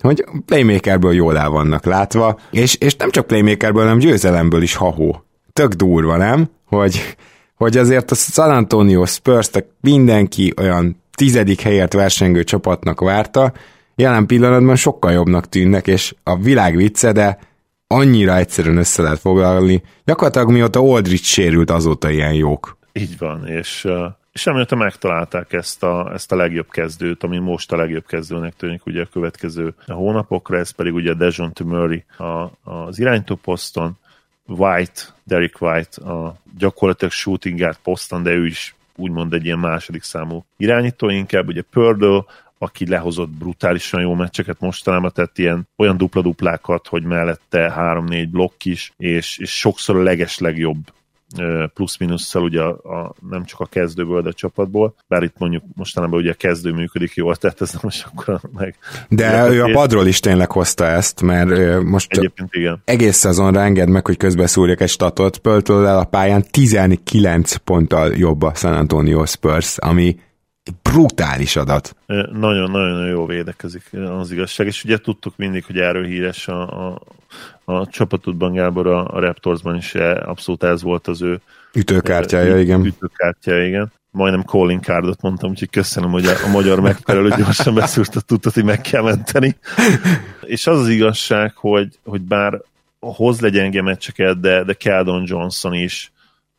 hogy 0.00 0.24
playmakerből 0.46 1.14
jól 1.14 1.38
el 1.38 1.48
vannak 1.48 1.84
látva, 1.84 2.38
és, 2.50 2.74
és 2.74 2.96
nem 2.96 3.10
csak 3.10 3.26
playmakerből, 3.26 3.82
hanem 3.82 3.98
győzelemből 3.98 4.62
is 4.62 4.74
hahó. 4.74 5.24
Tök 5.52 5.72
durva, 5.72 6.16
nem? 6.16 6.50
Hogy, 6.66 7.16
hogy 7.54 7.76
azért 7.76 8.10
a 8.10 8.14
San 8.14 8.50
Antonio 8.50 9.06
spurs 9.06 9.50
mindenki 9.80 10.52
olyan 10.56 11.02
tizedik 11.14 11.60
helyért 11.60 11.92
versengő 11.92 12.44
csapatnak 12.44 13.00
várta, 13.00 13.52
jelen 13.94 14.26
pillanatban 14.26 14.76
sokkal 14.76 15.12
jobbnak 15.12 15.48
tűnnek, 15.48 15.86
és 15.86 16.14
a 16.22 16.36
világ 16.36 16.76
vicce, 16.76 17.12
de 17.12 17.38
annyira 17.86 18.36
egyszerűen 18.36 18.76
össze 18.76 19.02
lehet 19.02 19.18
foglalni. 19.18 19.82
Gyakorlatilag 20.04 20.50
mióta 20.50 20.80
Aldrich 20.80 21.24
sérült, 21.24 21.70
azóta 21.70 22.10
ilyen 22.10 22.34
jók. 22.34 22.78
Így 22.92 23.18
van, 23.18 23.46
és, 23.46 23.86
és 24.34 24.46
amióta 24.46 24.76
megtalálták 24.76 25.52
ezt 25.52 25.82
a, 25.82 26.12
ezt 26.12 26.32
a 26.32 26.36
legjobb 26.36 26.68
kezdőt, 26.68 27.22
ami 27.22 27.38
most 27.38 27.72
a 27.72 27.76
legjobb 27.76 28.06
kezdőnek 28.06 28.56
tűnik 28.56 28.86
ugye 28.86 29.02
a 29.02 29.08
következő 29.12 29.74
hónapokra, 29.86 30.58
ez 30.58 30.70
pedig 30.70 30.94
ugye 30.94 31.14
Dejon 31.14 31.52
Murray 31.64 32.04
a, 32.16 32.50
az 32.70 32.98
iránytó 32.98 33.34
poszton, 33.34 33.98
White, 34.46 35.02
Derek 35.24 35.60
White 35.60 36.10
a 36.10 36.36
gyakorlatilag 36.58 37.12
shooting 37.12 37.58
guard 37.58 37.78
poszton, 37.82 38.22
de 38.22 38.30
ő 38.30 38.46
is 38.46 38.74
úgymond 38.96 39.32
egy 39.32 39.44
ilyen 39.44 39.58
második 39.58 40.02
számú 40.02 40.44
irányító 40.56 41.08
inkább, 41.08 41.48
ugye 41.48 41.62
Purdle, 41.62 42.24
aki 42.58 42.88
lehozott 42.88 43.30
brutálisan 43.30 44.00
jó 44.00 44.14
meccseket 44.14 44.60
mostanában, 44.60 45.10
tett 45.14 45.38
ilyen 45.38 45.68
olyan 45.76 45.96
dupla-duplákat, 45.96 46.86
hogy 46.86 47.02
mellette 47.02 47.72
három-négy 47.72 48.28
blokk 48.28 48.64
is, 48.64 48.92
és, 48.96 49.38
és 49.38 49.58
sokszor 49.58 49.96
a 49.96 50.02
leges 50.02 50.38
legjobb 50.38 50.92
plusz-minusszal 51.74 52.42
ugye 52.42 52.60
a, 52.60 52.68
a, 52.68 53.14
nem 53.28 53.44
csak 53.44 53.60
a 53.60 53.66
kezdőből, 53.66 54.22
de 54.22 54.28
a 54.28 54.32
csapatból, 54.32 54.94
bár 55.06 55.22
itt 55.22 55.38
mondjuk 55.38 55.62
mostanában 55.74 56.20
ugye 56.20 56.30
a 56.30 56.34
kezdő 56.34 56.72
működik 56.72 57.14
jól, 57.14 57.36
tehát 57.44 57.60
ez 57.60 57.72
nem 57.72 57.80
most 57.84 58.06
akkor 58.12 58.40
meg... 58.52 58.76
De 59.08 59.50
ő 59.50 59.62
a 59.62 59.70
padról 59.72 60.06
is 60.06 60.20
tényleg 60.20 60.50
hozta 60.50 60.84
ezt, 60.84 61.22
mert 61.22 61.82
most 61.82 62.12
Egyébként 62.12 62.54
igen. 62.54 62.82
egész 62.84 63.16
szezonra 63.16 63.60
enged 63.60 63.88
meg, 63.88 64.06
hogy 64.06 64.16
közbeszúrjak 64.16 64.80
egy 64.80 64.88
statot, 64.88 65.38
pöltöl 65.38 65.86
el 65.86 65.98
a 65.98 66.04
pályán 66.04 66.44
19 66.50 67.54
ponttal 67.54 68.12
jobb 68.16 68.42
a 68.42 68.54
San 68.54 68.72
Antonio 68.72 69.26
Spurs, 69.26 69.78
ami 69.78 70.16
brutális 70.82 71.56
adat. 71.56 71.96
Nagyon-nagyon 72.32 73.06
jó 73.06 73.26
védekezik 73.26 73.82
az 73.92 74.32
igazság, 74.32 74.66
és 74.66 74.84
ugye 74.84 74.98
tudtuk 74.98 75.36
mindig, 75.36 75.64
hogy 75.64 75.78
erről 75.78 76.04
híres 76.04 76.48
a, 76.48 76.86
a, 76.86 77.00
a 77.64 77.86
csapatodban 77.86 78.52
Gábor 78.52 78.86
a, 78.86 79.14
a 79.14 79.20
Raptorsban 79.20 79.76
is 79.76 79.94
abszolút 80.24 80.62
ez 80.62 80.82
volt 80.82 81.06
az 81.06 81.22
ő 81.22 81.40
ütőkártyája, 81.74 82.60
igen. 82.60 82.84
Ütőkártyája, 82.84 83.66
igen. 83.66 83.92
Majdnem 84.10 84.42
calling 84.42 84.82
cardot 84.82 85.22
mondtam, 85.22 85.50
úgyhogy 85.50 85.70
köszönöm, 85.70 86.10
hogy 86.10 86.26
a, 86.26 86.44
a 86.44 86.48
magyar 86.48 86.80
megfelelő 86.80 87.28
gyorsan 87.36 87.74
beszúrta, 87.74 88.20
tudtad, 88.20 88.52
hogy 88.52 88.64
meg 88.64 88.80
kell 88.80 89.02
menteni. 89.02 89.56
és 90.40 90.66
az 90.66 90.78
az 90.78 90.88
igazság, 90.88 91.52
hogy, 91.56 91.98
hogy 92.04 92.20
bár 92.20 92.60
hoz 93.00 93.40
legyenge 93.40 93.82
meccseket, 93.82 94.40
de, 94.40 94.64
de 94.64 94.72
Keldon 94.72 95.24
Johnson 95.26 95.74
is 95.74 96.12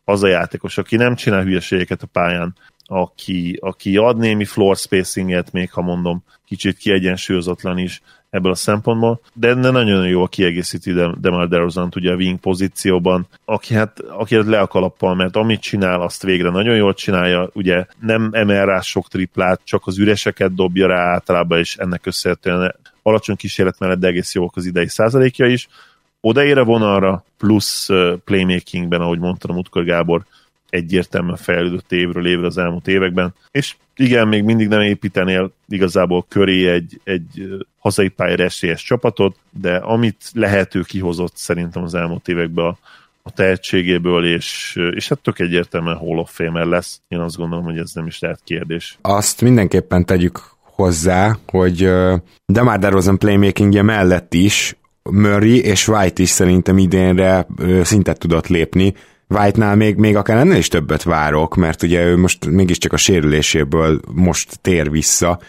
az 0.04 0.24
a 0.24 0.28
játékos, 0.28 0.78
aki 0.78 0.96
nem 0.96 1.16
csinál 1.16 1.44
hülyeségeket 1.44 2.02
a 2.02 2.08
pályán, 2.12 2.56
aki, 2.86 3.58
aki 3.62 3.98
ad 3.98 4.18
némi 4.18 4.46
floor 4.46 4.78
spacinget, 4.78 5.52
még 5.52 5.72
ha 5.72 5.82
mondom, 5.82 6.24
kicsit 6.46 6.78
kiegyensúlyozatlan 6.78 7.78
is 7.78 8.02
ebből 8.36 8.52
a 8.52 8.56
szempontból, 8.56 9.20
de, 9.34 9.54
nagyon 9.54 10.08
jó 10.08 10.24
a 10.24 10.28
kiegészíti 10.28 10.94
Demar 11.20 11.48
DeRozan 11.48 11.92
ugye 11.96 12.12
a 12.12 12.16
wing 12.16 12.40
pozícióban, 12.40 13.28
aki 13.46 13.74
hát, 13.74 14.00
aki 14.00 14.44
le 14.44 14.60
a 14.60 14.68
kalappal, 14.68 15.16
mert 15.16 15.36
amit 15.36 15.62
csinál, 15.62 16.02
azt 16.02 16.24
végre 16.24 16.50
nagyon 16.50 16.76
jól 16.76 16.94
csinálja, 16.94 17.50
ugye 17.54 17.86
nem 18.00 18.30
emel 18.32 18.66
rá 18.66 18.80
sok 18.80 19.08
triplát, 19.08 19.62
csak 19.64 19.88
az 19.88 19.98
üreseket 19.98 20.56
dobja 20.56 20.88
rá 20.88 21.12
általában, 21.12 21.58
és 21.60 21.76
ennek 21.76 22.02
köszönhetően 22.02 22.76
alacsony 23.02 23.36
kísérlet 23.36 23.80
mellett, 23.80 24.00
de 24.00 24.08
egész 24.08 24.34
jók 24.34 24.56
az 24.56 24.66
idei 24.66 24.88
százalékja 24.88 25.46
is. 25.46 25.68
Odaére 26.22 26.62
vonalra, 26.62 27.24
plusz 27.38 27.90
playmakingben, 28.24 29.02
ahogy 29.02 29.20
mondtam 29.20 29.52
a 29.52 29.54
Mutkor 29.54 29.84
Gábor, 29.84 30.26
egyértelműen 30.76 31.36
fejlődött 31.36 31.92
évről 31.92 32.28
évre 32.28 32.46
az 32.46 32.58
elmúlt 32.58 32.88
években, 32.88 33.34
és 33.52 33.76
igen, 33.96 34.28
még 34.28 34.44
mindig 34.44 34.68
nem 34.68 34.82
építenél 34.82 35.52
igazából 35.68 36.26
köré 36.30 36.70
egy, 36.70 37.00
egy 37.04 37.48
hazai 37.80 38.10
pályára 38.10 38.44
esélyes 38.44 38.84
csapatot, 38.84 39.36
de 39.60 39.76
amit 39.76 40.30
lehető 40.34 40.82
kihozott 40.82 41.36
szerintem 41.36 41.84
az 41.84 41.94
elmúlt 41.94 42.28
években 42.28 42.66
a, 42.66 42.78
a 43.24 43.32
tehetségéből, 43.32 44.26
és, 44.26 44.80
és 44.92 45.08
hát 45.08 45.20
tök 45.20 45.40
egyértelműen 45.40 45.98
Hall 45.98 46.18
of 46.18 46.32
Famer 46.34 46.66
lesz. 46.66 47.02
Én 47.08 47.20
azt 47.20 47.38
gondolom, 47.38 47.64
hogy 47.64 47.78
ez 47.78 47.92
nem 47.94 48.08
is 48.08 48.20
lehet 48.20 48.40
kérdés. 48.44 48.98
Azt 49.02 49.42
mindenképpen 49.42 50.06
tegyük 50.06 50.40
hozzá, 50.62 51.38
hogy 51.48 51.90
Demar 52.46 52.80
DeRozan 52.80 53.18
playmakingje 53.18 53.82
mellett 53.82 54.34
is 54.34 54.78
Murray 55.12 55.64
és 55.64 55.88
White 55.88 56.22
is 56.22 56.30
szerintem 56.30 56.78
idénre 56.78 57.48
szintet 57.84 58.20
tudott 58.20 58.48
lépni, 58.48 58.94
White-nál 59.30 59.76
még, 59.76 59.96
még 59.96 60.16
akár 60.16 60.38
ennél 60.38 60.58
is 60.58 60.68
többet 60.68 61.04
várok, 61.04 61.56
mert 61.56 61.84
ugye 61.84 62.06
ő 62.06 62.18
most 62.18 62.46
mégiscsak 62.46 62.94
a 62.94 62.98
sérüléséből 62.98 64.00
most 64.14 64.60
tér 64.62 64.92
vissza, 64.92 65.40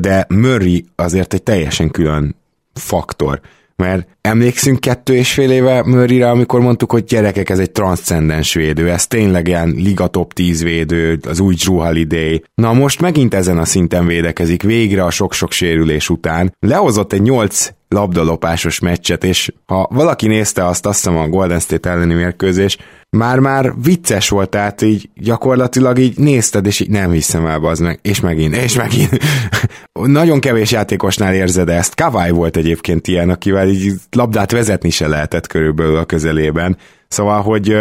de 0.00 0.26
Murray 0.28 0.84
azért 0.94 1.34
egy 1.34 1.42
teljesen 1.42 1.90
külön 1.90 2.36
faktor. 2.74 3.40
Mert 3.76 4.08
emlékszünk 4.20 4.80
kettő 4.80 5.14
és 5.14 5.32
fél 5.32 5.50
éve 5.50 5.82
Murrayre, 5.84 6.30
amikor 6.30 6.60
mondtuk, 6.60 6.90
hogy 6.90 7.04
gyerekek, 7.04 7.50
ez 7.50 7.58
egy 7.58 7.70
transzcendens 7.70 8.54
védő, 8.54 8.90
ez 8.90 9.06
tényleg 9.06 9.48
ilyen 9.48 9.68
liga 9.68 10.06
top 10.06 10.32
10 10.32 10.62
védő, 10.62 11.18
az 11.28 11.40
új 11.40 11.54
Drew 11.54 11.76
Holiday. 11.76 12.44
Na 12.54 12.72
most 12.72 13.00
megint 13.00 13.34
ezen 13.34 13.58
a 13.58 13.64
szinten 13.64 14.06
védekezik, 14.06 14.62
végre 14.62 15.04
a 15.04 15.10
sok-sok 15.10 15.52
sérülés 15.52 16.08
után. 16.08 16.54
Lehozott 16.60 17.12
egy 17.12 17.22
8 17.22 17.72
labdalopásos 17.88 18.78
meccset, 18.78 19.24
és 19.24 19.52
ha 19.66 19.88
valaki 19.90 20.26
nézte 20.26 20.66
azt, 20.66 20.86
azt 20.86 21.04
hiszem 21.04 21.18
a 21.18 21.28
Golden 21.28 21.60
State 21.60 21.90
elleni 21.90 22.14
mérkőzés, 22.14 22.78
már-már 23.16 23.72
vicces 23.82 24.28
volt, 24.28 24.50
tehát 24.50 24.82
így 24.82 25.08
gyakorlatilag 25.14 25.98
így 25.98 26.18
nézted, 26.18 26.66
és 26.66 26.80
így 26.80 26.90
nem 26.90 27.10
hiszem 27.10 27.46
el, 27.46 27.64
az 27.64 27.78
meg, 27.78 27.98
és 28.02 28.20
megint, 28.20 28.56
és 28.56 28.76
megint. 28.76 29.18
Nagyon 29.92 30.40
kevés 30.40 30.70
játékosnál 30.70 31.34
érzed 31.34 31.68
ezt. 31.68 31.94
Kawai 31.94 32.30
volt 32.30 32.56
egyébként 32.56 33.06
ilyen, 33.06 33.30
akivel 33.30 33.68
így 33.68 33.92
labdát 34.10 34.52
vezetni 34.52 34.90
se 34.90 35.08
lehetett 35.08 35.46
körülbelül 35.46 35.96
a 35.96 36.04
közelében. 36.04 36.76
Szóval, 37.08 37.42
hogy 37.42 37.76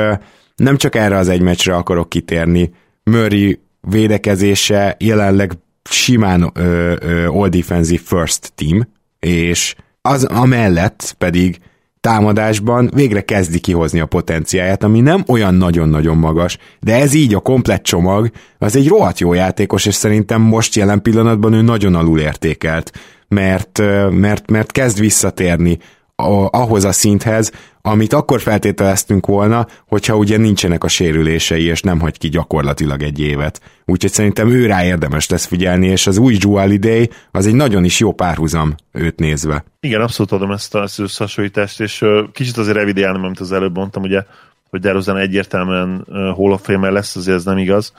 nem 0.56 0.78
csak 0.78 0.96
erre 0.96 1.18
az 1.18 1.30
egy 1.30 1.42
meccsre 1.42 1.76
akarok 1.76 2.10
kitérni, 2.10 2.72
Murray 3.04 3.60
védekezése 3.82 4.96
jelenleg 5.00 5.52
simán 5.90 6.52
ö, 6.54 6.96
ö, 7.00 7.28
all 7.28 7.50
defensive 7.50 8.02
first 8.06 8.52
team, 8.56 8.88
és 9.20 9.76
az 10.02 10.24
amellett 10.24 11.16
pedig 11.18 11.60
támadásban 12.02 12.90
végre 12.94 13.22
kezdi 13.22 13.60
kihozni 13.60 14.00
a 14.00 14.06
potenciáját, 14.06 14.84
ami 14.84 15.00
nem 15.00 15.24
olyan 15.28 15.54
nagyon-nagyon 15.54 16.18
magas, 16.18 16.58
de 16.80 16.96
ez 16.96 17.14
így 17.14 17.34
a 17.34 17.40
komplett 17.40 17.84
csomag, 17.84 18.32
az 18.58 18.76
egy 18.76 18.88
rohadt 18.88 19.20
jó 19.20 19.34
játékos, 19.34 19.86
és 19.86 19.96
szerintem 19.96 20.42
most 20.42 20.76
jelen 20.76 21.02
pillanatban 21.02 21.54
ő 21.54 21.62
nagyon 21.62 21.96
alul 21.96 22.20
értékelt, 22.20 22.92
mert, 23.28 23.82
mert, 24.10 24.52
mert 24.52 24.72
kezd 24.72 25.00
visszatérni 25.00 25.78
ahhoz 26.52 26.84
a 26.84 26.92
szinthez, 26.92 27.52
amit 27.82 28.14
akkor 28.14 28.42
feltételeztünk 28.42 29.26
volna, 29.26 29.68
hogyha 29.88 30.16
ugye 30.16 30.38
nincsenek 30.38 30.84
a 30.84 30.88
sérülései, 30.88 31.64
és 31.64 31.82
nem 31.82 32.00
hagy 32.00 32.18
ki 32.18 32.30
gyakorlatilag 32.30 33.02
egy 33.02 33.20
évet. 33.20 33.62
Úgyhogy 33.86 34.12
szerintem 34.12 34.50
ő 34.50 34.66
rá 34.66 34.86
érdemes 34.86 35.30
lesz 35.30 35.46
figyelni, 35.46 35.88
és 35.88 36.08
az 36.08 36.18
új 36.18 36.38
Day 36.78 37.10
az 37.32 37.48
egy 37.48 37.56
nagyon 37.56 37.84
is 37.84 38.00
jó 38.00 38.12
párhuzam 38.14 38.76
őt 38.92 39.20
nézve. 39.20 39.64
Igen, 39.80 40.02
abszolút 40.02 40.32
adom 40.32 40.52
ezt 40.52 40.76
az 40.76 41.00
összehasonlítást, 41.00 41.80
és 41.80 42.06
kicsit 42.34 42.58
azért 42.58 42.78
revidiálnom, 42.78 43.24
amit 43.24 43.40
az 43.40 43.52
előbb 43.52 43.76
mondtam, 43.76 44.04
ugye, 44.04 44.24
hogy 44.70 44.80
Derozan 44.80 45.18
egyértelműen 45.18 46.06
Hall 46.10 46.52
of 46.52 46.68
lesz, 46.68 47.16
azért 47.16 47.38
ez 47.38 47.46
nem 47.46 47.58
igaz. 47.58 47.94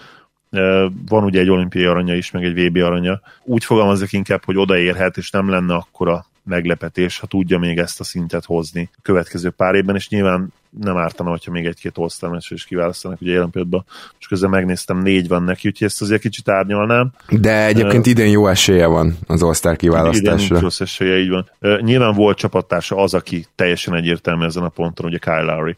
Van 1.08 1.24
ugye 1.24 1.40
egy 1.40 1.50
olimpiai 1.50 1.84
aranya 1.84 2.14
is, 2.14 2.30
meg 2.30 2.44
egy 2.44 2.66
VB 2.66 2.76
aranya. 2.76 3.20
Úgy 3.44 3.64
fogalmazok 3.64 4.12
inkább, 4.12 4.44
hogy 4.44 4.56
odaérhet, 4.56 5.16
és 5.16 5.30
nem 5.30 5.50
lenne 5.50 5.74
akkora 5.74 6.26
meglepetés, 6.44 7.18
ha 7.18 7.26
tudja 7.26 7.58
még 7.58 7.78
ezt 7.78 8.00
a 8.00 8.04
szintet 8.04 8.44
hozni 8.44 8.90
a 8.92 8.98
következő 9.02 9.50
pár 9.50 9.74
évben, 9.74 9.94
és 9.94 10.08
nyilván 10.08 10.52
nem 10.80 10.96
ártana, 10.96 11.30
hogyha 11.30 11.50
még 11.50 11.66
egy-két 11.66 11.98
all 11.98 12.38
is 12.48 12.64
kiválasztanak, 12.64 13.20
ugye 13.20 13.32
jelen 13.32 13.50
pillanatban, 13.50 13.84
és 14.18 14.26
közben 14.26 14.50
megnéztem, 14.50 14.98
négy 14.98 15.28
van 15.28 15.42
neki, 15.42 15.68
úgyhogy 15.68 15.86
ezt 15.86 16.02
azért 16.02 16.20
kicsit 16.20 16.48
árnyalnám. 16.48 17.12
De 17.28 17.66
egyébként 17.66 18.06
uh, 18.06 18.10
idén 18.10 18.30
jó 18.30 18.46
esélye 18.46 18.86
van 18.86 19.16
az 19.26 19.42
All-Star 19.42 19.76
kiválasztásra. 19.76 20.44
Idén 20.44 20.60
rossz 20.60 20.80
esélye, 20.80 21.18
így 21.18 21.28
van. 21.28 21.50
Uh, 21.60 21.80
nyilván 21.80 22.14
volt 22.14 22.38
csapattársa 22.38 22.96
az, 22.96 23.14
aki 23.14 23.46
teljesen 23.54 23.94
egyértelmű 23.94 24.44
ezen 24.44 24.62
a 24.62 24.68
ponton, 24.68 25.06
ugye 25.06 25.18
Kyle 25.18 25.42
Lowry 25.42 25.76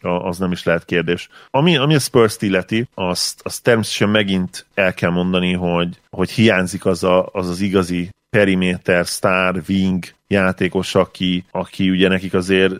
az 0.00 0.38
nem 0.38 0.52
is 0.52 0.64
lehet 0.64 0.84
kérdés. 0.84 1.28
Ami, 1.50 1.76
ami 1.76 1.94
a 1.94 1.98
Spurs-t 1.98 2.42
illeti, 2.42 2.88
azt, 2.94 3.40
azt 3.44 3.62
természetesen 3.62 4.08
megint 4.08 4.66
el 4.74 4.94
kell 4.94 5.10
mondani, 5.10 5.52
hogy, 5.52 6.00
hogy 6.10 6.30
hiányzik 6.30 6.86
az, 6.86 7.04
a, 7.04 7.28
az 7.32 7.48
az 7.48 7.60
igazi 7.60 8.10
periméter, 8.30 9.04
star, 9.04 9.62
wing 9.68 10.04
játékos, 10.26 10.94
aki, 10.94 11.44
aki 11.50 11.90
ugye 11.90 12.08
nekik 12.08 12.34
azért 12.34 12.74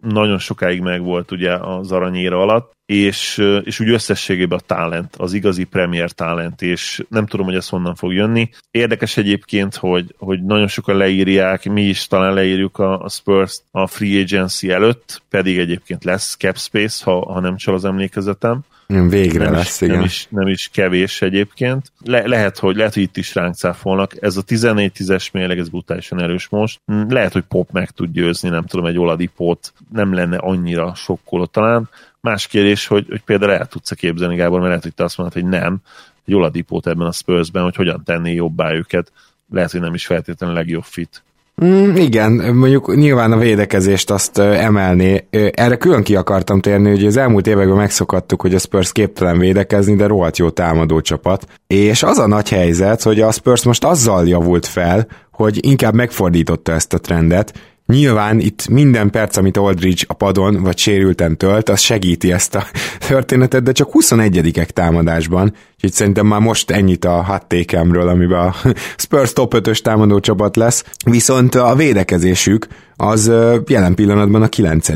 nagyon 0.00 0.38
sokáig 0.38 0.80
megvolt 0.80 1.30
ugye 1.30 1.52
az 1.52 1.92
aranyéra 1.92 2.40
alatt, 2.40 2.72
és, 2.86 3.42
és 3.64 3.80
úgy 3.80 3.88
összességében 3.88 4.58
a 4.58 4.66
talent, 4.66 5.16
az 5.16 5.32
igazi 5.32 5.64
premier 5.64 6.10
talent, 6.10 6.62
és 6.62 7.04
nem 7.08 7.26
tudom, 7.26 7.46
hogy 7.46 7.54
ez 7.54 7.68
honnan 7.68 7.94
fog 7.94 8.12
jönni. 8.12 8.50
Érdekes 8.70 9.16
egyébként, 9.16 9.74
hogy, 9.74 10.14
hogy 10.18 10.42
nagyon 10.42 10.66
sokan 10.66 10.96
leírják, 10.96 11.64
mi 11.64 11.82
is 11.82 12.06
talán 12.06 12.34
leírjuk 12.34 12.78
a, 12.78 13.00
a 13.00 13.08
Spurs 13.08 13.62
a 13.70 13.86
free 13.86 14.20
agency 14.20 14.70
előtt, 14.70 15.22
pedig 15.30 15.58
egyébként 15.58 16.04
lesz 16.04 16.36
cap 16.36 16.58
space, 16.58 17.04
ha, 17.04 17.32
ha 17.32 17.40
nem 17.40 17.56
csal 17.56 17.74
az 17.74 17.84
emlékezetem. 17.84 18.60
Végre 19.08 19.44
nem 19.44 19.52
lesz, 19.52 19.80
is, 19.80 19.80
igen. 19.80 19.96
Nem 19.96 20.04
is, 20.04 20.26
nem 20.30 20.48
is 20.48 20.68
kevés 20.72 21.22
egyébként. 21.22 21.92
Le, 22.04 22.26
lehet, 22.26 22.58
hogy, 22.58 22.76
lehet, 22.76 22.94
hogy 22.94 23.02
itt 23.02 23.16
is 23.16 23.34
ránk 23.34 23.54
cáfolnak. 23.54 24.22
Ez 24.22 24.36
a 24.36 24.42
14-10-es 24.42 25.32
mérleg, 25.32 25.58
ez 25.58 25.68
brutálisan 25.68 26.22
erős 26.22 26.48
most. 26.48 26.80
Lehet, 27.08 27.32
hogy 27.32 27.42
Pop 27.42 27.70
meg 27.70 27.90
tud 27.90 28.12
győzni, 28.12 28.48
nem 28.48 28.64
tudom, 28.64 28.86
egy 28.86 28.98
Oladipót 28.98 29.72
nem 29.92 30.14
lenne 30.14 30.36
annyira 30.36 30.94
sokkoló 30.94 31.46
talán. 31.46 31.88
Más 32.20 32.46
kérdés, 32.46 32.86
hogy, 32.86 33.06
hogy 33.08 33.22
például 33.22 33.52
el 33.52 33.66
tudsz 33.66 33.92
képzelni, 33.92 34.36
Gábor, 34.36 34.58
mert 34.58 34.68
lehet, 34.68 34.82
hogy 34.82 34.94
te 34.94 35.04
azt 35.04 35.16
mondod, 35.16 35.34
hogy 35.34 35.50
nem, 35.50 35.80
egy 36.26 36.34
Oladipót 36.34 36.86
ebben 36.86 37.06
a 37.06 37.12
Spursben, 37.12 37.62
hogy 37.62 37.76
hogyan 37.76 38.02
tenni 38.04 38.32
jobbá 38.32 38.72
őket. 38.72 39.12
Lehet, 39.50 39.70
hogy 39.70 39.80
nem 39.80 39.94
is 39.94 40.06
feltétlenül 40.06 40.56
legjobb 40.56 40.84
fit. 40.84 41.22
Mm, 41.64 41.96
igen, 41.96 42.32
mondjuk 42.32 42.94
nyilván 42.94 43.32
a 43.32 43.36
védekezést 43.36 44.10
azt 44.10 44.38
emelni. 44.38 45.28
Erre 45.52 45.76
külön 45.76 46.02
ki 46.02 46.16
akartam 46.16 46.60
térni, 46.60 46.90
hogy 46.90 47.06
az 47.06 47.16
elmúlt 47.16 47.46
években 47.46 47.76
megszokattuk, 47.76 48.40
hogy 48.40 48.54
a 48.54 48.58
Spurs 48.58 48.92
képtelen 48.92 49.38
védekezni, 49.38 49.94
de 49.94 50.06
rohadt 50.06 50.38
jó 50.38 50.50
támadó 50.50 51.00
csapat. 51.00 51.46
És 51.66 52.02
az 52.02 52.18
a 52.18 52.26
nagy 52.26 52.48
helyzet, 52.48 53.02
hogy 53.02 53.20
a 53.20 53.32
Spurs 53.32 53.64
most 53.64 53.84
azzal 53.84 54.28
javult 54.28 54.66
fel, 54.66 55.06
hogy 55.32 55.66
inkább 55.66 55.94
megfordította 55.94 56.72
ezt 56.72 56.92
a 56.92 56.98
trendet, 56.98 57.52
Nyilván 57.92 58.40
itt 58.40 58.68
minden 58.68 59.10
perc, 59.10 59.36
amit 59.36 59.56
Aldridge 59.56 60.04
a 60.06 60.14
padon 60.14 60.62
vagy 60.62 60.78
sérülten 60.78 61.36
tölt, 61.36 61.68
az 61.68 61.80
segíti 61.80 62.32
ezt 62.32 62.54
a 62.54 62.66
történetet, 63.08 63.62
de 63.62 63.72
csak 63.72 63.90
21-ek 63.92 64.66
támadásban, 64.66 65.54
úgyhogy 65.74 65.92
szerintem 65.92 66.26
már 66.26 66.40
most 66.40 66.70
ennyit 66.70 67.04
a 67.04 67.22
hattékemről, 67.22 68.08
amiben 68.08 68.40
a 68.40 68.54
Spurs 69.04 69.32
top 69.32 69.54
5-ös 69.56 69.78
támadó 69.78 70.20
csapat 70.20 70.56
lesz, 70.56 70.84
viszont 71.04 71.54
a 71.54 71.74
védekezésük 71.74 72.66
az 72.96 73.30
jelen 73.66 73.94
pillanatban 73.94 74.42
a 74.42 74.48
9 74.48 74.88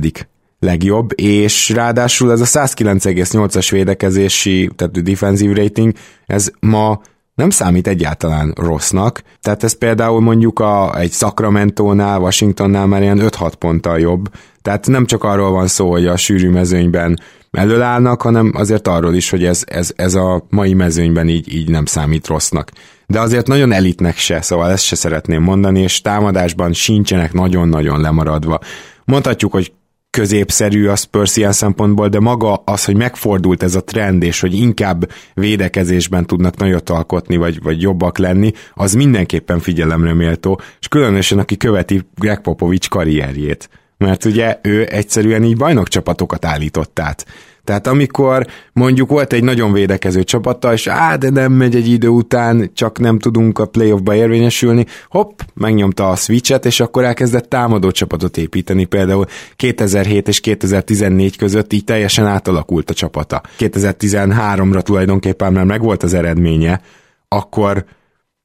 legjobb, 0.58 1.20
és 1.20 1.68
ráadásul 1.68 2.32
ez 2.32 2.40
a 2.40 2.44
109,8-as 2.44 3.68
védekezési, 3.70 4.70
tehát 4.76 4.96
a 4.96 5.00
defensive 5.00 5.62
rating, 5.62 5.92
ez 6.26 6.50
ma 6.60 7.00
nem 7.36 7.50
számít 7.50 7.86
egyáltalán 7.86 8.52
rossznak, 8.56 9.22
tehát 9.40 9.64
ez 9.64 9.78
például 9.78 10.20
mondjuk 10.20 10.58
a, 10.58 10.98
egy 10.98 11.12
Sacramento-nál, 11.12 12.20
Washingtonnál 12.20 12.86
már 12.86 13.02
ilyen 13.02 13.20
5-6 13.22 13.52
ponttal 13.58 13.98
jobb, 13.98 14.28
tehát 14.62 14.86
nem 14.86 15.06
csak 15.06 15.24
arról 15.24 15.50
van 15.50 15.66
szó, 15.66 15.90
hogy 15.90 16.06
a 16.06 16.16
sűrű 16.16 16.50
mezőnyben 16.50 17.18
előállnak, 17.50 18.22
hanem 18.22 18.52
azért 18.54 18.88
arról 18.88 19.14
is, 19.14 19.30
hogy 19.30 19.44
ez, 19.44 19.62
ez, 19.66 19.92
ez 19.96 20.14
a 20.14 20.46
mai 20.50 20.74
mezőnyben 20.74 21.28
így, 21.28 21.54
így 21.54 21.68
nem 21.68 21.84
számít 21.84 22.26
rossznak. 22.26 22.70
De 23.06 23.20
azért 23.20 23.46
nagyon 23.46 23.72
elitnek 23.72 24.16
se, 24.16 24.42
szóval 24.42 24.70
ezt 24.70 24.84
se 24.84 24.96
szeretném 24.96 25.42
mondani, 25.42 25.80
és 25.80 26.00
támadásban 26.00 26.72
sincsenek 26.72 27.32
nagyon-nagyon 27.32 28.00
lemaradva. 28.00 28.60
Mondhatjuk, 29.04 29.52
hogy 29.52 29.72
középszerű 30.16 30.86
a 30.86 30.96
Spurs 30.96 31.36
ilyen 31.36 31.52
szempontból, 31.52 32.08
de 32.08 32.20
maga 32.20 32.54
az, 32.54 32.84
hogy 32.84 32.96
megfordult 32.96 33.62
ez 33.62 33.74
a 33.74 33.84
trend, 33.84 34.22
és 34.22 34.40
hogy 34.40 34.54
inkább 34.54 35.10
védekezésben 35.34 36.26
tudnak 36.26 36.56
nagyot 36.56 36.90
alkotni, 36.90 37.36
vagy, 37.36 37.62
vagy 37.62 37.82
jobbak 37.82 38.18
lenni, 38.18 38.52
az 38.74 38.94
mindenképpen 38.94 39.58
figyelemre 39.58 40.14
méltó, 40.14 40.60
és 40.80 40.88
különösen 40.88 41.38
aki 41.38 41.56
követi 41.56 42.02
Greg 42.14 42.40
Popovich 42.40 42.88
karrierjét. 42.88 43.68
Mert 43.98 44.24
ugye 44.24 44.58
ő 44.62 44.86
egyszerűen 44.90 45.44
így 45.44 45.56
bajnokcsapatokat 45.56 46.44
állított 46.44 46.98
át. 46.98 47.26
Tehát 47.66 47.86
amikor 47.86 48.46
mondjuk 48.72 49.10
volt 49.10 49.32
egy 49.32 49.44
nagyon 49.44 49.72
védekező 49.72 50.22
csapata, 50.22 50.72
és 50.72 50.86
á, 50.86 51.16
de 51.16 51.30
nem 51.30 51.52
megy 51.52 51.74
egy 51.74 51.88
idő 51.88 52.08
után, 52.08 52.70
csak 52.74 52.98
nem 52.98 53.18
tudunk 53.18 53.58
a 53.58 53.66
playoffba 53.66 54.14
érvényesülni, 54.14 54.86
hopp, 55.08 55.38
megnyomta 55.54 56.10
a 56.10 56.16
switchet, 56.16 56.64
és 56.64 56.80
akkor 56.80 57.04
elkezdett 57.04 57.48
támadó 57.48 57.90
csapatot 57.90 58.36
építeni, 58.36 58.84
például 58.84 59.26
2007 59.56 60.28
és 60.28 60.40
2014 60.40 61.36
között 61.36 61.72
így 61.72 61.84
teljesen 61.84 62.26
átalakult 62.26 62.90
a 62.90 62.94
csapata. 62.94 63.42
2013-ra 63.58 64.82
tulajdonképpen 64.82 65.52
már 65.52 65.64
megvolt 65.64 66.02
az 66.02 66.14
eredménye, 66.14 66.80
akkor 67.28 67.84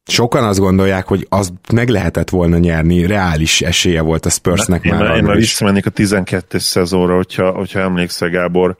sokan 0.05 0.43
azt 0.43 0.59
gondolják, 0.59 1.07
hogy 1.07 1.25
az 1.29 1.53
meg 1.73 1.89
lehetett 1.89 2.29
volna 2.29 2.57
nyerni, 2.57 3.05
reális 3.05 3.61
esélye 3.61 4.01
volt 4.01 4.25
a 4.25 4.29
Spursnek 4.29 4.85
én, 4.85 4.95
már. 4.95 5.15
Én 5.15 5.23
már 5.23 5.35
visszamennék 5.35 5.85
a 5.85 5.91
12-es 5.91 6.59
szezonra, 6.59 7.15
hogyha, 7.15 7.51
hogyha 7.51 7.79
emlékszel 7.79 8.29
Gábor, 8.29 8.75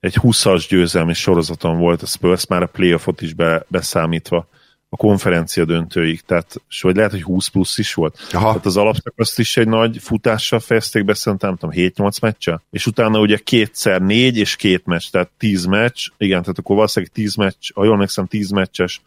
egy 0.00 0.16
20-as 0.22 0.66
győzelmi 0.68 1.14
sorozaton 1.14 1.78
volt 1.78 2.02
a 2.02 2.06
Spurs, 2.06 2.46
már 2.46 2.62
a 2.62 2.66
playoffot 2.66 3.20
is 3.20 3.32
be, 3.32 3.64
beszámítva 3.68 4.48
a 4.88 4.96
konferencia 4.96 5.64
döntőig, 5.64 6.20
tehát 6.20 6.62
és 6.68 6.80
vagy 6.80 6.96
lehet, 6.96 7.10
hogy 7.10 7.22
20 7.22 7.48
plusz 7.48 7.78
is 7.78 7.94
volt. 7.94 8.18
Aha. 8.32 8.46
Tehát 8.46 8.66
az 8.66 8.76
alapszakaszt 8.76 9.38
is 9.38 9.56
egy 9.56 9.68
nagy 9.68 9.98
futással 10.00 10.60
fejezték 10.60 11.04
be, 11.04 11.14
szerintem, 11.14 11.48
nem 11.48 11.58
tudom, 11.58 12.10
7-8 12.10 12.20
meccse, 12.22 12.60
és 12.70 12.86
utána 12.86 13.18
ugye 13.18 13.36
kétszer 13.36 14.00
négy 14.00 14.36
és 14.36 14.56
két 14.56 14.86
meccs, 14.86 15.04
tehát 15.10 15.30
10 15.38 15.64
meccs, 15.64 16.08
igen, 16.16 16.40
tehát 16.40 16.58
akkor 16.58 16.76
valószínűleg 16.76 17.14
10 17.14 17.34
meccs, 17.34 17.70
ha 17.74 17.84
jól 17.84 17.92
emlékszem, 17.92 18.26
10 18.26 18.50
meccses 18.50 19.00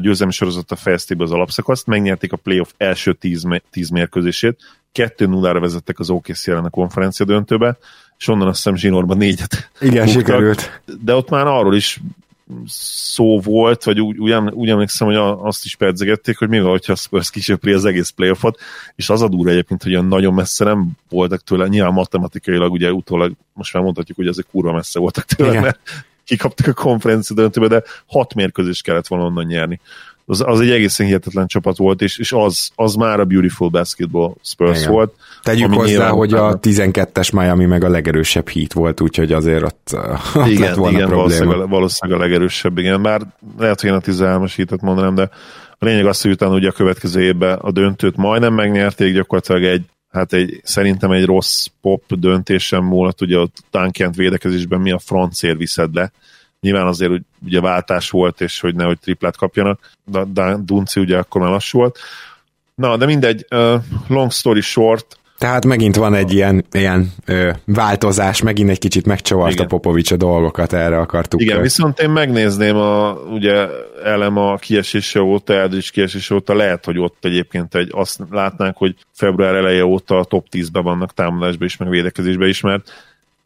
győzelmi 0.00 0.32
sorozata 0.32 0.76
fejezték 0.76 1.16
be 1.16 1.24
az 1.24 1.32
alapszakaszt, 1.32 1.86
megnyerték 1.86 2.32
a 2.32 2.36
playoff 2.36 2.70
első 2.76 3.12
10, 3.12 3.46
10 3.70 3.88
mérkőzését, 3.88 4.56
2-0-ra 4.96 5.58
vezettek 5.60 5.98
az 5.98 6.10
OKC 6.10 6.48
ellen 6.48 6.64
a 6.64 6.70
konferencia 6.70 7.26
döntőbe, 7.26 7.78
és 8.18 8.28
onnan 8.28 8.48
azt 8.48 8.56
hiszem 8.56 8.76
zsinórban 8.76 9.16
négyet 9.16 9.70
Igen, 9.80 10.04
buktak, 10.04 10.20
sikerült. 10.20 10.80
De 11.02 11.14
ott 11.14 11.30
már 11.30 11.46
arról 11.46 11.74
is 11.74 12.00
szó 12.66 13.40
volt, 13.40 13.84
vagy 13.84 14.00
úgy, 14.00 14.18
úgy, 14.18 14.32
úgy 14.32 14.68
emlékszem, 14.68 15.06
hogy 15.06 15.16
azt 15.40 15.64
is 15.64 15.76
pedzegették, 15.76 16.38
hogy 16.38 16.48
mi 16.48 16.60
van, 16.60 16.70
hogyha 16.70 16.92
a 16.92 16.96
Spurs 16.96 17.30
kisöpri 17.30 17.72
az 17.72 17.84
egész 17.84 18.08
playoffot, 18.08 18.58
és 18.94 19.10
az 19.10 19.22
a 19.22 19.28
durva 19.28 19.50
egyébként, 19.50 19.82
hogy 19.82 19.92
olyan 19.92 20.06
nagyon 20.06 20.34
messze 20.34 20.64
nem 20.64 20.90
voltak 21.08 21.40
tőle, 21.40 21.66
nyilván 21.66 21.92
matematikailag 21.92 22.72
ugye 22.72 22.92
utólag 22.92 23.32
most 23.52 23.72
már 23.72 23.82
mondhatjuk, 23.82 24.16
hogy 24.16 24.26
ezek 24.26 24.46
kurva 24.50 24.72
messze 24.72 24.98
voltak 24.98 25.24
tőle, 25.24 25.50
Igen. 25.50 25.62
mert 25.62 25.78
kikaptak 26.24 26.66
a 26.66 26.72
konferencia 26.72 27.36
döntőbe, 27.36 27.68
de 27.68 27.82
hat 28.06 28.34
mérkőzést 28.34 28.82
kellett 28.82 29.06
volna 29.06 29.24
onnan 29.24 29.44
nyerni 29.44 29.80
az, 30.26 30.42
az 30.46 30.60
egy 30.60 30.70
egészen 30.70 31.06
hihetetlen 31.06 31.46
csapat 31.46 31.76
volt, 31.76 32.02
és, 32.02 32.18
és 32.18 32.32
az, 32.32 32.70
az 32.74 32.94
már 32.94 33.20
a 33.20 33.24
Beautiful 33.24 33.68
Basketball 33.68 34.34
Spurs 34.42 34.80
Igen. 34.80 34.92
volt. 34.92 35.14
Tegyük 35.42 35.74
hozzá, 35.74 36.08
hogy 36.08 36.32
a 36.32 36.58
12-es 36.58 37.32
Miami 37.32 37.64
meg 37.64 37.84
a 37.84 37.88
legerősebb 37.88 38.48
hit 38.48 38.72
volt, 38.72 39.00
úgyhogy 39.00 39.32
azért 39.32 39.62
ott, 39.62 39.90
ott 40.34 40.46
igen, 40.46 40.60
lett 40.60 40.74
volna 40.74 40.96
igen, 40.96 41.08
probléma. 41.08 41.16
Valószínűleg, 41.16 41.68
valószínűleg 41.68 42.20
a 42.20 42.22
legerősebb, 42.22 42.78
igen. 42.78 43.02
Bár 43.02 43.20
lehet, 43.58 43.80
hogy 43.80 43.90
én 43.90 43.96
a 43.96 44.00
13-as 44.00 44.52
hitet 44.56 44.80
mondanám, 44.80 45.14
de 45.14 45.30
a 45.78 45.84
lényeg 45.84 46.06
az, 46.06 46.20
hogy 46.20 46.30
utána 46.30 46.54
ugye 46.54 46.68
a 46.68 46.72
következő 46.72 47.22
évben 47.22 47.58
a 47.58 47.70
döntőt 47.70 48.16
majdnem 48.16 48.54
megnyerték, 48.54 49.14
gyakorlatilag 49.14 49.64
egy 49.64 49.82
hát 50.10 50.32
egy, 50.32 50.60
szerintem 50.62 51.10
egy 51.10 51.24
rossz 51.24 51.66
pop 51.80 52.02
döntésem 52.08 52.84
múlott, 52.84 53.20
ugye 53.20 53.38
a 53.38 53.48
tánkjent 53.70 54.16
védekezésben 54.16 54.80
mi 54.80 54.90
a 54.90 54.98
francér 54.98 55.56
viszed 55.56 55.94
le, 55.94 56.12
Nyilván 56.66 56.86
azért 56.86 57.10
hogy 57.10 57.22
ugye 57.44 57.60
váltás 57.60 58.10
volt, 58.10 58.40
és 58.40 58.60
hogy 58.60 58.74
nehogy 58.74 58.98
triplát 58.98 59.36
kapjanak, 59.36 59.90
de, 60.04 60.24
de 60.32 60.56
Dunci 60.64 61.00
ugye 61.00 61.18
akkor 61.18 61.40
már 61.40 61.50
lassú 61.50 61.78
volt. 61.78 61.98
Na, 62.74 62.96
de 62.96 63.06
mindegy, 63.06 63.46
uh, 63.50 63.74
long 64.08 64.32
story 64.32 64.60
short, 64.60 65.18
tehát 65.38 65.66
megint 65.66 65.96
van 65.96 66.14
egy 66.14 66.32
ilyen, 66.32 66.64
ilyen 66.72 67.12
ö, 67.24 67.50
változás, 67.64 68.42
megint 68.42 68.70
egy 68.70 68.78
kicsit 68.78 69.06
megcsavarta 69.06 69.64
Popovics 69.64 70.10
a 70.10 70.16
dolgokat, 70.16 70.72
erre 70.72 70.98
akartuk. 70.98 71.40
Igen, 71.40 71.60
viszont 71.60 71.98
én 71.98 72.10
megnézném 72.10 72.76
a, 72.76 73.12
ugye 73.12 73.68
elem 74.04 74.36
a 74.36 74.56
kiesése 74.56 75.22
óta, 75.22 75.52
Eldridge 75.52 75.88
kiesése 75.92 76.34
óta, 76.34 76.54
lehet, 76.54 76.84
hogy 76.84 76.98
ott 76.98 77.24
egyébként 77.24 77.74
egy, 77.74 77.88
azt 77.92 78.20
látnánk, 78.30 78.76
hogy 78.76 78.94
február 79.12 79.54
eleje 79.54 79.84
óta 79.84 80.18
a 80.18 80.24
top 80.24 80.46
10-ben 80.50 80.82
vannak 80.82 81.14
támadásban 81.14 81.66
is, 81.66 81.76
meg 81.76 81.88
védekezésben 81.88 82.48
is, 82.48 82.60
mert 82.60 82.92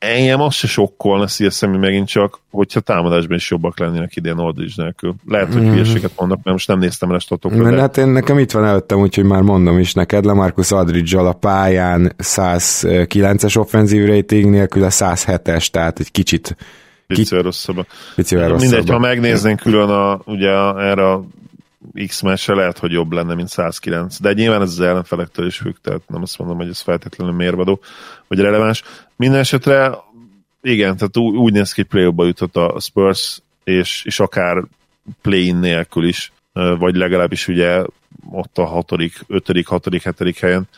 engem 0.01 0.41
az 0.41 0.55
se 0.55 0.67
sokkolna 0.67 1.27
CSM 1.27 1.67
megint 1.67 2.09
csak, 2.09 2.41
hogyha 2.51 2.81
támadásban 2.81 3.37
is 3.37 3.51
jobbak 3.51 3.79
lennének 3.79 4.17
idén 4.17 4.37
Aldridge 4.37 4.73
nélkül. 4.77 5.15
Lehet, 5.27 5.53
hogy 5.53 5.63
mm. 5.63 5.71
hülyeséget 5.71 6.13
mondnak, 6.17 6.39
mert 6.43 6.57
most 6.57 6.69
nem 6.69 6.79
néztem 6.79 7.09
el 7.11 7.15
a 7.15 7.19
statokra. 7.19 7.71
De... 7.71 7.81
Hát 7.81 7.97
én 7.97 8.09
nekem 8.09 8.39
itt 8.39 8.51
van 8.51 8.65
előttem, 8.65 9.01
úgyhogy 9.01 9.25
már 9.25 9.43
mondom 9.43 9.79
is 9.79 9.95
neked, 9.95 10.25
Marcus 10.25 10.73
aldridge 10.73 11.19
a 11.19 11.33
pályán 11.33 12.13
109-es 12.19 13.59
offenzív 13.59 14.07
rating 14.07 14.51
nélkül 14.51 14.85
a 14.85 14.91
107-es, 14.91 15.67
tehát 15.67 15.99
egy 16.01 16.11
kicsit 16.11 16.57
Picivel 17.07 17.43
rosszabb. 17.43 17.87
Picivel 18.15 18.49
rosszabb. 18.49 18.71
Mindegy, 18.71 18.91
ha 18.91 18.99
megnéznénk 18.99 19.61
külön 19.61 19.89
a, 19.89 20.21
ugye 20.25 20.49
erre 20.79 21.11
a 21.11 21.25
X 22.07 22.21
meccsre 22.21 22.55
lehet, 22.55 22.79
hogy 22.79 22.93
jobb 22.93 23.13
lenne, 23.13 23.35
mint 23.35 23.49
109, 23.49 24.21
de 24.21 24.33
nyilván 24.33 24.63
ez 24.63 24.71
az 24.71 24.81
ellenfelektől 24.81 25.47
is 25.47 25.57
függ, 25.57 25.75
tehát 25.83 26.09
nem 26.09 26.23
azt 26.23 26.39
mondom, 26.39 26.57
hogy 26.57 26.69
ez 26.69 26.81
feltétlenül 26.81 27.35
mérvadó, 27.35 27.81
vagy 28.29 28.39
releváns. 28.39 28.83
Minden 29.17 29.39
esetre 29.39 29.99
igen, 30.63 30.97
tehát 30.97 31.17
úgy, 31.17 31.37
úgy 31.37 31.53
néz 31.53 31.73
ki, 31.73 31.87
hogy 31.89 32.13
play 32.13 32.27
jutott 32.27 32.57
a 32.57 32.81
Spurs, 32.81 33.41
és, 33.65 34.05
és 34.05 34.21
akár 34.21 34.65
play 35.21 35.53
nélkül 35.53 36.05
is, 36.07 36.33
vagy 36.53 36.97
legalábbis 36.97 37.49
ugye 37.49 37.83
ott 38.31 38.59
a 38.59 38.65
hatodik, 38.65 39.21
ötödik, 39.27 39.67
hatodik, 39.67 40.03
hetedik 40.03 40.39
helyen, 40.39 40.69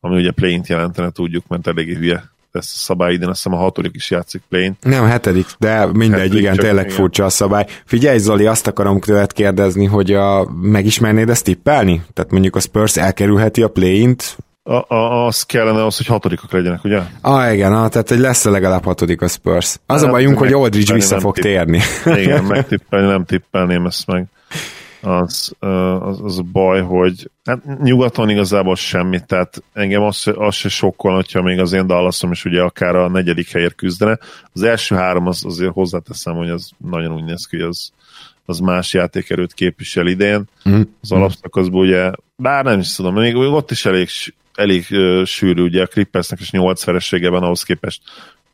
ami 0.00 0.16
ugye 0.16 0.30
play 0.30 0.60
jelentene, 0.66 1.10
tudjuk, 1.10 1.46
mert 1.46 1.66
eléggé 1.66 1.94
hülye 1.94 2.30
ezt 2.52 2.74
a 2.74 2.78
szabály, 2.78 3.12
idén 3.12 3.28
azt 3.28 3.42
hiszem 3.42 3.58
a 3.58 3.62
hatodik 3.62 3.94
is 3.94 4.10
játszik 4.10 4.42
plane. 4.48 4.72
Nem, 4.80 5.02
a 5.02 5.06
hetedik, 5.06 5.46
de 5.58 5.86
mindegy, 5.86 6.10
hetedik, 6.10 6.38
igen, 6.38 6.56
tényleg 6.56 6.84
igen. 6.84 6.96
furcsa 6.96 7.24
a 7.24 7.28
szabály. 7.28 7.66
Figyelj 7.84 8.18
Zoli, 8.18 8.46
azt 8.46 8.66
akarom 8.66 9.00
tőled 9.00 9.32
kérdezni, 9.32 9.84
hogy 9.84 10.12
a, 10.12 10.50
megismernéd 10.60 11.28
ezt 11.28 11.44
tippelni? 11.44 12.02
Tehát 12.12 12.30
mondjuk 12.30 12.56
a 12.56 12.60
Spurs 12.60 12.96
elkerülheti 12.96 13.62
a 13.62 13.68
play-int, 13.68 14.36
a, 14.62 14.94
a, 14.94 15.26
az 15.26 15.42
kellene 15.42 15.84
az, 15.84 15.96
hogy 15.96 16.06
hatodikak 16.06 16.52
legyenek, 16.52 16.84
ugye? 16.84 17.00
Ah, 17.20 17.52
igen, 17.52 17.72
ah, 17.72 17.88
tehát 17.88 18.08
hogy 18.08 18.18
lesz 18.18 18.44
legalább 18.44 18.84
hatodik 18.84 19.22
a 19.22 19.28
Spurs. 19.28 19.76
Az 19.86 20.00
hát, 20.00 20.08
a 20.08 20.10
bajunk, 20.10 20.38
hogy 20.38 20.52
Aldridge 20.52 20.94
vissza 20.94 21.20
fog 21.20 21.34
tipp. 21.34 21.42
térni. 21.42 21.80
Igen, 22.04 22.44
megtippelni, 22.54 23.06
nem 23.06 23.24
tippelném 23.24 23.86
ezt 23.86 24.06
meg 24.06 24.26
az, 25.00 25.52
az, 26.00 26.20
az 26.22 26.40
baj, 26.52 26.82
hogy 26.82 27.30
hát 27.44 27.82
nyugaton 27.82 28.30
igazából 28.30 28.76
semmit, 28.76 29.26
tehát 29.26 29.62
engem 29.72 30.02
az, 30.02 30.26
az 30.34 30.54
se 30.54 30.68
sokkal, 30.68 31.14
hogyha 31.14 31.42
még 31.42 31.58
az 31.58 31.72
én 31.72 31.86
Dallasom 31.86 32.30
is 32.30 32.44
ugye 32.44 32.62
akár 32.62 32.94
a 32.94 33.08
negyedik 33.08 33.50
helyért 33.50 33.74
küzdene. 33.74 34.18
Az 34.52 34.62
első 34.62 34.94
három 34.94 35.26
az, 35.26 35.44
azért 35.44 35.72
hozzáteszem, 35.72 36.34
hogy 36.34 36.48
az 36.48 36.70
nagyon 36.76 37.12
úgy 37.12 37.24
néz 37.24 37.46
ki, 37.46 37.56
hogy 37.56 37.66
az, 37.66 37.90
az 38.44 38.58
más 38.58 38.94
játékerőt 38.94 39.54
képvisel 39.54 40.06
idén. 40.06 40.44
Mm. 40.68 40.80
Az 41.00 41.12
alapszakaszban 41.12 41.80
ugye, 41.80 42.10
bár 42.36 42.64
nem 42.64 42.78
is 42.78 42.94
tudom, 42.94 43.14
még 43.14 43.36
ott 43.36 43.70
is 43.70 43.84
elég, 43.84 44.08
elég 44.54 44.86
uh, 44.90 45.24
sűrű, 45.24 45.62
ugye 45.62 45.82
a 45.82 45.86
Clippersnek 45.86 46.40
is 46.40 46.50
8 46.50 46.84
veressége 46.84 47.28
van, 47.28 47.42
ahhoz 47.42 47.62
képest 47.62 48.02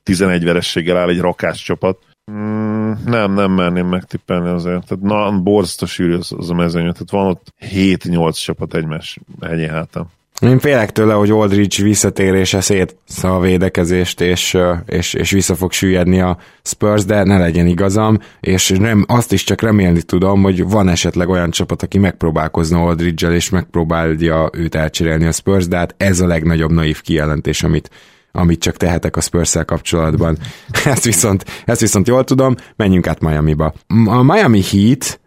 11 0.03 0.45
verességgel 0.45 0.97
áll 0.97 1.09
egy 1.09 1.21
rakás 1.21 1.63
csapat. 1.63 1.99
Mm, 2.33 2.93
nem, 3.05 3.33
nem 3.33 3.53
merném 3.53 3.87
megtippelni 3.87 4.49
azért. 4.49 4.87
Tehát 4.87 5.05
na, 5.05 5.41
borzasztó 5.41 5.87
sűrű 5.87 6.15
az, 6.15 6.33
az 6.39 6.51
a 6.51 6.55
mezőny. 6.55 6.83
Tehát 6.83 7.11
van 7.11 7.27
ott 7.27 7.55
7-8 7.61 8.43
csapat 8.43 8.75
egymás 8.75 9.19
hegyén 9.41 9.71
hátán. 9.71 10.07
Én 10.41 10.59
félek 10.59 10.93
tőle, 10.93 11.15
hogy 11.15 11.31
Aldridge 11.31 11.83
visszatérése 11.83 12.61
szét 12.61 12.97
a 13.23 13.41
védekezést, 13.41 14.21
és, 14.21 14.59
és, 14.87 15.15
és 15.15 15.31
vissza 15.31 15.55
fog 15.55 15.73
süllyedni 15.73 16.21
a 16.21 16.39
Spurs, 16.63 17.05
de 17.05 17.25
ne 17.25 17.39
legyen 17.39 17.67
igazam, 17.67 18.19
és 18.41 18.69
nem, 18.69 19.05
azt 19.09 19.33
is 19.33 19.45
csak 19.45 19.61
remélni 19.61 20.03
tudom, 20.03 20.43
hogy 20.43 20.69
van 20.69 20.89
esetleg 20.89 21.29
olyan 21.29 21.51
csapat, 21.51 21.83
aki 21.83 21.99
megpróbálkozna 21.99 22.83
Aldridge-el, 22.83 23.35
és 23.35 23.51
megpróbálja 23.51 24.51
őt 24.53 24.75
elcserélni 24.75 25.27
a 25.27 25.33
Spurs, 25.33 25.69
de 25.69 25.77
hát 25.77 25.95
ez 25.97 26.21
a 26.21 26.27
legnagyobb 26.27 26.73
naív 26.73 27.01
kijelentés, 27.01 27.63
amit 27.63 27.91
amit 28.37 28.61
csak 28.61 28.77
tehetek 28.77 29.17
a 29.17 29.21
spurs 29.21 29.57
kapcsolatban. 29.67 30.39
ezt, 30.85 31.05
viszont, 31.05 31.45
ezt 31.65 31.81
viszont 31.81 32.09
jól 32.09 32.25
tudom, 32.25 32.55
menjünk 32.77 33.07
át 33.07 33.21
Miami-ba. 33.21 33.75
A 34.05 34.23
Miami 34.23 34.63
Heat 34.71 35.21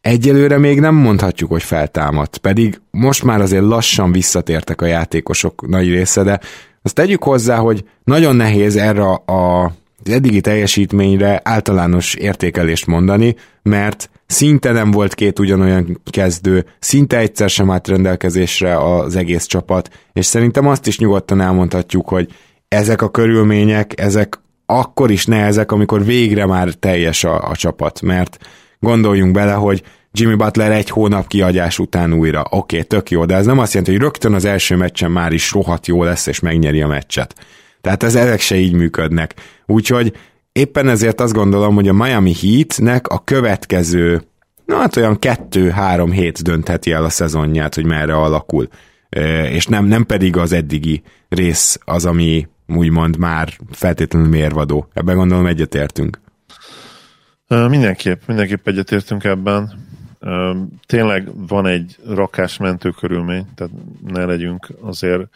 egyelőre 0.00 0.58
még 0.58 0.80
nem 0.80 0.94
mondhatjuk, 0.94 1.50
hogy 1.50 1.62
feltámadt, 1.62 2.38
pedig 2.38 2.80
most 2.90 3.24
már 3.24 3.40
azért 3.40 3.64
lassan 3.64 4.12
visszatértek 4.12 4.80
a 4.80 4.86
játékosok 4.86 5.66
nagy 5.66 5.88
része, 5.88 6.22
de 6.22 6.40
azt 6.82 6.94
tegyük 6.94 7.22
hozzá, 7.22 7.56
hogy 7.56 7.84
nagyon 8.04 8.36
nehéz 8.36 8.76
erre 8.76 9.02
a 9.12 9.72
az 10.06 10.12
eddigi 10.12 10.40
teljesítményre 10.40 11.40
általános 11.44 12.14
értékelést 12.14 12.86
mondani, 12.86 13.34
mert 13.62 14.10
szinte 14.26 14.72
nem 14.72 14.90
volt 14.90 15.14
két 15.14 15.38
ugyanolyan 15.38 16.00
kezdő, 16.10 16.66
szinte 16.78 17.18
egyszer 17.18 17.50
sem 17.50 17.70
állt 17.70 17.88
rendelkezésre 17.88 18.78
az 18.78 19.16
egész 19.16 19.44
csapat, 19.44 19.90
és 20.12 20.26
szerintem 20.26 20.66
azt 20.66 20.86
is 20.86 20.98
nyugodtan 20.98 21.40
elmondhatjuk, 21.40 22.08
hogy 22.08 22.28
ezek 22.74 23.02
a 23.02 23.10
körülmények, 23.10 24.00
ezek 24.00 24.40
akkor 24.66 25.10
is 25.10 25.26
nehezek, 25.26 25.72
amikor 25.72 26.04
végre 26.04 26.46
már 26.46 26.68
teljes 26.68 27.24
a, 27.24 27.48
a 27.48 27.56
csapat, 27.56 28.00
mert 28.02 28.38
gondoljunk 28.78 29.32
bele, 29.32 29.52
hogy 29.52 29.82
Jimmy 30.12 30.34
Butler 30.34 30.72
egy 30.72 30.90
hónap 30.90 31.26
kiadás 31.26 31.78
után 31.78 32.12
újra. 32.12 32.40
Oké, 32.40 32.56
okay, 32.56 32.88
tök 32.88 33.10
jó, 33.10 33.24
de 33.24 33.34
ez 33.34 33.46
nem 33.46 33.58
azt 33.58 33.72
jelenti, 33.72 33.92
hogy 33.92 34.02
rögtön 34.02 34.32
az 34.32 34.44
első 34.44 34.76
meccsen 34.76 35.10
már 35.10 35.32
is 35.32 35.52
rohadt 35.52 35.86
jó 35.86 36.04
lesz, 36.04 36.26
és 36.26 36.40
megnyeri 36.40 36.82
a 36.82 36.86
meccset. 36.86 37.34
Tehát 37.80 38.02
ez 38.02 38.14
ezek 38.14 38.40
se 38.40 38.56
így 38.56 38.72
működnek. 38.72 39.34
Úgyhogy 39.66 40.12
éppen 40.52 40.88
ezért 40.88 41.20
azt 41.20 41.32
gondolom, 41.32 41.74
hogy 41.74 41.88
a 41.88 41.92
Miami 41.92 42.34
Heatnek 42.40 43.08
a 43.08 43.18
következő, 43.24 44.22
na 44.66 44.76
hát 44.76 44.96
olyan 44.96 45.18
kettő-három 45.18 46.10
hét 46.10 46.42
döntheti 46.42 46.92
el 46.92 47.04
a 47.04 47.08
szezonját, 47.08 47.74
hogy 47.74 47.86
merre 47.86 48.14
alakul. 48.14 48.68
És 49.50 49.66
nem, 49.66 49.84
nem 49.84 50.06
pedig 50.06 50.36
az 50.36 50.52
eddigi 50.52 51.02
rész 51.28 51.78
az, 51.84 52.04
ami 52.04 52.46
úgymond 52.66 53.16
már 53.16 53.48
feltétlenül 53.70 54.28
mérvadó. 54.28 54.88
Ebben 54.92 55.16
gondolom 55.16 55.46
egyetértünk. 55.46 56.20
Mindenképp, 57.48 58.20
mindenképp 58.26 58.66
egyetértünk 58.66 59.24
ebben. 59.24 59.86
Tényleg 60.86 61.46
van 61.46 61.66
egy 61.66 61.96
rakás 62.06 62.56
mentő 62.56 62.90
körülmény, 62.90 63.46
tehát 63.54 63.72
ne 64.06 64.24
legyünk 64.24 64.68
azért 64.80 65.28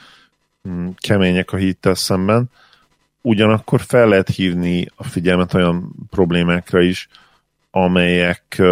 mm, 0.68 0.88
kemények 0.96 1.52
a 1.52 1.56
hittel 1.56 1.94
szemben. 1.94 2.50
Ugyanakkor 3.20 3.80
fel 3.80 4.08
lehet 4.08 4.28
hívni 4.28 4.88
a 4.96 5.04
figyelmet 5.04 5.54
olyan 5.54 5.94
problémákra 6.10 6.80
is, 6.80 7.08
amelyek 7.70 8.62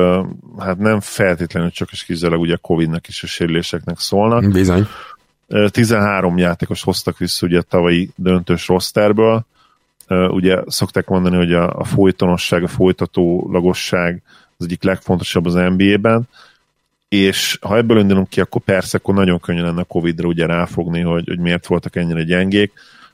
hát 0.59 0.79
nem 0.79 1.01
feltétlenül 1.01 1.71
csak 1.71 1.93
és 1.93 2.05
kizárólag 2.05 2.41
ugye 2.41 2.55
a 2.55 2.59
Covid-nak 2.59 3.09
és 3.09 3.23
a 3.23 3.27
sérüléseknek 3.27 3.99
szólnak. 3.99 4.53
Bizony. 4.53 4.87
13 5.70 6.38
játékos 6.38 6.82
hoztak 6.82 7.18
vissza 7.18 7.47
ugye 7.47 7.59
a 7.59 7.62
tavalyi 7.62 8.11
döntős 8.16 8.68
rosterből. 8.68 9.47
Ugye 10.09 10.62
szokták 10.66 11.07
mondani, 11.07 11.36
hogy 11.36 11.53
a, 11.53 11.78
a 11.78 11.84
folytonosság, 11.84 12.62
a 12.62 12.68
folytatólagosság 12.68 14.22
az 14.59 14.64
egyik 14.64 14.82
legfontosabb 14.82 15.47
az 15.47 15.55
NBA-ben, 15.55 16.28
és 17.09 17.59
ha 17.61 17.76
ebből 17.76 17.99
indulunk 17.99 18.28
ki, 18.28 18.40
akkor 18.40 18.62
persze, 18.62 18.97
akkor 18.97 19.14
nagyon 19.14 19.40
könnyen 19.40 19.64
lenne 19.64 19.80
a 19.80 19.84
Covid-ra 19.84 20.28
ugye 20.28 20.47
ráfogni, 20.47 21.01
hogy, 21.01 21.28
hogy 21.28 21.38
miért 21.38 21.66
voltak 21.66 21.97
ennyire 21.97 22.22
gyengék, 22.22 22.72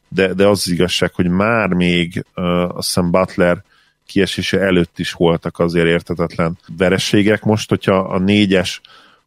de, 0.08 0.34
de 0.34 0.46
az, 0.46 0.58
az 0.66 0.72
igazság, 0.72 1.12
hogy 1.14 1.28
már 1.28 1.68
még 1.68 2.24
uh, 2.36 2.76
azt 2.76 2.86
hiszem 2.86 3.10
Butler 3.10 3.62
kiesése 4.06 4.60
előtt 4.60 4.98
is 4.98 5.12
voltak 5.12 5.58
azért 5.58 5.86
értetetlen 5.86 6.58
vereségek. 6.76 7.42
Most, 7.42 7.68
hogyha 7.68 7.98
a 7.98 8.18
négyes 8.18 8.80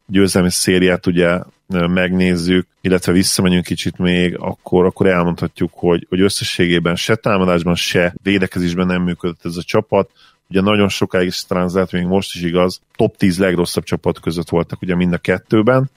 győzelmi 0.06 0.50
szériát 0.50 1.06
ugye 1.06 1.38
megnézzük, 1.68 2.66
illetve 2.80 3.12
visszamegyünk 3.12 3.64
kicsit 3.64 3.98
még, 3.98 4.36
akkor, 4.38 4.84
akkor 4.84 5.06
elmondhatjuk, 5.06 5.70
hogy, 5.74 6.06
hogy 6.08 6.20
összességében 6.20 6.96
se 6.96 7.14
támadásban, 7.14 7.74
se 7.74 8.14
védekezésben 8.22 8.86
nem 8.86 9.02
működött 9.02 9.44
ez 9.44 9.56
a 9.56 9.62
csapat. 9.62 10.10
Ugye 10.50 10.60
nagyon 10.60 10.88
sokáig 10.88 11.26
is 11.26 11.44
talán 11.44 11.70
lehet, 11.72 11.92
még 11.92 12.04
most 12.04 12.34
is 12.34 12.42
igaz, 12.42 12.80
top 12.96 13.16
10 13.16 13.38
legrosszabb 13.38 13.84
csapat 13.84 14.20
között 14.20 14.48
voltak 14.48 14.82
ugye 14.82 14.94
mind 14.94 15.12
a 15.12 15.18
kettőben, 15.18 15.90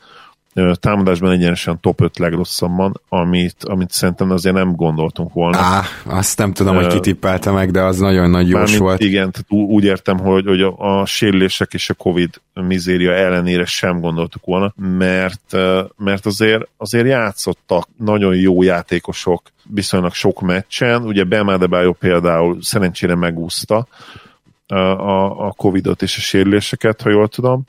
támadásban 0.79 1.31
egyenesen 1.31 1.79
top 1.79 2.01
5 2.01 2.17
legrosszabban, 2.17 3.01
amit, 3.09 3.63
amit 3.63 3.91
szerintem 3.91 4.31
azért 4.31 4.55
nem 4.55 4.75
gondoltunk 4.75 5.33
volna. 5.33 5.57
Á, 5.57 5.83
azt 6.05 6.37
nem 6.37 6.53
tudom, 6.53 6.75
hogy 6.75 6.87
kitippelte 6.87 7.51
meg, 7.51 7.71
de 7.71 7.81
az 7.81 7.99
nagyon 7.99 8.29
nagy 8.29 8.49
jós 8.49 8.77
volt. 8.77 8.99
Igen, 9.01 9.31
tehát 9.31 9.67
úgy 9.69 9.83
értem, 9.83 10.19
hogy, 10.19 10.45
hogy 10.45 10.61
a, 10.61 10.99
a 10.99 11.05
sérülések 11.05 11.73
és 11.73 11.89
a 11.89 11.93
Covid 11.93 12.41
mizéria 12.53 13.11
ellenére 13.11 13.65
sem 13.65 13.99
gondoltuk 13.99 14.45
volna, 14.45 14.73
mert, 14.97 15.55
mert 15.97 16.25
azért, 16.25 16.67
azért 16.77 17.07
játszottak 17.07 17.87
nagyon 17.97 18.35
jó 18.35 18.63
játékosok 18.63 19.41
viszonylag 19.73 20.13
sok 20.13 20.41
meccsen, 20.41 21.01
ugye 21.01 21.23
Bemádebajo 21.23 21.93
például 21.93 22.57
szerencsére 22.61 23.15
megúszta, 23.15 23.87
a, 24.75 25.47
a 25.47 25.51
Covid-ot 25.51 26.01
és 26.01 26.17
a 26.17 26.21
sérüléseket, 26.21 27.01
ha 27.01 27.09
jól 27.09 27.27
tudom. 27.27 27.63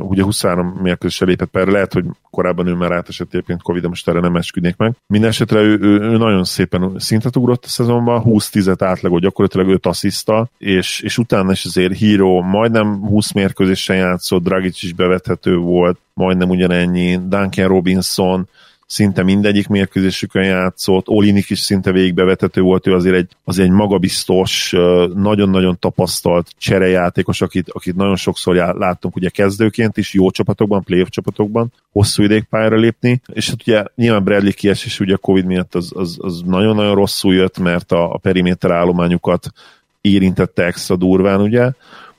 Ugye 0.00 0.22
23 0.22 0.66
mérkőzésre 0.66 1.26
lépett 1.26 1.48
per, 1.48 1.66
lehet, 1.66 1.92
hogy 1.92 2.04
korábban 2.30 2.66
ő 2.66 2.72
már 2.72 2.92
átesett 2.92 3.26
egyébként 3.32 3.62
Covid, 3.62 3.82
de 3.82 3.88
most 3.88 4.08
erre 4.08 4.20
nem 4.20 4.36
esküdnék 4.36 4.76
meg. 4.76 4.92
Mindenesetre 5.06 5.60
ő, 5.60 5.78
ő, 5.80 6.00
ő, 6.00 6.16
nagyon 6.16 6.44
szépen 6.44 6.92
szintet 6.98 7.36
ugrott 7.36 7.64
a 7.64 7.68
szezonban, 7.68 8.22
20-10-et 8.26 8.76
átlagot 8.80 9.20
gyakorlatilag 9.20 9.68
5 9.68 9.86
asszisztal, 9.86 10.50
és, 10.58 11.00
és 11.00 11.18
utána 11.18 11.52
is 11.52 11.64
azért 11.64 11.98
Hero 11.98 12.40
majdnem 12.40 13.00
20 13.00 13.32
mérkőzésen 13.32 13.96
játszott, 13.96 14.42
Dragic 14.42 14.82
is 14.82 14.92
bevethető 14.92 15.56
volt, 15.56 15.98
majdnem 16.14 16.48
ugyanennyi, 16.48 17.18
Duncan 17.28 17.68
Robinson, 17.68 18.48
szinte 18.94 19.22
mindegyik 19.22 19.68
mérkőzésükön 19.68 20.44
játszott, 20.44 21.08
Olinik 21.08 21.50
is 21.50 21.58
szinte 21.58 21.92
végigbevetető 21.92 22.60
volt, 22.60 22.86
ő 22.86 22.94
azért 22.94 23.16
egy, 23.16 23.30
azért 23.44 23.68
egy 23.68 23.74
magabiztos, 23.74 24.70
nagyon-nagyon 25.14 25.78
tapasztalt 25.78 26.50
cserejátékos, 26.58 27.40
akit, 27.40 27.70
akit 27.70 27.96
nagyon 27.96 28.16
sokszor 28.16 28.56
já, 28.56 28.72
láttunk 28.72 29.16
ugye 29.16 29.28
kezdőként 29.28 29.96
is, 29.96 30.14
jó 30.14 30.30
csapatokban, 30.30 30.82
playoff 30.82 31.08
csapatokban, 31.08 31.72
hosszú 31.92 32.22
ideig 32.22 32.44
pályára 32.44 32.76
lépni, 32.76 33.20
és 33.32 33.48
hát 33.48 33.60
ugye 33.60 33.84
nyilván 33.94 34.24
Bradley 34.24 34.52
kiesés 34.52 35.00
ugye 35.00 35.14
a 35.14 35.18
Covid 35.18 35.44
miatt 35.44 35.74
az, 35.74 35.92
az, 35.94 36.16
az 36.20 36.42
nagyon-nagyon 36.46 36.94
rosszul 36.94 37.34
jött, 37.34 37.58
mert 37.58 37.92
a, 37.92 38.12
a 38.12 38.18
periméter 38.18 38.70
állományukat 38.70 39.52
érintette 40.00 40.64
extra 40.64 40.96
durván, 40.96 41.40
ugye, 41.40 41.70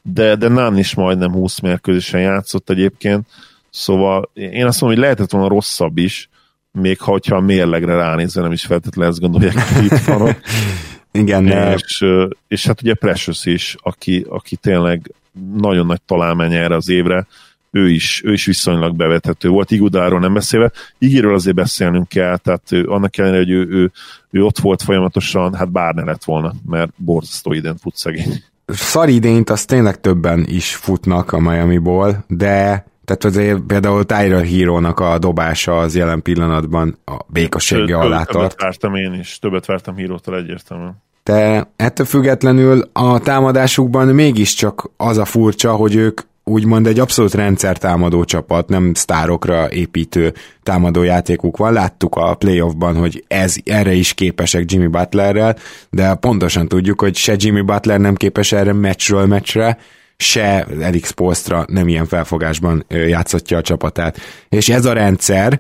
de, 0.01 0.35
de 0.35 0.47
Nán 0.47 0.77
is 0.77 0.95
majdnem 0.95 1.31
20 1.31 1.59
mérkőzésen 1.59 2.21
játszott 2.21 2.69
egyébként, 2.69 3.27
szóval 3.69 4.29
én 4.33 4.65
azt 4.65 4.81
mondom, 4.81 4.99
hogy 4.99 5.07
lehetett 5.07 5.31
volna 5.31 5.47
rosszabb 5.47 5.97
is, 5.97 6.29
még 6.75 6.99
ha, 6.99 7.11
hogyha 7.11 7.35
a 7.35 7.41
mérlegre 7.41 7.95
ránézve 7.95 8.41
nem 8.41 8.51
is 8.51 8.65
feltétlenül 8.65 9.11
ezt 9.11 9.21
gondolják, 9.21 9.73
hogy 9.73 9.83
itt 9.83 9.99
vannak. 9.99 10.39
Igen. 11.11 11.47
És, 11.47 12.05
és 12.47 12.65
hát 12.65 12.81
ugye 12.81 12.93
Precious 12.93 13.45
is, 13.45 13.75
aki, 13.79 14.25
aki 14.29 14.55
tényleg 14.55 15.13
nagyon 15.57 15.85
nagy 15.85 16.01
találmány 16.01 16.53
erre 16.53 16.75
az 16.75 16.89
évre, 16.89 17.27
ő 17.75 17.89
is, 17.89 18.21
ő 18.25 18.33
is 18.33 18.45
viszonylag 18.45 18.95
bevethető 18.95 19.49
volt, 19.49 19.71
Igudáról 19.71 20.19
nem 20.19 20.33
beszélve. 20.33 20.71
Igéről 20.97 21.33
azért 21.33 21.55
beszélnünk 21.55 22.07
kell, 22.07 22.37
tehát 22.37 22.71
ő, 22.71 22.83
annak 22.83 23.17
ellenére, 23.17 23.39
hogy 23.39 23.51
ő, 23.51 23.67
ő, 23.69 23.91
ő, 24.29 24.43
ott 24.43 24.59
volt 24.59 24.81
folyamatosan, 24.81 25.53
hát 25.53 25.71
bár 25.71 25.93
ne 25.93 26.03
lett 26.03 26.23
volna, 26.23 26.53
mert 26.65 26.91
borzasztó 26.95 27.53
idén 27.53 27.77
fut 27.77 27.95
szegény. 27.95 28.43
Szar 28.65 29.09
idényt 29.09 29.49
azt 29.49 29.67
tényleg 29.67 29.99
többen 29.99 30.45
is 30.47 30.75
futnak 30.75 31.31
a 31.31 31.39
Miami-ból, 31.39 32.23
de 32.27 32.85
tehát 33.05 33.23
azért 33.23 33.59
például 33.59 34.05
Tyler 34.05 34.45
hero 34.45 34.75
a 35.03 35.19
dobása 35.19 35.77
az 35.77 35.95
jelen 35.95 36.21
pillanatban 36.21 36.97
a 37.05 37.17
békossége 37.27 37.97
alá 37.97 38.23
tart. 38.23 38.31
Többet 38.31 38.61
vártam 38.61 38.95
én 38.95 39.13
is, 39.13 39.39
többet 39.39 39.65
vártam 39.65 39.95
hírótól 39.95 40.37
egyértelműen. 40.37 41.03
De 41.23 41.71
ettől 41.75 42.05
függetlenül 42.05 42.89
a 42.93 43.19
támadásukban 43.19 44.07
mégiscsak 44.07 44.89
az 44.97 45.17
a 45.17 45.25
furcsa, 45.25 45.71
hogy 45.71 45.95
ők 45.95 46.21
úgymond 46.43 46.87
egy 46.87 46.99
abszolút 46.99 47.33
rendszertámadó 47.33 48.23
csapat, 48.23 48.69
nem 48.69 48.93
sztárokra 48.93 49.71
építő 49.71 50.33
támadójátékuk 50.63 51.57
van. 51.57 51.73
Láttuk 51.73 52.15
a 52.15 52.35
playoffban, 52.35 52.95
hogy 52.95 53.23
ez 53.27 53.55
erre 53.63 53.93
is 53.93 54.13
képesek 54.13 54.71
Jimmy 54.71 54.87
Butlerrel, 54.87 55.55
de 55.89 56.15
pontosan 56.15 56.67
tudjuk, 56.67 57.01
hogy 57.01 57.15
se 57.15 57.35
Jimmy 57.37 57.61
Butler 57.61 57.99
nem 57.99 58.15
képes 58.15 58.51
erre 58.51 58.73
meccsről 58.73 59.25
meccsre, 59.25 59.77
se 60.17 60.67
Eric 60.79 61.07
Spolstra 61.07 61.65
nem 61.67 61.87
ilyen 61.87 62.05
felfogásban 62.05 62.85
játszatja 62.87 63.57
a 63.57 63.61
csapatát. 63.61 64.19
És 64.49 64.69
ez 64.69 64.85
a 64.85 64.93
rendszer, 64.93 65.59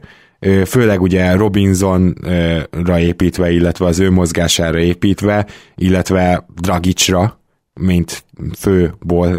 főleg 0.65 1.01
ugye 1.01 1.31
Robinsonra 1.31 2.99
építve, 2.99 3.51
illetve 3.51 3.85
az 3.85 3.99
ő 3.99 4.11
mozgására 4.11 4.77
építve, 4.77 5.45
illetve 5.75 6.45
Dragicsra, 6.61 7.39
mint 7.73 8.23
fő 8.57 8.93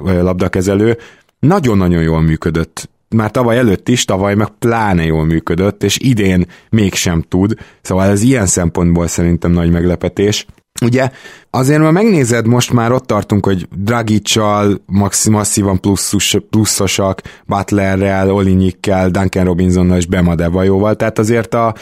labdakezelő, 0.04 0.98
nagyon-nagyon 1.38 2.02
jól 2.02 2.20
működött. 2.20 2.88
Már 3.08 3.30
tavaly 3.30 3.58
előtt 3.58 3.88
is, 3.88 4.04
tavaly 4.04 4.34
meg 4.34 4.48
pláne 4.48 5.04
jól 5.04 5.24
működött, 5.24 5.82
és 5.82 5.98
idén 5.98 6.46
mégsem 6.70 7.22
tud, 7.22 7.54
szóval 7.82 8.08
ez 8.08 8.22
ilyen 8.22 8.46
szempontból 8.46 9.06
szerintem 9.06 9.50
nagy 9.50 9.70
meglepetés. 9.70 10.46
Ugye 10.82 11.10
azért, 11.50 11.82
ha 11.82 11.90
megnézed, 11.90 12.46
most 12.46 12.72
már 12.72 12.92
ott 12.92 13.06
tartunk, 13.06 13.44
hogy 13.44 13.68
Dragicsal 13.76 14.82
masszívan 15.26 15.80
pluszos, 15.80 16.36
pluszosak, 16.50 17.22
Butlerrel, 17.46 18.30
Olinyikkel, 18.30 19.10
Duncan 19.10 19.44
Robinsonnal 19.44 19.96
és 19.96 20.06
Bemadevajóval, 20.06 20.96
tehát 20.96 21.18
azért 21.18 21.54
a, 21.54 21.74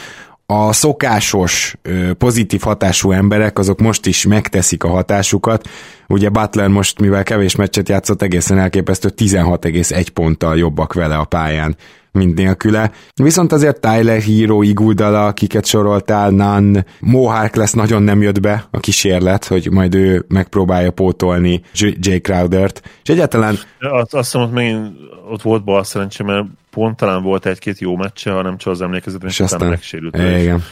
a 0.45 0.73
szokásos 0.73 1.75
pozitív 2.17 2.61
hatású 2.61 3.11
emberek 3.11 3.59
azok 3.59 3.79
most 3.79 4.05
is 4.05 4.25
megteszik 4.25 4.83
a 4.83 4.89
hatásukat. 4.89 5.69
Ugye 6.07 6.29
Butler 6.29 6.67
most, 6.67 6.99
mivel 6.99 7.23
kevés 7.23 7.55
meccset 7.55 7.89
játszott, 7.89 8.21
egészen 8.21 8.57
elképesztő 8.57 9.09
16,1 9.17 10.07
ponttal 10.13 10.57
jobbak 10.57 10.93
vele 10.93 11.15
a 11.15 11.25
pályán 11.25 11.75
mint 12.15 12.35
nélküle. 12.35 12.91
Viszont 13.15 13.51
azért 13.51 13.81
Tyler 13.81 14.21
Hero, 14.21 14.61
Iguldala, 14.61 15.25
akiket 15.25 15.65
soroltál, 15.65 16.29
Nan, 16.29 16.85
Mohawk 16.99 17.55
lesz 17.55 17.73
nagyon 17.73 18.03
nem 18.03 18.21
jött 18.21 18.39
be 18.39 18.67
a 18.71 18.79
kísérlet, 18.79 19.45
hogy 19.45 19.71
majd 19.71 19.95
ő 19.95 20.25
megpróbálja 20.27 20.91
pótolni 20.91 21.61
Jay 21.73 22.21
Crowdert, 22.21 22.81
és 23.03 23.09
egyáltalán... 23.09 23.55
Azt, 23.79 24.13
azt 24.13 24.31
hiszem, 24.31 24.41
ott 24.41 24.53
megint 24.53 24.87
ott 25.29 25.41
volt 25.41 25.63
bal 25.63 25.83
szerencsé, 25.83 26.23
mert 26.23 26.45
pont 26.69 26.97
talán 26.97 27.23
volt 27.23 27.45
egy-két 27.45 27.79
jó 27.79 27.95
meccse, 27.95 28.31
ha 28.31 28.41
nem 28.41 28.57
csak 28.57 28.73
az 28.73 28.81
emlékezetem, 28.81 29.27
és, 29.27 29.33
és 29.33 29.39
aztán 29.39 29.69
megsérült. 29.69 30.15
Igen. 30.15 30.63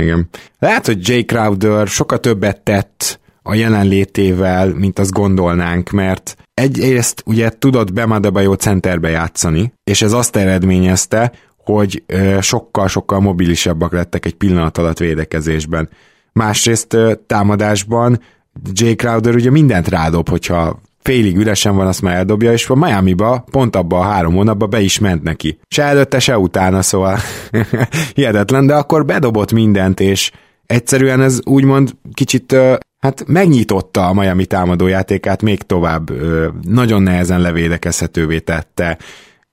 Igen. 0.00 0.28
Lehet, 0.58 0.86
hogy 0.86 1.08
Jay 1.08 1.24
Crowder 1.24 1.86
sokkal 1.86 2.18
többet 2.18 2.60
tett 2.60 3.20
a 3.46 3.54
jelenlétével, 3.54 4.74
mint 4.74 4.98
azt 4.98 5.12
gondolnánk, 5.12 5.90
mert 5.90 6.36
egyrészt 6.54 7.22
ugye 7.26 7.50
tudott 7.58 8.00
jó 8.42 8.52
centerbe 8.52 9.08
játszani, 9.08 9.72
és 9.84 10.02
ez 10.02 10.12
azt 10.12 10.36
eredményezte, 10.36 11.32
hogy 11.56 12.02
sokkal-sokkal 12.40 13.20
mobilisabbak 13.20 13.92
lettek 13.92 14.26
egy 14.26 14.34
pillanat 14.34 14.78
alatt 14.78 14.98
védekezésben. 14.98 15.88
Másrészt 16.32 16.96
támadásban 17.26 18.20
Jay 18.72 18.94
Crowder 18.94 19.34
ugye 19.34 19.50
mindent 19.50 19.88
rádob, 19.88 20.28
hogyha 20.28 20.80
félig 21.02 21.36
üresen 21.36 21.76
van, 21.76 21.86
azt 21.86 22.02
már 22.02 22.16
eldobja, 22.16 22.52
és 22.52 22.68
a 22.68 22.74
Miami-ba, 22.74 23.44
pont 23.50 23.76
abban 23.76 24.00
a 24.00 24.10
három 24.10 24.34
hónapban 24.34 24.70
be 24.70 24.80
is 24.80 24.98
ment 24.98 25.22
neki. 25.22 25.58
Se 25.68 25.82
előtte, 25.82 26.18
se 26.18 26.38
utána, 26.38 26.82
szóval 26.82 27.18
hihetetlen, 28.14 28.66
de 28.66 28.74
akkor 28.74 29.04
bedobott 29.04 29.52
mindent, 29.52 30.00
és 30.00 30.30
egyszerűen 30.66 31.20
ez 31.20 31.40
úgymond 31.44 31.90
kicsit 32.14 32.56
hát 33.04 33.24
megnyitotta 33.26 34.06
a 34.06 34.12
Miami 34.12 34.46
támadójátékát 34.46 35.42
még 35.42 35.62
tovább, 35.62 36.10
nagyon 36.62 37.02
nehezen 37.02 37.40
levédekezhetővé 37.40 38.38
tette. 38.38 38.98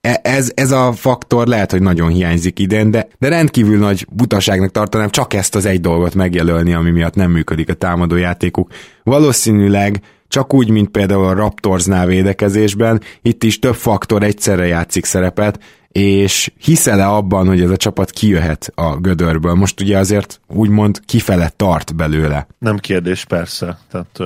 E, 0.01 0.19
ez, 0.23 0.51
ez 0.55 0.71
a 0.71 0.91
faktor 0.91 1.47
lehet, 1.47 1.71
hogy 1.71 1.81
nagyon 1.81 2.09
hiányzik 2.09 2.59
idén, 2.59 2.91
de, 2.91 3.07
de 3.19 3.29
rendkívül 3.29 3.77
nagy 3.77 4.07
butaságnak 4.11 4.71
tartanám 4.71 5.09
csak 5.09 5.33
ezt 5.33 5.55
az 5.55 5.65
egy 5.65 5.81
dolgot 5.81 6.15
megjelölni, 6.15 6.73
ami 6.73 6.91
miatt 6.91 7.15
nem 7.15 7.31
működik 7.31 7.69
a 7.69 7.73
támadójátékuk. 7.73 8.71
Valószínűleg 9.03 10.01
csak 10.27 10.53
úgy, 10.53 10.69
mint 10.69 10.89
például 10.89 11.25
a 11.25 11.33
Raptorsnál 11.33 12.05
védekezésben, 12.05 13.01
itt 13.21 13.43
is 13.43 13.59
több 13.59 13.75
faktor 13.75 14.23
egyszerre 14.23 14.65
játszik 14.65 15.05
szerepet, 15.05 15.59
és 15.91 16.51
hiszel-e 16.57 17.09
abban, 17.09 17.47
hogy 17.47 17.61
ez 17.61 17.69
a 17.69 17.77
csapat 17.77 18.09
kijöhet 18.09 18.71
a 18.75 18.97
gödörből? 18.97 19.53
Most 19.53 19.81
ugye 19.81 19.97
azért 19.97 20.41
úgymond 20.47 20.99
kifele 21.05 21.51
tart 21.55 21.95
belőle. 21.95 22.47
Nem 22.57 22.77
kérdés, 22.77 23.25
persze. 23.25 23.77
Tehát 23.91 24.19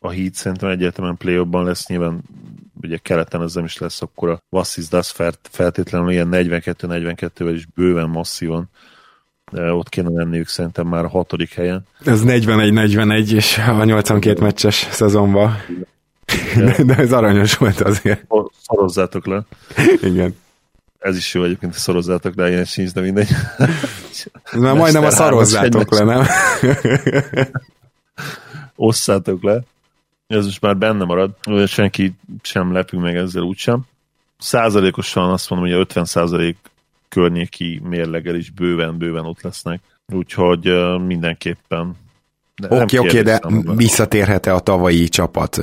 a 0.00 0.10
Heat 0.10 0.34
szerintem 0.34 0.68
egyértelműen 0.68 1.16
play 1.16 1.46
lesz, 1.50 1.86
nyilván 1.86 2.20
ugye 2.82 2.96
keleten 2.96 3.42
ez 3.42 3.54
nem 3.54 3.64
is 3.64 3.78
lesz 3.78 4.02
akkor 4.02 4.28
a 4.28 4.42
Vassis 4.48 4.88
Das 4.88 5.14
feltétlenül 5.50 6.10
ilyen 6.10 6.28
42-42-vel 6.32 7.52
is 7.54 7.66
bőven 7.74 8.08
masszívan 8.08 8.70
de 9.52 9.72
ott 9.72 9.88
kéne 9.88 10.08
lenniük 10.10 10.48
szerintem 10.48 10.86
már 10.86 11.04
a 11.04 11.08
hatodik 11.08 11.52
helyen. 11.52 11.86
Ez 12.04 12.22
41-41 12.24 13.32
és 13.32 13.58
a 13.58 13.84
82 13.84 14.40
meccses 14.40 14.74
szezonban. 14.90 15.56
De, 16.56 16.82
de 16.88 16.96
ez 16.96 17.12
aranyos 17.12 17.56
volt 17.56 17.80
azért. 17.80 18.26
Szorozzátok 18.66 19.26
le. 19.26 19.42
Igen. 20.02 20.36
Ez 21.06 21.16
is 21.16 21.34
jó 21.34 21.44
egyébként, 21.44 21.72
hogy 21.72 21.80
szorozzátok 21.80 22.34
le, 22.34 22.48
ilyen 22.50 22.64
sincs, 22.64 22.92
de 22.92 23.00
mindegy. 23.00 23.28
Na 24.52 24.74
majdnem 24.74 25.04
a 25.04 25.10
szarozzátok 25.10 25.90
le, 25.90 26.04
nem? 26.04 26.26
Osszátok 28.76 29.42
le. 29.42 29.62
Ez 30.26 30.44
most 30.44 30.60
már 30.60 30.76
benne 30.76 31.04
marad. 31.04 31.30
Senki 31.66 32.14
sem 32.42 32.72
lepünk 32.72 33.02
meg 33.02 33.16
ezzel 33.16 33.42
úgysem. 33.42 33.80
Százalékosan 34.38 35.30
azt 35.30 35.50
mondom, 35.50 35.68
hogy 35.68 35.76
a 35.76 35.80
50 35.80 36.04
százalék 36.04 36.56
környéki 37.08 37.80
mérlegel 37.84 38.34
is 38.34 38.50
bőven-bőven 38.50 39.24
ott 39.24 39.42
lesznek. 39.42 39.80
Úgyhogy 40.12 40.72
mindenképpen 41.06 41.96
Oké, 42.68 42.98
oké, 42.98 43.08
okay, 43.08 43.22
de 43.22 43.40
visszatérhet-e 43.74 44.54
a 44.54 44.60
tavalyi 44.60 45.08
csapat, 45.08 45.60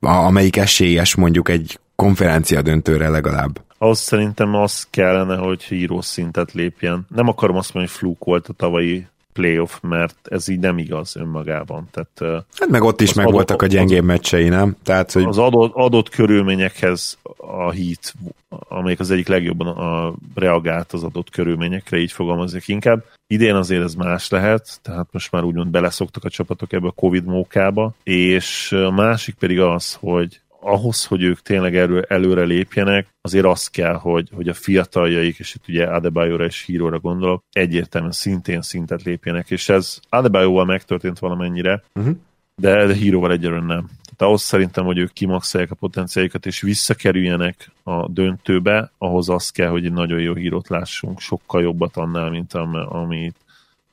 amelyik 0.00 0.56
esélyes 0.56 1.14
mondjuk 1.14 1.48
egy 1.48 1.78
konferencia 1.96 2.62
döntőre 2.62 3.08
legalább? 3.08 3.60
Ahhoz 3.82 3.98
szerintem 3.98 4.54
az 4.54 4.86
kellene, 4.90 5.36
hogy 5.36 5.62
híró 5.62 6.00
szintet 6.00 6.52
lépjen. 6.52 7.06
Nem 7.14 7.28
akarom 7.28 7.56
azt 7.56 7.74
mondani, 7.74 7.92
hogy 7.92 8.02
fluk 8.02 8.24
volt 8.24 8.48
a 8.48 8.52
tavalyi 8.52 9.06
playoff, 9.32 9.78
mert 9.80 10.16
ez 10.24 10.48
így 10.48 10.58
nem 10.58 10.78
igaz 10.78 11.16
önmagában. 11.16 11.88
Tehát, 11.90 12.44
hát 12.58 12.68
meg 12.68 12.82
ott 12.82 13.00
is 13.00 13.12
meg 13.12 13.26
adott, 13.26 13.50
a 13.50 13.66
gyengébb 13.66 14.04
meccsei, 14.04 14.48
nem? 14.48 14.76
Tehát, 14.82 15.12
hogy... 15.12 15.24
Az 15.24 15.38
adott, 15.38 15.74
adott 15.74 16.08
körülményekhez 16.08 17.18
a 17.36 17.70
hit, 17.70 18.14
amelyik 18.48 19.00
az 19.00 19.10
egyik 19.10 19.28
legjobban 19.28 19.66
a, 19.66 20.14
reagált 20.34 20.92
az 20.92 21.02
adott 21.02 21.30
körülményekre, 21.30 21.98
így 21.98 22.12
fogalmazik 22.12 22.68
inkább. 22.68 23.04
Idén 23.26 23.54
azért 23.54 23.82
ez 23.82 23.94
más 23.94 24.28
lehet, 24.28 24.80
tehát 24.82 25.06
most 25.10 25.32
már 25.32 25.44
úgymond 25.44 25.70
beleszoktak 25.70 26.24
a 26.24 26.30
csapatok 26.30 26.72
ebbe 26.72 26.86
a 26.86 26.92
Covid 26.92 27.24
mókába, 27.24 27.92
és 28.02 28.72
a 28.72 28.90
másik 28.90 29.34
pedig 29.34 29.60
az, 29.60 29.96
hogy 30.00 30.40
ahhoz, 30.60 31.04
hogy 31.04 31.22
ők 31.22 31.40
tényleg 31.42 31.76
erő, 31.76 32.04
előre 32.08 32.42
lépjenek, 32.42 33.06
azért 33.20 33.44
az 33.44 33.68
kell, 33.68 33.94
hogy, 33.94 34.28
hogy 34.34 34.48
a 34.48 34.54
fiataljaik, 34.54 35.38
és 35.38 35.54
itt 35.54 35.68
ugye 35.68 35.86
Adebayo-ra 35.86 36.44
és 36.44 36.64
Híróra 36.64 36.98
gondolok, 36.98 37.42
egyértelműen 37.52 38.12
szintén 38.12 38.62
szintet 38.62 39.02
lépjenek, 39.02 39.50
és 39.50 39.68
ez 39.68 40.00
Adebayo-val 40.08 40.64
megtörtént 40.64 41.18
valamennyire, 41.18 41.82
uh-huh. 41.94 42.16
de, 42.56 42.86
de 42.86 42.94
Híróval 42.94 43.32
egyelőre 43.32 43.60
nem. 43.60 43.88
Tehát 44.04 44.34
ahhoz 44.34 44.42
szerintem, 44.42 44.84
hogy 44.84 44.98
ők 44.98 45.12
kimaxolják 45.12 45.70
a 45.70 45.74
potenciáikat, 45.74 46.46
és 46.46 46.60
visszakerüljenek 46.60 47.70
a 47.82 48.08
döntőbe, 48.08 48.92
ahhoz 48.98 49.28
az 49.28 49.50
kell, 49.50 49.68
hogy 49.68 49.84
egy 49.84 49.92
nagyon 49.92 50.20
jó 50.20 50.34
hírót 50.34 50.68
lássunk, 50.68 51.20
sokkal 51.20 51.62
jobbat 51.62 51.96
annál, 51.96 52.30
mint 52.30 52.54
amit 52.54 53.34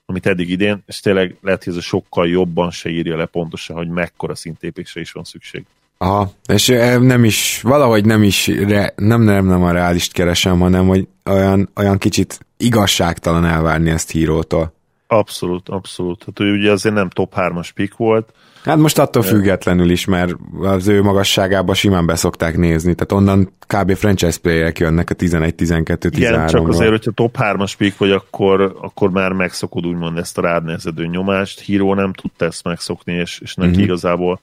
amit 0.09 0.25
eddig 0.25 0.49
idén, 0.49 0.83
és 0.85 0.99
tényleg 0.99 1.37
lehet, 1.41 1.63
hogy 1.63 1.73
ez 1.73 1.79
a 1.79 1.81
sokkal 1.81 2.27
jobban 2.27 2.71
se 2.71 2.89
írja 2.89 3.17
le 3.17 3.25
pontosan, 3.25 3.75
hogy 3.75 3.87
mekkora 3.87 4.35
szintépésre 4.35 5.01
is 5.01 5.11
van 5.11 5.23
szükség. 5.23 5.65
Aha, 5.97 6.31
és 6.47 6.67
nem 6.99 7.23
is, 7.23 7.61
valahogy 7.63 8.05
nem 8.05 8.23
is, 8.23 8.47
re, 8.47 8.93
nem, 8.95 9.21
nem, 9.21 9.45
nem 9.45 9.63
a 9.63 9.71
realist 9.71 10.13
keresem, 10.13 10.59
hanem 10.59 10.87
hogy 10.87 11.07
olyan, 11.25 11.69
olyan 11.75 11.97
kicsit 11.97 12.39
igazságtalan 12.57 13.45
elvárni 13.45 13.89
ezt 13.89 14.11
hírótól. 14.11 14.73
Abszolút, 15.07 15.69
abszolút. 15.69 16.23
Hát 16.25 16.39
ő 16.39 16.53
ugye 16.53 16.71
azért 16.71 16.95
nem 16.95 17.09
top 17.09 17.33
3-as 17.35 17.69
pick 17.73 17.97
volt. 17.97 18.33
Hát 18.63 18.77
most 18.77 18.99
attól 18.99 19.21
függetlenül 19.21 19.89
is, 19.89 20.05
mert 20.05 20.35
az 20.61 20.87
ő 20.87 21.01
magasságába 21.01 21.73
simán 21.73 22.05
beszokták 22.05 22.57
nézni, 22.57 22.95
tehát 22.95 23.11
onnan 23.11 23.53
kb. 23.67 23.95
franchise 23.95 24.39
playerek 24.41 24.79
jönnek 24.79 25.09
a 25.09 25.13
11, 25.13 25.55
12, 25.55 26.09
13 26.09 26.39
Igen, 26.39 26.53
csak 26.53 26.67
azért, 26.67 26.89
hogyha 26.89 27.11
top 27.11 27.37
3-as 27.39 27.73
pick 27.77 27.97
vagy, 27.97 28.11
akkor, 28.11 28.77
akkor 28.81 29.11
már 29.11 29.31
megszokod 29.31 29.85
úgymond 29.85 30.17
ezt 30.17 30.37
a 30.37 30.41
rád 30.41 30.63
nehezedő 30.63 31.05
nyomást. 31.05 31.59
Híró 31.59 31.93
nem 31.93 32.13
tudta 32.13 32.45
ezt 32.45 32.63
megszokni, 32.63 33.13
és, 33.13 33.39
és 33.39 33.55
neki 33.55 33.69
uh-huh. 33.69 33.83
igazából 33.83 34.39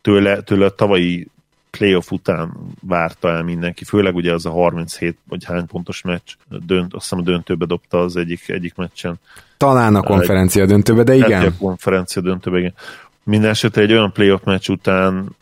tőle, 0.00 0.40
tőle 0.40 0.64
a 0.64 0.70
tavalyi 0.70 1.28
playoff 1.70 2.10
után 2.10 2.52
várta 2.80 3.30
el 3.30 3.42
mindenki, 3.42 3.84
főleg 3.84 4.14
ugye 4.14 4.32
az 4.32 4.46
a 4.46 4.50
37 4.50 5.18
vagy 5.28 5.44
hány 5.44 5.66
pontos 5.66 6.02
meccs, 6.02 6.34
dönt, 6.48 6.94
azt 6.94 7.02
hiszem 7.02 7.18
a 7.18 7.22
döntőbe 7.22 7.64
dobta 7.64 7.98
az 7.98 8.16
egyik, 8.16 8.48
egyik 8.48 8.74
meccsen. 8.74 9.20
Talán 9.56 9.94
a 9.94 10.02
konferencia 10.02 10.62
egy, 10.62 10.68
döntőbe, 10.68 11.02
de 11.02 11.14
igen. 11.14 11.46
A 11.46 11.56
konferencia 11.58 12.22
döntőbe, 12.22 12.58
igen. 12.58 12.74
Minden 13.22 13.50
esetre 13.50 13.82
egy 13.82 13.92
olyan 13.92 14.12
playoff 14.12 14.42
meccs 14.44 14.68
után 14.68 15.36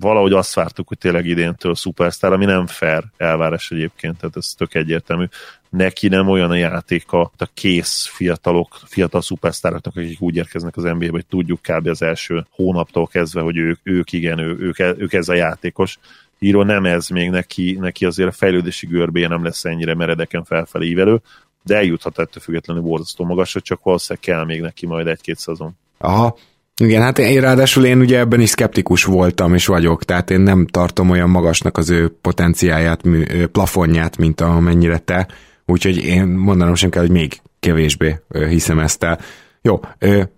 valahogy 0.00 0.32
azt 0.32 0.54
vártuk, 0.54 0.88
hogy 0.88 0.98
tényleg 0.98 1.26
idéntől 1.26 1.74
szupersztár, 1.74 2.32
ami 2.32 2.44
nem 2.44 2.66
fair 2.66 3.04
elvárás 3.16 3.70
egyébként, 3.70 4.16
tehát 4.18 4.36
ez 4.36 4.54
tök 4.56 4.74
egyértelmű. 4.74 5.24
Neki 5.72 6.08
nem 6.08 6.28
olyan 6.28 6.50
a 6.50 6.54
játéka, 6.54 7.20
a 7.38 7.48
kész 7.54 8.06
fiatalok, 8.06 8.80
fiatal 8.84 9.20
szupersztároknak, 9.20 9.96
akik 9.96 10.20
úgy 10.20 10.36
érkeznek 10.36 10.76
az 10.76 10.82
NBA-be, 10.82 11.10
hogy 11.10 11.26
tudjuk 11.26 11.60
kb. 11.62 11.86
az 11.86 12.02
első 12.02 12.46
hónaptól 12.50 13.06
kezdve, 13.06 13.40
hogy 13.40 13.56
ők, 13.56 13.78
ők 13.82 14.12
igen, 14.12 14.38
ő, 14.38 14.56
ők, 14.58 14.78
ők 14.78 15.12
ez 15.12 15.28
a 15.28 15.34
játékos. 15.34 15.98
Író 16.38 16.62
nem 16.62 16.84
ez 16.84 17.08
még 17.08 17.30
neki, 17.30 17.76
neki 17.80 18.04
azért 18.04 18.28
a 18.28 18.32
fejlődési 18.32 18.86
görbéje 18.86 19.28
nem 19.28 19.44
lesz 19.44 19.64
ennyire 19.64 19.94
meredeken 19.94 20.44
felfelé 20.44 20.86
ívelő, 20.86 21.20
de 21.62 21.76
eljuthat 21.76 22.18
ettől 22.18 22.42
függetlenül 22.42 22.82
borzasztó 22.82 23.24
magasra, 23.24 23.60
csak 23.60 23.82
valószínűleg 23.82 24.24
kell 24.24 24.44
még 24.44 24.60
neki 24.60 24.86
majd 24.86 25.06
egy-két 25.06 25.38
szezon. 25.38 25.76
Aha, 25.98 26.36
igen, 26.80 27.02
hát 27.02 27.18
én 27.18 27.40
ráadásul 27.40 27.84
én 27.84 28.00
ugye 28.00 28.18
ebben 28.18 28.40
is 28.40 28.48
szkeptikus 28.48 29.04
voltam 29.04 29.54
és 29.54 29.66
vagyok, 29.66 30.04
tehát 30.04 30.30
én 30.30 30.40
nem 30.40 30.66
tartom 30.66 31.10
olyan 31.10 31.30
magasnak 31.30 31.78
az 31.78 31.90
ő 31.90 32.16
potenciáját, 32.20 33.02
plafonját, 33.52 34.16
mint 34.16 34.40
amennyire 34.40 34.98
te, 34.98 35.28
úgyhogy 35.66 35.96
én 35.96 36.26
mondanom 36.26 36.74
sem 36.74 36.90
kell, 36.90 37.02
hogy 37.02 37.10
még 37.10 37.40
kevésbé 37.60 38.20
hiszem 38.48 38.78
ezt 38.78 39.02
el. 39.02 39.18
Jó, 39.62 39.80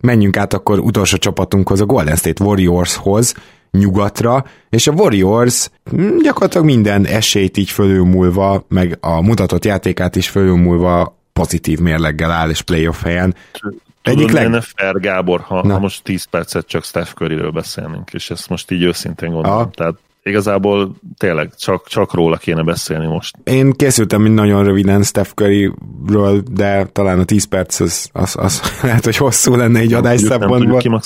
menjünk 0.00 0.36
át 0.36 0.52
akkor 0.52 0.78
utolsó 0.78 1.16
csapatunkhoz, 1.16 1.80
a 1.80 1.86
Golden 1.86 2.16
State 2.16 2.44
Warriorshoz, 2.44 3.34
nyugatra, 3.70 4.44
és 4.70 4.86
a 4.86 4.92
Warriors 4.92 5.70
hm, 5.90 6.18
gyakorlatilag 6.22 6.66
minden 6.66 7.06
esélyt 7.06 7.56
így 7.56 7.70
fölülmúlva, 7.70 8.64
meg 8.68 8.98
a 9.00 9.20
mutatott 9.20 9.64
játékát 9.64 10.16
is 10.16 10.28
fölülmúlva 10.28 11.18
pozitív 11.32 11.78
mérleggel 11.78 12.30
áll, 12.30 12.50
és 12.50 12.62
playoff 12.62 13.02
helyen. 13.02 13.34
Egyik 14.02 14.30
leg... 14.30 14.62
fair, 14.62 15.00
Gábor, 15.00 15.40
ha, 15.40 15.72
ha 15.72 15.78
most 15.78 16.02
10 16.02 16.24
percet 16.24 16.66
csak 16.66 16.84
Steph 16.84 17.12
Curryről 17.12 17.50
beszélnénk, 17.50 18.12
és 18.12 18.30
ezt 18.30 18.48
most 18.48 18.70
így 18.70 18.82
őszintén 18.82 19.30
gondolom. 19.30 19.58
Aha. 19.58 19.70
Tehát 19.74 19.94
igazából 20.24 20.94
tényleg 21.18 21.54
csak, 21.58 21.88
csak 21.88 22.14
róla 22.14 22.36
kéne 22.36 22.62
beszélni 22.62 23.06
most. 23.06 23.36
Én 23.44 23.72
készültem 23.72 24.22
mind 24.22 24.34
nagyon 24.34 24.64
röviden 24.64 25.02
Steph 25.02 25.30
Curryről, 25.30 26.42
de 26.50 26.84
talán 26.84 27.18
a 27.18 27.24
10 27.24 27.44
perc 27.44 27.80
az, 27.80 28.08
az, 28.12 28.36
az 28.38 28.60
lehet, 28.82 29.04
hogy 29.04 29.16
hosszú 29.16 29.54
lenne 29.54 29.78
egy 29.78 29.92
adás 29.92 30.20
szempontból. 30.20 30.82
Nem 30.84 31.00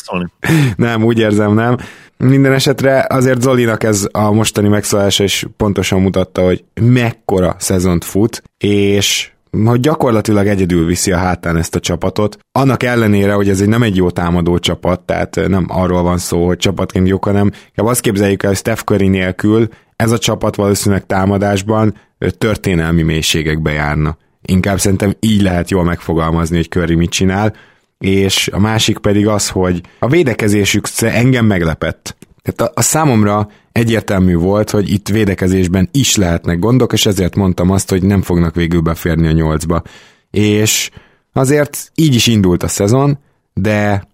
Nem, 0.77 1.05
úgy 1.05 1.19
érzem, 1.19 1.55
nem. 1.55 1.77
Minden 2.16 2.53
esetre 2.53 3.07
azért 3.09 3.41
Zolinak 3.41 3.83
ez 3.83 4.09
a 4.12 4.33
mostani 4.33 4.69
megszólása 4.69 5.25
is 5.25 5.47
pontosan 5.57 6.01
mutatta, 6.01 6.45
hogy 6.45 6.64
mekkora 6.81 7.57
szezont 7.59 8.05
fut, 8.05 8.43
és 8.59 9.31
hogy 9.64 9.80
gyakorlatilag 9.80 10.46
egyedül 10.46 10.86
viszi 10.86 11.12
a 11.12 11.16
hátán 11.16 11.57
ezt 11.57 11.74
a 11.74 11.80
csapatot. 11.80 12.38
Annak 12.53 12.82
ellenére, 12.82 13.32
hogy 13.32 13.49
ez 13.49 13.61
egy 13.61 13.68
nem 13.68 13.82
egy 13.82 13.96
jó 13.96 14.11
támadó 14.11 14.59
csapat, 14.59 15.01
tehát 15.01 15.40
nem 15.49 15.66
arról 15.68 16.03
van 16.03 16.18
szó, 16.18 16.46
hogy 16.46 16.57
csapatként 16.57 17.09
jók, 17.09 17.24
hanem 17.24 17.51
azt 17.74 18.01
képzeljük 18.01 18.42
el, 18.42 18.49
hogy 18.49 18.59
Steph 18.59 18.82
Curry 18.82 19.09
nélkül 19.09 19.68
ez 19.96 20.11
a 20.11 20.18
csapat 20.18 20.57
valószínűleg 20.57 21.07
támadásban 21.07 21.94
történelmi 22.38 23.03
mélységekbe 23.03 23.72
járna. 23.72 24.16
Inkább 24.42 24.78
szerintem 24.78 25.14
így 25.20 25.42
lehet 25.42 25.70
jól 25.70 25.84
megfogalmazni, 25.84 26.57
hogy 26.57 26.68
Curry 26.68 26.94
mit 26.94 27.11
csinál, 27.11 27.55
és 27.99 28.49
a 28.53 28.59
másik 28.59 28.99
pedig 28.99 29.26
az, 29.26 29.49
hogy 29.49 29.80
a 29.99 30.09
védekezésük 30.09 30.86
engem 31.01 31.46
meglepett. 31.46 32.16
Tehát 32.42 32.72
a, 32.72 32.78
a 32.80 32.82
számomra 32.82 33.49
egyértelmű 33.79 34.35
volt, 34.35 34.70
hogy 34.70 34.91
itt 34.91 35.09
védekezésben 35.09 35.89
is 35.93 36.16
lehetnek 36.16 36.59
gondok, 36.59 36.93
és 36.93 37.07
ezért 37.07 37.37
mondtam 37.37 37.70
azt, 37.70 37.91
hogy 37.91 38.03
nem 38.03 38.22
fognak 38.22 38.55
végül 38.55 38.81
beférni 38.81 39.26
a 39.26 39.33
nyolcba. 39.33 39.83
És 40.31 40.91
azért 41.33 41.91
így 41.95 42.14
is 42.14 42.26
indult 42.26 42.62
a 42.62 42.68
szezon, 42.68 43.18
de 43.55 44.09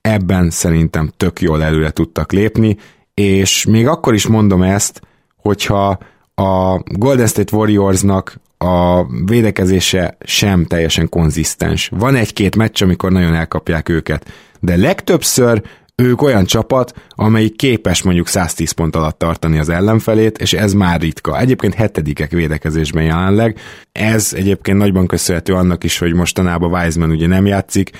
ebben 0.00 0.50
szerintem 0.50 1.10
tök 1.16 1.40
jól 1.40 1.62
előre 1.62 1.90
tudtak 1.90 2.32
lépni, 2.32 2.76
és 3.14 3.66
még 3.66 3.86
akkor 3.86 4.14
is 4.14 4.26
mondom 4.26 4.62
ezt, 4.62 5.00
hogyha 5.36 5.98
a 6.34 6.78
Golden 6.78 7.26
State 7.26 7.56
Warriorsnak 7.56 8.40
a 8.58 9.04
védekezése 9.24 10.16
sem 10.20 10.64
teljesen 10.64 11.08
konzisztens. 11.08 11.88
Van 11.88 12.14
egy-két 12.14 12.56
meccs, 12.56 12.82
amikor 12.82 13.12
nagyon 13.12 13.34
elkapják 13.34 13.88
őket, 13.88 14.32
de 14.60 14.76
legtöbbször 14.76 15.62
ők 16.02 16.22
olyan 16.22 16.44
csapat, 16.44 16.94
amelyik 17.08 17.56
képes 17.56 18.02
mondjuk 18.02 18.26
110 18.26 18.70
pont 18.70 18.96
alatt 18.96 19.18
tartani 19.18 19.58
az 19.58 19.68
ellenfelét, 19.68 20.38
és 20.38 20.52
ez 20.52 20.72
már 20.72 21.00
ritka. 21.00 21.38
Egyébként 21.38 21.74
hetedikek 21.74 22.30
védekezésben 22.30 23.04
jelenleg. 23.04 23.58
Ez 23.92 24.32
egyébként 24.36 24.78
nagyban 24.78 25.06
köszönhető 25.06 25.54
annak 25.54 25.84
is, 25.84 25.98
hogy 25.98 26.14
mostanában 26.14 26.72
Wiseman 26.72 27.10
ugye 27.10 27.26
nem 27.26 27.46
játszik, 27.46 27.90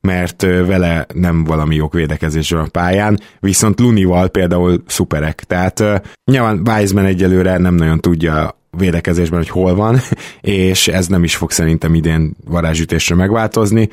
mert 0.00 0.42
vele 0.42 1.06
nem 1.14 1.44
valami 1.44 1.74
jók 1.74 1.92
védekezésről 1.92 2.60
a 2.60 2.68
pályán, 2.70 3.20
viszont 3.40 3.80
Lunival 3.80 4.28
például 4.28 4.82
szuperek. 4.86 5.44
Tehát 5.44 5.84
nyilván 6.24 6.62
Wiseman 6.66 7.04
egyelőre 7.04 7.58
nem 7.58 7.74
nagyon 7.74 8.00
tudja 8.00 8.58
védekezésben, 8.70 9.38
hogy 9.38 9.48
hol 9.48 9.74
van, 9.74 9.98
és 10.40 10.88
ez 10.88 11.06
nem 11.06 11.24
is 11.24 11.36
fog 11.36 11.50
szerintem 11.50 11.94
idén 11.94 12.36
varázsütésre 12.44 13.14
megváltozni 13.14 13.88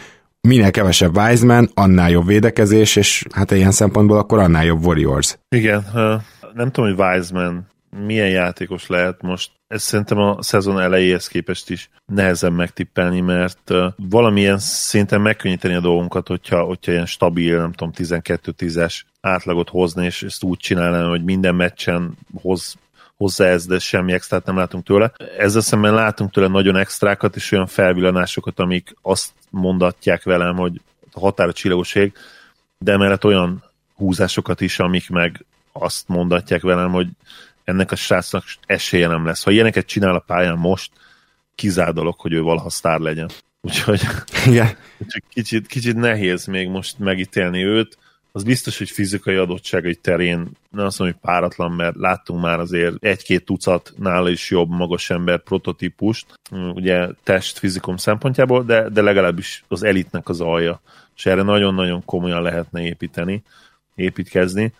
minél 0.45 0.71
kevesebb 0.71 1.17
Wiseman, 1.17 1.69
annál 1.73 2.09
jobb 2.09 2.25
védekezés, 2.25 2.95
és 2.95 3.25
hát 3.33 3.51
ilyen 3.51 3.71
szempontból 3.71 4.17
akkor 4.17 4.39
annál 4.39 4.65
jobb 4.65 4.85
Warriors. 4.85 5.37
Igen, 5.49 5.85
nem 6.53 6.71
tudom, 6.71 6.95
hogy 6.95 7.05
Wiseman 7.05 7.67
milyen 8.05 8.29
játékos 8.29 8.87
lehet 8.87 9.21
most. 9.21 9.51
Ez 9.67 9.81
szerintem 9.81 10.17
a 10.17 10.41
szezon 10.41 10.79
elejéhez 10.79 11.27
képest 11.27 11.69
is 11.69 11.89
nehezen 12.05 12.53
megtippelni, 12.53 13.19
mert 13.19 13.71
valamilyen 13.95 14.57
szinten 14.57 15.21
megkönnyíteni 15.21 15.73
a 15.73 15.79
dolgunkat, 15.79 16.27
hogyha, 16.27 16.63
hogyha 16.63 16.91
ilyen 16.91 17.05
stabil, 17.05 17.57
nem 17.57 17.71
tudom, 17.71 17.93
12-10-es 17.97 19.01
átlagot 19.21 19.69
hozni, 19.69 20.05
és 20.05 20.23
ezt 20.23 20.43
úgy 20.43 20.57
csinálni, 20.57 21.09
hogy 21.09 21.23
minden 21.23 21.55
meccsen 21.55 22.17
hoz 22.41 22.75
hozzá 23.17 23.45
ez, 23.45 23.65
de 23.65 23.79
semmi 23.79 24.13
extrát 24.13 24.45
nem 24.45 24.57
látunk 24.57 24.85
tőle. 24.85 25.11
Ezzel 25.37 25.61
szemben 25.61 25.93
látunk 25.93 26.31
tőle 26.31 26.47
nagyon 26.47 26.75
extrákat 26.75 27.35
és 27.35 27.51
olyan 27.51 27.67
felvillanásokat, 27.67 28.59
amik 28.59 28.95
azt 29.01 29.31
mondatják 29.49 30.23
velem, 30.23 30.55
hogy 30.55 30.81
a 31.11 31.19
határ 31.19 31.47
a 31.47 32.09
de 32.77 32.91
emellett 32.91 33.25
olyan 33.25 33.63
húzásokat 33.95 34.61
is, 34.61 34.79
amik 34.79 35.09
meg 35.09 35.45
azt 35.71 36.07
mondatják 36.07 36.61
velem, 36.61 36.91
hogy 36.91 37.07
ennek 37.63 37.91
a 37.91 37.95
srácnak 37.95 38.43
esélye 38.65 39.07
nem 39.07 39.25
lesz. 39.25 39.43
Ha 39.43 39.51
ilyeneket 39.51 39.85
csinál 39.85 40.15
a 40.15 40.19
pályán 40.19 40.57
most, 40.57 40.91
kizár 41.55 41.93
dolog, 41.93 42.19
hogy 42.19 42.33
ő 42.33 42.41
valaha 42.41 42.69
sztár 42.69 42.99
legyen. 42.99 43.29
Úgyhogy 43.61 44.01
yeah. 44.45 44.69
kicsit, 45.29 45.67
kicsit 45.67 45.95
nehéz 45.95 46.45
még 46.45 46.67
most 46.67 46.99
megítélni 46.99 47.63
őt 47.63 47.97
az 48.35 48.43
biztos, 48.43 48.77
hogy 48.77 48.89
fizikai 48.89 49.35
adottságai 49.35 49.95
terén 49.95 50.37
nem 50.71 50.85
azt 50.85 50.99
mondom, 50.99 51.17
hogy 51.21 51.31
páratlan, 51.31 51.71
mert 51.71 51.95
láttunk 51.95 52.41
már 52.41 52.59
azért 52.59 52.95
egy-két 53.03 53.45
tucat 53.45 53.93
nála 53.97 54.29
is 54.29 54.49
jobb 54.49 54.69
magas 54.69 55.09
ember 55.09 55.43
prototípust, 55.43 56.25
ugye 56.73 57.07
test 57.23 57.57
fizikum 57.57 57.97
szempontjából, 57.97 58.63
de, 58.63 58.89
de 58.89 59.01
legalábbis 59.01 59.63
az 59.67 59.83
elitnek 59.83 60.29
az 60.29 60.41
alja, 60.41 60.81
és 61.15 61.25
erre 61.25 61.41
nagyon-nagyon 61.41 62.05
komolyan 62.05 62.41
lehetne 62.41 62.81
építeni, 62.81 63.43
építkezni, 63.95 64.73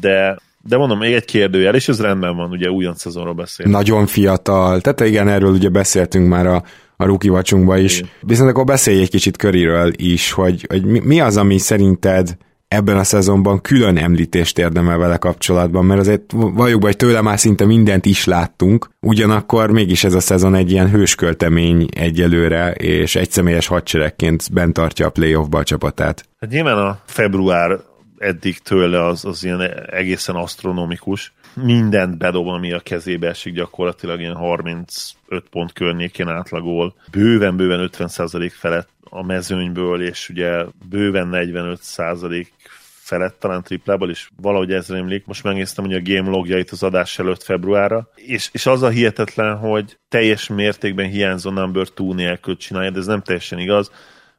de 0.00 0.38
De 0.62 0.76
mondom, 0.76 0.98
még 0.98 1.12
egy 1.12 1.24
kérdőjel, 1.24 1.74
és 1.74 1.88
ez 1.88 2.00
rendben 2.00 2.36
van, 2.36 2.50
ugye 2.50 2.70
újon 2.70 2.94
szezonról 2.94 3.34
beszél. 3.34 3.66
Nagyon 3.66 4.06
fiatal, 4.06 4.80
tehát 4.80 5.00
igen, 5.00 5.28
erről 5.28 5.52
ugye 5.52 5.68
beszéltünk 5.68 6.28
már 6.28 6.46
a, 6.46 6.64
a 6.96 7.04
rookie 7.04 7.30
vacsunkba 7.30 7.78
is. 7.78 7.98
Igen. 7.98 8.10
Viszont 8.20 8.50
akkor 8.50 8.64
beszélj 8.64 9.00
egy 9.00 9.10
kicsit 9.10 9.36
köriről 9.36 9.92
is, 9.96 10.32
hogy, 10.32 10.66
hogy 10.68 10.84
mi, 10.84 10.98
mi 10.98 11.20
az, 11.20 11.36
ami 11.36 11.58
szerinted 11.58 12.36
ebben 12.70 12.96
a 12.96 13.04
szezonban 13.04 13.60
külön 13.60 13.96
említést 13.96 14.58
érdemel 14.58 14.98
vele 14.98 15.16
kapcsolatban, 15.16 15.84
mert 15.84 16.00
azért 16.00 16.32
valljuk 16.32 16.84
hogy 16.84 16.96
tőle 16.96 17.20
már 17.20 17.38
szinte 17.38 17.64
mindent 17.64 18.06
is 18.06 18.24
láttunk, 18.24 18.90
ugyanakkor 19.00 19.70
mégis 19.70 20.04
ez 20.04 20.14
a 20.14 20.20
szezon 20.20 20.54
egy 20.54 20.70
ilyen 20.70 20.90
hősköltemény 20.90 21.88
egyelőre, 21.96 22.72
és 22.72 23.16
egy 23.16 23.30
személyes 23.30 23.66
hadseregként 23.66 24.52
bent 24.52 24.72
tartja 24.72 25.06
a 25.06 25.10
playoffba 25.10 25.58
a 25.58 25.64
csapatát. 25.64 26.28
Hát 26.40 26.50
nyilván 26.50 26.78
a 26.78 27.00
február 27.04 27.80
eddig 28.18 28.58
tőle 28.58 29.04
az, 29.04 29.24
az 29.24 29.44
ilyen 29.44 29.60
egészen 29.86 30.34
asztronomikus. 30.34 31.32
Mindent 31.54 32.18
bedob, 32.18 32.46
ami 32.46 32.72
a 32.72 32.80
kezébe 32.80 33.28
esik, 33.28 33.54
gyakorlatilag 33.54 34.20
ilyen 34.20 34.34
35 34.34 34.84
pont 35.50 35.72
környékén 35.72 36.28
átlagol. 36.28 36.94
Bőven-bőven 37.10 37.90
50% 37.92 38.50
felett 38.54 38.88
a 39.10 39.24
mezőnyből, 39.24 40.02
és 40.02 40.28
ugye 40.28 40.64
bőven 40.88 41.28
45% 41.32 42.46
felett 43.10 43.38
talán 43.38 43.62
triplából, 43.62 44.10
és 44.10 44.28
valahogy 44.40 44.72
ez 44.72 44.88
rémlik. 44.88 45.26
Most 45.26 45.42
megnéztem 45.42 45.84
hogy 45.84 45.94
a 45.94 46.02
game 46.02 46.30
logjait 46.30 46.70
az 46.70 46.82
adás 46.82 47.18
előtt 47.18 47.42
februárra, 47.42 48.08
és, 48.14 48.48
és 48.52 48.66
az 48.66 48.82
a 48.82 48.88
hihetetlen, 48.88 49.56
hogy 49.56 49.98
teljes 50.08 50.48
mértékben 50.48 51.08
hiányzó 51.08 51.50
number 51.50 51.84
2 51.84 52.04
nélkül 52.14 52.56
csinálja, 52.56 52.90
de 52.90 52.98
ez 52.98 53.06
nem 53.06 53.22
teljesen 53.22 53.58
igaz, 53.58 53.90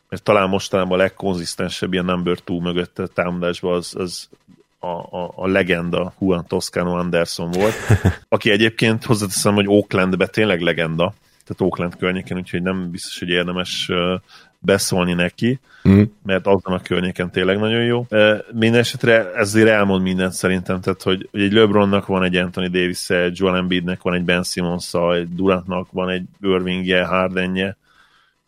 mert 0.09 0.23
talán 0.23 0.49
mostanában 0.49 0.99
a 0.99 1.01
legkonzisztensebb 1.01 1.93
ilyen 1.93 2.05
number 2.05 2.35
2 2.35 2.59
mögött 2.59 2.99
a 2.99 3.07
támadásban 3.07 3.73
az, 3.73 3.95
az 3.97 4.29
a, 4.79 4.87
a, 4.87 5.33
a 5.35 5.47
legenda 5.47 6.13
Juan 6.19 6.45
Toscano 6.47 6.97
Anderson 6.97 7.51
volt, 7.51 7.75
aki 8.35 8.51
egyébként 8.51 9.03
hozzáteszem, 9.03 9.53
hogy 9.53 9.67
Oaklandbe 9.67 10.27
tényleg 10.27 10.61
legenda, 10.61 11.13
tehát 11.43 11.61
Oakland 11.61 11.95
környéken, 11.97 12.37
úgyhogy 12.37 12.61
nem 12.61 12.91
biztos, 12.91 13.19
hogy 13.19 13.29
érdemes 13.29 13.91
beszólni 14.61 15.13
neki, 15.13 15.59
mm. 15.89 16.01
mert 16.23 16.47
azon 16.47 16.73
a 16.73 16.81
környéken 16.81 17.31
tényleg 17.31 17.59
nagyon 17.59 17.83
jó. 17.83 18.05
Minden 18.51 18.79
esetre 18.79 19.33
ezért 19.33 19.67
elmond 19.67 20.01
mindent 20.01 20.33
szerintem, 20.33 20.81
tehát 20.81 21.01
hogy, 21.01 21.27
hogy 21.31 21.41
egy 21.41 21.53
LeBronnak 21.53 22.05
van 22.05 22.23
egy 22.23 22.35
Anthony 22.35 22.71
davis 22.71 23.09
egy 23.09 23.39
Joel 23.39 23.55
Embiidnek 23.55 24.01
van 24.01 24.13
egy 24.13 24.23
Ben 24.23 24.43
simmons 24.43 24.93
egy 24.93 25.35
Durantnak 25.35 25.91
van 25.91 26.09
egy 26.09 26.23
Irvingje, 26.41 27.05
Hardenje, 27.05 27.77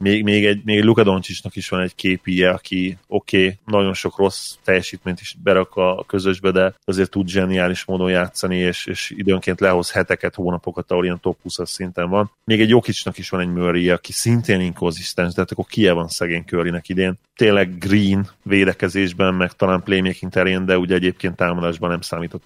még, 0.03 0.23
még 0.23 0.45
egy, 0.45 0.61
még 0.63 0.83
Luka 0.83 1.03
Doncsicsnak 1.03 1.55
is 1.55 1.69
van 1.69 1.81
egy 1.81 1.95
képije, 1.95 2.49
aki 2.49 2.97
oké, 3.07 3.43
okay, 3.43 3.57
nagyon 3.65 3.93
sok 3.93 4.17
rossz 4.17 4.55
teljesítményt 4.63 5.21
is 5.21 5.35
berak 5.43 5.75
a 5.75 6.03
közösbe, 6.07 6.51
de 6.51 6.73
azért 6.85 7.09
tud 7.09 7.27
zseniális 7.27 7.85
módon 7.85 8.09
játszani, 8.09 8.57
és, 8.57 8.85
és 8.85 9.13
időnként 9.15 9.59
lehoz 9.59 9.91
heteket, 9.91 10.35
hónapokat, 10.35 10.91
ahol 10.91 11.03
ilyen 11.03 11.19
top 11.19 11.37
20 11.41 11.59
szinten 11.63 12.09
van. 12.09 12.31
Még 12.43 12.61
egy 12.61 12.69
Jokicsnak 12.69 13.17
is 13.17 13.29
van 13.29 13.41
egy 13.41 13.53
Murray, 13.53 13.89
aki 13.89 14.11
szintén 14.11 14.61
inkonzisztens, 14.61 15.33
de 15.33 15.41
hát 15.41 15.51
akkor 15.51 15.65
kie 15.65 15.91
van 15.91 16.07
szegény 16.07 16.43
Currynek 16.45 16.89
idén. 16.89 17.13
Tényleg 17.35 17.77
green 17.77 18.29
védekezésben, 18.43 19.33
meg 19.33 19.51
talán 19.51 19.83
playmaking 19.83 20.31
terén, 20.31 20.65
de 20.65 20.77
ugye 20.77 20.95
egyébként 20.95 21.35
támadásban 21.35 21.89
nem 21.89 22.01
számított 22.01 22.43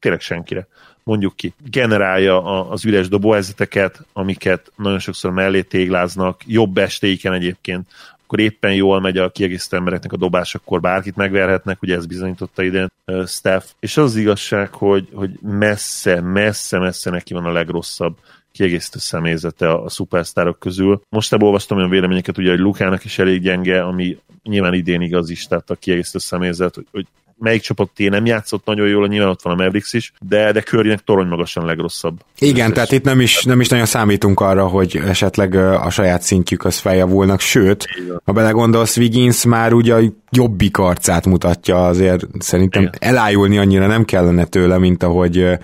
tényleg 0.00 0.20
senkire 0.20 0.68
mondjuk 1.02 1.36
ki, 1.36 1.54
generálja 1.70 2.68
az 2.68 2.84
üres 2.84 3.08
dobóhelyzeteket, 3.08 4.06
amiket 4.12 4.72
nagyon 4.76 4.98
sokszor 4.98 5.30
mellé 5.30 5.62
tégláznak, 5.62 6.40
jobb 6.46 6.78
estéiken 6.78 7.32
egyébként, 7.32 7.88
akkor 8.22 8.40
éppen 8.40 8.74
jól 8.74 9.00
megy 9.00 9.16
a 9.16 9.30
kiegészítő 9.30 9.76
embereknek 9.76 10.12
a 10.12 10.16
dobás, 10.16 10.54
akkor 10.54 10.80
bárkit 10.80 11.16
megverhetnek, 11.16 11.82
ugye 11.82 11.96
ez 11.96 12.06
bizonyította 12.06 12.62
idén 12.62 12.86
uh, 13.06 13.26
Steph. 13.26 13.66
És 13.80 13.96
az, 13.96 14.04
az 14.04 14.16
igazság, 14.16 14.72
hogy, 14.72 15.08
hogy 15.14 15.30
messze, 15.40 16.20
messze, 16.20 16.78
messze 16.78 17.10
neki 17.10 17.34
van 17.34 17.44
a 17.44 17.52
legrosszabb 17.52 18.16
kiegészítő 18.52 18.98
személyzete 18.98 19.70
a, 19.70 19.84
a 19.84 19.88
szupersztárok 19.88 20.58
közül. 20.58 21.02
Most 21.08 21.32
ebből 21.32 21.46
olvastam 21.46 21.76
olyan 21.76 21.90
véleményeket, 21.90 22.38
ugye, 22.38 22.50
hogy 22.50 22.58
Lukának 22.58 23.04
is 23.04 23.18
elég 23.18 23.42
gyenge, 23.42 23.82
ami 23.82 24.18
nyilván 24.42 24.74
idén 24.74 25.00
igaz 25.00 25.30
is, 25.30 25.46
tehát 25.46 25.70
a 25.70 25.74
kiegészítő 25.74 26.18
személyzet, 26.18 26.74
hogy, 26.74 26.86
hogy 26.90 27.06
melyik 27.40 27.60
csapat 27.60 27.90
nem 27.94 28.26
játszott 28.26 28.64
nagyon 28.64 28.88
jól, 28.88 29.06
nyilván 29.06 29.28
ott 29.28 29.42
van 29.42 29.52
a 29.52 29.56
Mavericks 29.56 29.92
is, 29.92 30.12
de, 30.28 30.52
de 30.52 30.60
Currynek 30.60 31.00
torony 31.00 31.26
magasan 31.26 31.62
a 31.62 31.66
legrosszabb. 31.66 32.20
Igen, 32.38 32.72
tehát 32.72 32.92
itt 32.92 33.04
nem 33.04 33.20
is, 33.20 33.44
nem 33.44 33.60
is 33.60 33.68
nagyon 33.68 33.86
számítunk 33.86 34.40
arra, 34.40 34.66
hogy 34.66 35.00
esetleg 35.06 35.54
a 35.54 35.90
saját 35.90 36.22
szintjük 36.22 36.64
az 36.64 36.78
feljavulnak, 36.78 37.40
sőt, 37.40 37.86
Igen. 38.02 38.20
ha 38.24 38.32
belegondolsz, 38.32 38.96
Wiggins 38.96 39.44
már 39.44 39.72
ugye 39.72 39.94
a 39.94 40.00
jobbik 40.30 40.78
arcát 40.78 41.26
mutatja, 41.26 41.86
azért 41.86 42.26
szerintem 42.38 42.82
Igen. 42.82 42.94
elájulni 42.98 43.58
annyira 43.58 43.86
nem 43.86 44.04
kellene 44.04 44.44
tőle, 44.44 44.78
mint 44.78 45.02
ahogy 45.02 45.58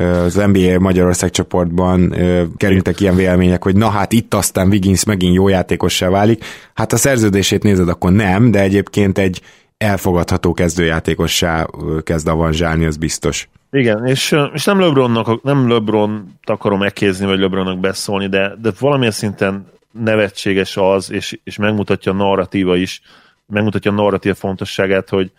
az 0.00 0.34
NBA 0.34 0.78
Magyarország 0.78 1.30
csoportban 1.30 2.14
kerültek 2.56 3.00
ilyen 3.00 3.16
vélemények, 3.16 3.62
hogy 3.62 3.76
na 3.76 3.88
hát 3.88 4.12
itt 4.12 4.34
aztán 4.34 4.68
Wiggins 4.68 5.04
megint 5.04 5.34
jó 5.34 5.48
játékossá 5.48 6.08
válik. 6.08 6.44
Hát 6.74 6.92
a 6.92 6.96
szerződését 6.96 7.62
nézed, 7.62 7.88
akkor 7.88 8.12
nem, 8.12 8.50
de 8.50 8.60
egyébként 8.60 9.18
egy 9.18 9.40
elfogadható 9.82 10.52
kezdőjátékossá 10.52 11.66
kezd 12.02 12.28
avanzsálni, 12.28 12.84
az 12.84 12.96
biztos. 12.96 13.48
Igen, 13.70 14.06
és, 14.06 14.36
és 14.52 14.64
nem 14.64 14.80
LeBronnak, 14.80 15.42
nem 15.42 15.68
LeBron 15.68 16.38
akarom 16.44 16.78
megkézni, 16.78 17.26
vagy 17.26 17.38
LeBronnak 17.38 17.78
beszólni, 17.78 18.26
de, 18.26 18.54
de 18.62 18.70
valamilyen 18.78 19.12
szinten 19.12 19.66
nevetséges 19.90 20.76
az, 20.76 21.10
és, 21.10 21.38
és 21.44 21.56
megmutatja 21.56 22.12
a 22.12 22.14
narratíva 22.14 22.76
is, 22.76 23.02
megmutatja 23.46 23.90
a 23.90 23.94
narratíva 23.94 24.34
fontosságát, 24.34 25.08
hogy, 25.08 25.30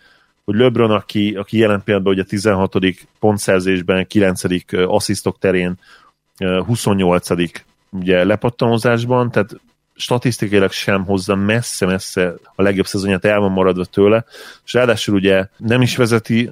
hogy 0.44 0.54
LeBron, 0.56 0.90
aki, 0.90 1.34
aki 1.34 1.58
jelen 1.58 1.82
pillanatban 1.84 2.14
ugye 2.14 2.24
16. 2.24 2.76
pontszerzésben, 3.18 4.06
9. 4.06 4.42
asszisztok 4.86 5.38
terén, 5.38 5.78
28. 6.66 7.28
ugye 7.90 8.24
lepattanozásban, 8.24 9.30
tehát 9.30 9.56
statisztikailag 9.96 10.70
sem 10.70 11.04
hozza 11.04 11.34
messze-messze 11.34 12.34
a 12.54 12.62
legjobb 12.62 12.86
szezonját, 12.86 13.24
el 13.24 13.40
van 13.40 13.52
maradva 13.52 13.84
tőle, 13.84 14.24
és 14.64 14.72
ráadásul 14.72 15.14
ugye 15.14 15.46
nem 15.56 15.82
is 15.82 15.96
vezeti 15.96 16.50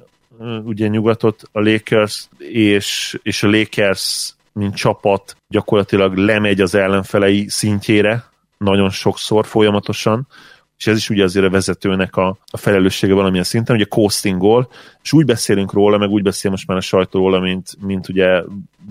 ugye 0.63 0.87
nyugatot 0.87 1.41
a 1.51 1.59
Lakers, 1.59 2.27
és, 2.37 3.19
és 3.23 3.43
a 3.43 3.49
Lakers 3.49 4.33
mint 4.53 4.75
csapat 4.75 5.37
gyakorlatilag 5.47 6.15
lemegy 6.15 6.61
az 6.61 6.75
ellenfelei 6.75 7.45
szintjére 7.49 8.23
nagyon 8.57 8.89
sokszor, 8.89 9.45
folyamatosan, 9.45 10.27
és 10.77 10.87
ez 10.87 10.97
is 10.97 11.09
ugye 11.09 11.23
azért 11.23 11.45
a 11.45 11.49
vezetőnek 11.49 12.15
a, 12.15 12.37
a 12.51 12.57
felelőssége 12.57 13.13
valamilyen 13.13 13.43
szinten, 13.43 13.75
ugye 13.75 13.85
coastingol, 13.85 14.69
és 15.03 15.13
úgy 15.13 15.25
beszélünk 15.25 15.73
róla, 15.73 15.97
meg 15.97 16.09
úgy 16.09 16.23
beszél 16.23 16.51
most 16.51 16.67
már 16.67 16.77
a 16.77 16.81
sajtó 16.81 17.19
róla, 17.19 17.39
mint, 17.39 17.77
mint 17.81 18.09
ugye 18.09 18.43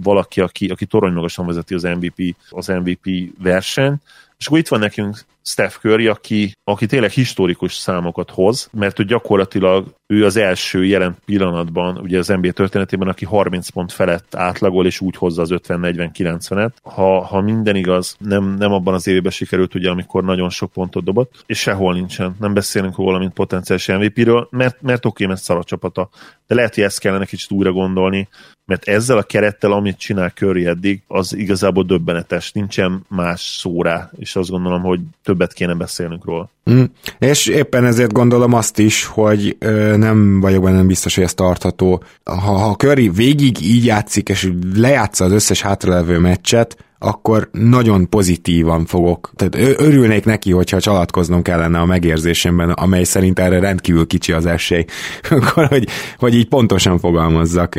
valaki, 0.03 0.41
aki, 0.41 0.69
aki 0.69 0.87
torony 0.87 1.13
magasan 1.13 1.47
vezeti 1.47 1.75
az 1.75 1.83
MVP, 1.83 2.37
az 2.51 2.67
MVP 2.67 3.09
verseny, 3.39 3.97
és 4.43 4.49
akkor 4.49 4.59
itt 4.59 4.69
van 4.69 4.81
nekünk 4.81 5.25
Steph 5.45 5.75
Curry, 5.81 6.07
aki, 6.07 6.53
aki 6.65 6.87
tényleg 6.87 7.11
historikus 7.11 7.75
számokat 7.75 8.31
hoz, 8.31 8.69
mert 8.73 8.99
ő 8.99 9.05
gyakorlatilag 9.05 9.95
ő 10.07 10.25
az 10.25 10.37
első 10.37 10.85
jelen 10.85 11.17
pillanatban, 11.25 11.99
ugye 11.99 12.19
az 12.19 12.29
NBA 12.29 12.51
történetében, 12.51 13.09
aki 13.09 13.25
30 13.25 13.69
pont 13.69 13.93
felett 13.93 14.35
átlagol, 14.35 14.87
és 14.87 15.01
úgy 15.01 15.17
hozza 15.17 15.43
az 15.43 15.51
50-40-90-et. 15.53 16.71
Ha, 16.83 17.25
ha 17.25 17.41
minden 17.41 17.77
igaz, 17.77 18.17
nem, 18.19 18.55
nem 18.59 18.73
abban 18.73 18.95
az 18.95 19.07
évben 19.07 19.33
sikerült, 19.33 19.75
ugye, 19.75 19.91
amikor 19.91 20.25
nagyon 20.25 20.51
sok 20.51 20.73
pontot 20.73 21.05
dobott, 21.05 21.45
és 21.47 21.59
sehol 21.59 21.95
nincsen. 21.95 22.37
Nem 22.41 22.55
beszélünk 22.55 22.97
róla, 22.97 23.19
mint 23.19 23.33
potenciális 23.33 23.87
MVP-ről, 23.87 24.49
mert, 24.51 24.83
mert 24.83 25.05
oké, 25.05 25.27
mert 25.27 25.43
szar 25.43 25.57
a 25.57 25.65
csapata. 25.65 26.09
De 26.47 26.55
lehet, 26.55 26.75
hogy 26.75 26.85
ezt 26.85 27.01
kellene 27.01 27.25
kicsit 27.25 27.51
újra 27.51 27.73
gondolni, 27.73 28.29
mert 28.65 28.89
ezzel 28.89 29.19
a 29.19 29.23
kerettel, 29.23 29.73
amit 29.73 29.99
csinál 29.99 30.31
Curry 30.31 30.67
eddig, 30.67 31.03
az 31.07 31.35
igazából 31.35 31.85
döbbenetes, 31.85 32.53
nincsen 32.53 33.05
más 33.09 33.41
szóra, 33.41 34.11
és 34.17 34.37
azt 34.37 34.51
gondolom, 34.51 34.83
hogy 34.83 35.01
többet 35.33 35.53
kéne 35.53 35.75
beszélnünk 35.75 36.25
róla. 36.25 36.51
Mm. 36.71 36.83
És 37.19 37.47
éppen 37.47 37.85
ezért 37.85 38.13
gondolom 38.13 38.53
azt 38.53 38.79
is, 38.79 39.05
hogy 39.05 39.57
ö, 39.59 39.97
nem 39.97 40.41
vagyok 40.41 40.63
benne 40.63 40.83
biztos, 40.83 41.15
hogy 41.15 41.25
ez 41.25 41.35
tartható. 41.35 42.03
Ha, 42.25 42.53
ha 42.53 42.75
Curry 42.75 43.09
végig 43.09 43.61
így 43.61 43.85
játszik, 43.85 44.29
és 44.29 44.53
lejátsza 44.75 45.25
az 45.25 45.33
összes 45.33 45.63
hátralevő 45.63 46.19
meccset, 46.19 46.77
akkor 46.99 47.49
nagyon 47.53 48.09
pozitívan 48.09 48.87
fogok. 48.87 49.33
Tehát 49.37 49.81
örülnék 49.81 50.25
neki, 50.25 50.51
hogyha 50.51 50.81
csalatkoznom 50.81 51.43
kellene 51.43 51.79
a 51.79 51.87
megérzésemben, 51.87 52.71
amely 52.71 53.05
szerint 53.05 53.39
erre 53.39 53.59
rendkívül 53.59 54.07
kicsi 54.07 54.33
az 54.33 54.47
esély. 54.47 54.85
akkor, 55.31 55.67
hogy, 55.67 55.89
hogy 56.17 56.35
így 56.35 56.49
pontosan 56.49 56.99
fogalmazzak. 56.99 57.75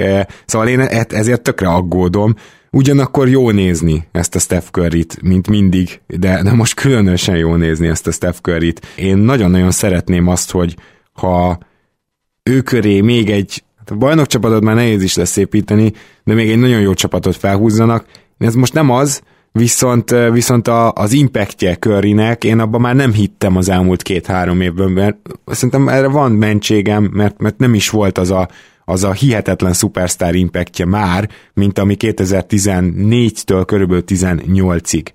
Szóval 0.45 0.67
én 0.67 0.79
e, 0.79 1.05
ezért 1.09 1.41
tökre 1.41 1.67
aggódom, 1.67 2.35
Ugyanakkor 2.75 3.29
jó 3.29 3.51
nézni 3.51 4.07
ezt 4.11 4.35
a 4.35 4.39
Steph 4.39 4.67
Curry-t, 4.71 5.21
mint 5.21 5.47
mindig, 5.47 6.01
de, 6.07 6.43
de 6.43 6.53
most 6.53 6.73
különösen 6.73 7.37
jó 7.37 7.55
nézni 7.55 7.87
ezt 7.87 8.07
a 8.07 8.11
Steph 8.11 8.37
Curry-t. 8.37 8.85
Én 8.97 9.17
nagyon-nagyon 9.17 9.71
szeretném 9.71 10.27
azt, 10.27 10.51
hogy 10.51 10.75
ha 11.13 11.57
ő 12.43 12.61
köré 12.61 13.01
még 13.01 13.29
egy, 13.29 13.63
hát 13.77 13.91
a 13.91 13.95
bajnok 13.95 14.27
csapatot 14.27 14.63
már 14.63 14.75
nehéz 14.75 15.03
is 15.03 15.15
lesz 15.15 15.37
építeni, 15.37 15.93
de 16.23 16.33
még 16.33 16.49
egy 16.49 16.57
nagyon 16.57 16.79
jó 16.79 16.93
csapatot 16.93 17.35
felhúzzanak, 17.35 18.05
ez 18.37 18.53
most 18.53 18.73
nem 18.73 18.89
az, 18.89 19.21
viszont, 19.51 20.15
viszont 20.31 20.67
a, 20.67 20.91
az 20.91 21.11
impactje 21.11 21.75
Currynek, 21.75 22.43
én 22.43 22.59
abban 22.59 22.81
már 22.81 22.95
nem 22.95 23.13
hittem 23.13 23.57
az 23.57 23.69
elmúlt 23.69 24.01
két-három 24.01 24.61
évben, 24.61 24.91
mert 24.91 25.17
szerintem 25.45 25.87
erre 25.87 26.07
van 26.07 26.31
mentségem, 26.31 27.09
mert, 27.13 27.41
mert 27.41 27.57
nem 27.57 27.73
is 27.73 27.89
volt 27.89 28.17
az 28.17 28.31
a, 28.31 28.47
az 28.85 29.03
a 29.03 29.11
hihetetlen 29.11 29.73
superstar 29.73 30.35
impactja 30.35 30.85
már, 30.85 31.29
mint 31.53 31.79
ami 31.79 31.95
2014-től 31.99 33.63
körülbelül 33.65 34.03
18-ig. 34.07 35.07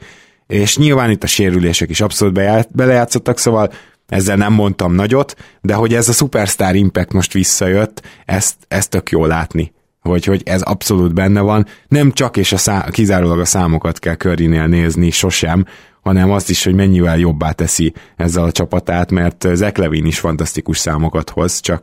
És 0.46 0.76
nyilván 0.76 1.10
itt 1.10 1.22
a 1.22 1.26
sérülések 1.26 1.90
is 1.90 2.00
abszolút 2.00 2.34
belejátszottak, 2.72 3.38
szóval 3.38 3.72
ezzel 4.08 4.36
nem 4.36 4.52
mondtam 4.52 4.94
nagyot, 4.94 5.34
de 5.60 5.74
hogy 5.74 5.94
ez 5.94 6.08
a 6.08 6.12
superstar 6.12 6.74
impact 6.74 7.12
most 7.12 7.32
visszajött, 7.32 8.02
ezt, 8.24 8.54
ezt 8.68 8.90
tök 8.90 9.10
jó 9.10 9.26
látni 9.26 9.72
hogy, 10.08 10.24
hogy 10.24 10.42
ez 10.44 10.62
abszolút 10.62 11.14
benne 11.14 11.40
van, 11.40 11.66
nem 11.88 12.12
csak 12.12 12.36
és 12.36 12.52
a 12.52 12.56
szá- 12.56 12.90
kizárólag 12.90 13.40
a 13.40 13.44
számokat 13.44 13.98
kell 13.98 14.16
Currynél 14.16 14.66
nézni 14.66 15.10
sosem, 15.10 15.64
hanem 16.08 16.30
azt 16.30 16.50
is, 16.50 16.64
hogy 16.64 16.74
mennyivel 16.74 17.18
jobbá 17.18 17.50
teszi 17.50 17.92
ezzel 18.16 18.44
a 18.44 18.52
csapatát, 18.52 19.10
mert 19.10 19.48
Zach 19.52 19.78
Levin 19.78 20.06
is 20.06 20.18
fantasztikus 20.18 20.78
számokat 20.78 21.30
hoz, 21.30 21.60
csak 21.60 21.82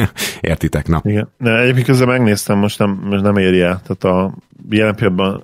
értitek, 0.40 0.88
na. 0.88 1.00
Igen. 1.04 1.28
Egyébként 1.38 1.86
közben 1.86 2.08
megnéztem, 2.08 2.58
most 2.58 2.78
nem, 2.78 3.00
most 3.04 3.22
nem 3.22 3.36
éri 3.36 3.60
el. 3.60 3.80
Tehát 3.86 4.04
a 4.18 4.34
jelen 4.70 4.94
pillanatban 4.94 5.42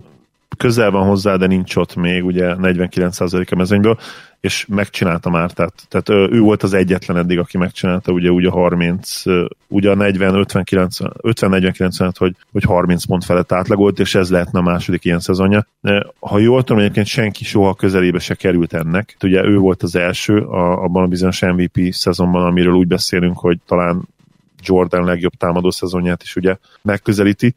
közel 0.56 0.90
van 0.90 1.06
hozzá, 1.06 1.36
de 1.36 1.46
nincs 1.46 1.76
ott 1.76 1.96
még, 1.96 2.24
ugye 2.24 2.54
49% 2.58 3.52
a 3.52 3.56
mezőnyből, 3.56 3.98
és 4.40 4.66
megcsinálta 4.68 5.30
már, 5.30 5.50
tehát, 5.50 5.72
tehát 5.88 6.32
ő 6.32 6.40
volt 6.40 6.62
az 6.62 6.72
egyetlen 6.72 7.16
eddig, 7.16 7.38
aki 7.38 7.58
megcsinálta, 7.58 8.12
ugye 8.12 8.30
úgy 8.30 8.44
a 8.44 8.50
30, 8.50 9.22
ugye 9.68 9.90
a 9.90 9.94
40, 9.94 10.34
50, 10.34 10.64
90, 10.64 11.12
50, 11.22 11.50
40, 11.50 11.72
90, 11.72 12.12
hogy, 12.16 12.36
hogy 12.52 12.62
30 12.62 13.04
pont 13.04 13.24
felett 13.24 13.52
átlagolt, 13.52 13.98
és 13.98 14.14
ez 14.14 14.30
lehetne 14.30 14.58
a 14.58 14.62
második 14.62 15.04
ilyen 15.04 15.20
szezonja. 15.20 15.66
Ha 16.20 16.38
jól 16.38 16.62
tudom, 16.64 16.82
egyébként 16.82 17.06
senki 17.06 17.44
soha 17.44 17.74
közelébe 17.74 18.18
se 18.18 18.34
került 18.34 18.72
ennek. 18.72 19.16
Ugye 19.22 19.44
ő 19.44 19.58
volt 19.58 19.82
az 19.82 19.96
első 19.96 20.38
a, 20.38 20.82
abban 20.82 21.02
a 21.02 21.06
bizonyos 21.06 21.40
MVP 21.40 21.92
szezonban, 21.92 22.44
amiről 22.46 22.74
úgy 22.74 22.88
beszélünk, 22.88 23.38
hogy 23.38 23.58
talán 23.66 24.08
Jordan 24.62 25.04
legjobb 25.04 25.32
támadó 25.32 25.70
szezonját 25.70 26.22
is 26.22 26.36
ugye 26.36 26.56
megközelíti, 26.82 27.54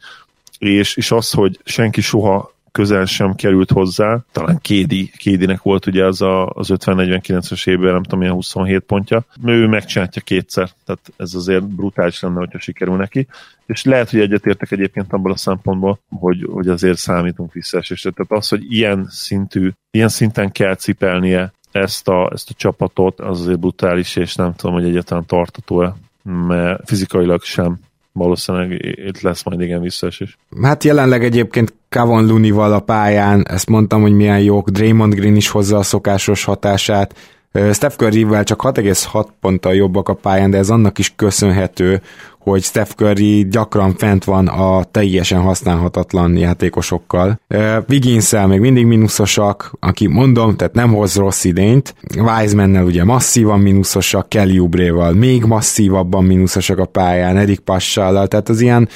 és, 0.58 0.96
és 0.96 1.12
az, 1.12 1.32
hogy 1.32 1.60
senki 1.64 2.02
soha 2.02 2.53
közel 2.74 3.06
sem 3.06 3.36
került 3.36 3.72
hozzá. 3.72 4.24
Talán 4.32 4.60
Kédi, 4.62 5.12
Kédinek 5.18 5.62
volt 5.62 5.86
ugye 5.86 6.06
az 6.06 6.22
a, 6.22 6.50
az 6.50 6.68
50-49-es 6.72 7.68
évben, 7.68 7.92
nem 7.94 8.04
tudom, 8.04 8.20
milyen 8.20 8.34
27 8.34 8.84
pontja. 8.84 9.26
Ő 9.46 9.68
megcsinálja 9.68 10.22
kétszer, 10.24 10.70
tehát 10.86 11.14
ez 11.18 11.34
azért 11.34 11.68
brutális 11.68 12.20
lenne, 12.20 12.38
hogyha 12.38 12.60
sikerül 12.60 12.96
neki. 12.96 13.28
És 13.66 13.84
lehet, 13.84 14.10
hogy 14.10 14.20
egyetértek 14.20 14.72
egyébként 14.72 15.14
abból 15.14 15.32
a 15.32 15.38
szempontból, 15.38 16.00
hogy, 16.10 16.48
hogy 16.52 16.68
azért 16.68 16.98
számítunk 16.98 17.52
és 17.54 17.70
Tehát 17.70 18.26
az, 18.28 18.48
hogy 18.48 18.74
ilyen 18.74 19.08
szintű, 19.10 19.72
ilyen 19.92 20.10
szinten 20.10 20.52
kell 20.52 20.76
cipelnie 20.76 21.54
ezt 21.72 22.08
a, 22.08 22.30
ezt 22.34 22.50
a 22.50 22.54
csapatot, 22.58 23.20
az 23.20 23.40
azért 23.40 23.60
brutális, 23.60 24.16
és 24.16 24.36
nem 24.36 24.54
tudom, 24.56 24.76
hogy 24.76 24.86
egyáltalán 24.86 25.26
tartató-e, 25.26 25.96
mert 26.24 26.90
fizikailag 26.90 27.44
sem 27.44 27.80
valószínűleg 28.14 28.72
itt 28.82 29.22
lesz 29.22 29.44
majd 29.44 29.62
igen 29.62 29.82
visszaesés. 29.82 30.38
Hát 30.62 30.84
jelenleg 30.84 31.24
egyébként 31.24 31.74
Kavon 31.94 32.28
Lunival 32.28 32.74
a 32.74 32.80
pályán, 32.80 33.46
ezt 33.50 33.70
mondtam, 33.70 34.02
hogy 34.02 34.14
milyen 34.14 34.40
jók, 34.40 34.70
Draymond 34.70 35.14
Green 35.14 35.36
is 35.36 35.50
hozza 35.50 35.78
a 35.78 35.84
szokásos 35.84 36.44
hatását, 36.44 37.16
Steph 37.74 37.96
Curry-vel 37.96 38.44
csak 38.44 38.62
6,6 38.62 39.26
ponttal 39.42 39.76
jobbak 39.76 40.10
a 40.10 40.14
pályán, 40.14 40.50
de 40.50 40.58
ez 40.58 40.70
annak 40.70 41.00
is 41.00 41.14
köszönhető, 41.16 42.02
hogy 42.40 42.64
Steph 42.64 42.92
Curry 42.92 43.48
gyakran 43.50 43.96
fent 43.96 44.24
van 44.24 44.48
a 44.48 44.84
teljesen 44.84 45.42
használhatatlan 45.42 46.38
játékosokkal. 46.38 47.40
wiggins 47.90 48.32
még 48.48 48.60
mindig 48.60 48.86
mínuszosak, 48.86 49.74
aki 49.80 50.08
mondom, 50.08 50.56
tehát 50.56 50.74
nem 50.74 50.94
hoz 50.94 51.16
rossz 51.16 51.44
idényt. 51.44 51.96
Wisemannel 52.18 52.86
ugye 52.86 53.04
masszívan 53.04 53.60
mínuszosak, 53.60 54.30
Kelly 54.30 54.60
Oubre-val 54.60 55.12
még 55.12 55.44
masszívabban 55.44 56.24
mínuszosak 56.24 56.78
a 56.78 56.86
pályán, 56.86 57.38
Erik 57.38 57.60
Passallal, 57.60 58.28
tehát 58.28 58.50
az 58.50 58.62
ilyen 58.62 58.90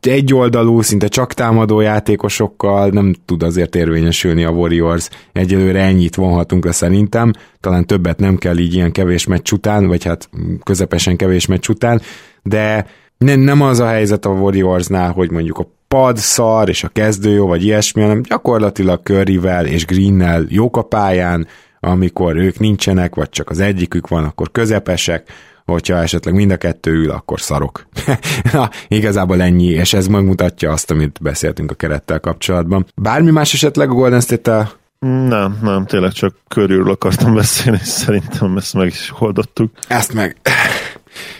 egyoldalú, 0.00 0.80
szinte 0.80 1.08
csak 1.08 1.34
támadó 1.34 1.80
játékosokkal 1.80 2.88
nem 2.88 3.14
tud 3.24 3.42
azért 3.42 3.76
érvényesülni 3.76 4.44
a 4.44 4.50
Warriors. 4.50 5.08
Egyelőre 5.32 5.80
ennyit 5.80 6.14
vonhatunk 6.14 6.64
le 6.64 6.72
szerintem, 6.72 7.32
talán 7.60 7.86
többet 7.86 8.18
nem 8.18 8.36
kell 8.36 8.58
így 8.58 8.74
ilyen 8.74 8.92
kevés 8.92 9.26
meccs 9.26 9.52
után, 9.52 9.86
vagy 9.86 10.04
hát 10.04 10.28
közepesen 10.62 11.16
kevés 11.16 11.46
meccs 11.46 11.68
után, 11.68 12.00
de 12.42 12.86
nem, 13.18 13.40
nem 13.40 13.60
az 13.60 13.80
a 13.80 13.86
helyzet 13.86 14.24
a 14.24 14.30
Warriorsnál, 14.30 15.12
hogy 15.12 15.30
mondjuk 15.30 15.58
a 15.58 15.68
pad 15.88 16.16
szar 16.16 16.68
és 16.68 16.84
a 16.84 16.88
kezdő 16.88 17.30
jó, 17.30 17.46
vagy 17.46 17.64
ilyesmi, 17.64 18.02
hanem 18.02 18.22
gyakorlatilag 18.22 19.00
Curryvel 19.02 19.66
és 19.66 19.86
Greennel 19.86 20.44
jók 20.48 20.76
a 20.76 20.82
pályán, 20.82 21.46
amikor 21.80 22.36
ők 22.36 22.58
nincsenek, 22.58 23.14
vagy 23.14 23.28
csak 23.28 23.50
az 23.50 23.60
egyikük 23.60 24.08
van, 24.08 24.24
akkor 24.24 24.50
közepesek, 24.50 25.30
hogyha 25.72 25.96
esetleg 25.96 26.34
mind 26.34 26.50
a 26.50 26.56
kettő 26.56 26.90
ül, 26.90 27.10
akkor 27.10 27.40
szarok. 27.40 27.86
Na, 28.52 28.70
igazából 28.88 29.42
ennyi, 29.42 29.66
és 29.66 29.92
ez 29.92 30.06
megmutatja 30.06 30.72
azt, 30.72 30.90
amit 30.90 31.18
beszéltünk 31.20 31.70
a 31.70 31.74
kerettel 31.74 32.20
kapcsolatban. 32.20 32.86
Bármi 32.94 33.30
más 33.30 33.54
esetleg 33.54 33.90
a 33.90 33.94
Golden 33.94 34.20
State-tel 34.20 34.70
nem, 35.00 35.58
nem, 35.62 35.86
tényleg 35.86 36.12
csak 36.12 36.34
körülről 36.48 36.90
akartam 36.90 37.34
beszélni, 37.34 37.78
és 37.82 37.88
szerintem 37.88 38.56
ezt 38.56 38.74
meg 38.74 38.86
is 38.86 39.12
oldottuk. 39.18 39.70
Ezt 39.88 40.12
meg. 40.12 40.36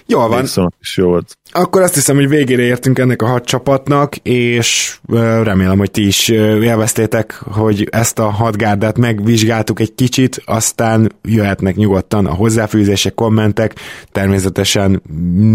Jól 0.07 0.29
van. 0.29 0.41
Viszont 0.41 0.75
is 0.81 0.97
jó 0.97 1.07
volt. 1.07 1.39
Akkor 1.53 1.83
azt 1.83 1.95
hiszem, 1.95 2.16
hogy 2.16 2.29
végére 2.29 2.62
értünk 2.62 2.99
ennek 2.99 3.23
a 3.23 3.27
hat 3.27 3.45
csapatnak, 3.45 4.16
és 4.16 4.99
remélem, 5.43 5.79
hogy 5.79 5.91
ti 5.91 6.07
is 6.07 6.29
élveztétek, 6.29 7.33
hogy 7.33 7.89
ezt 7.91 8.19
a 8.19 8.31
hat 8.31 8.57
gárdát 8.57 8.99
megvizsgáltuk 8.99 9.81
egy 9.81 9.95
kicsit, 9.95 10.43
aztán 10.45 11.12
jöhetnek 11.23 11.77
nyugodtan 11.77 12.27
a 12.27 12.35
hozzáfűzések, 12.35 13.14
kommentek. 13.14 13.75
Természetesen 14.12 15.03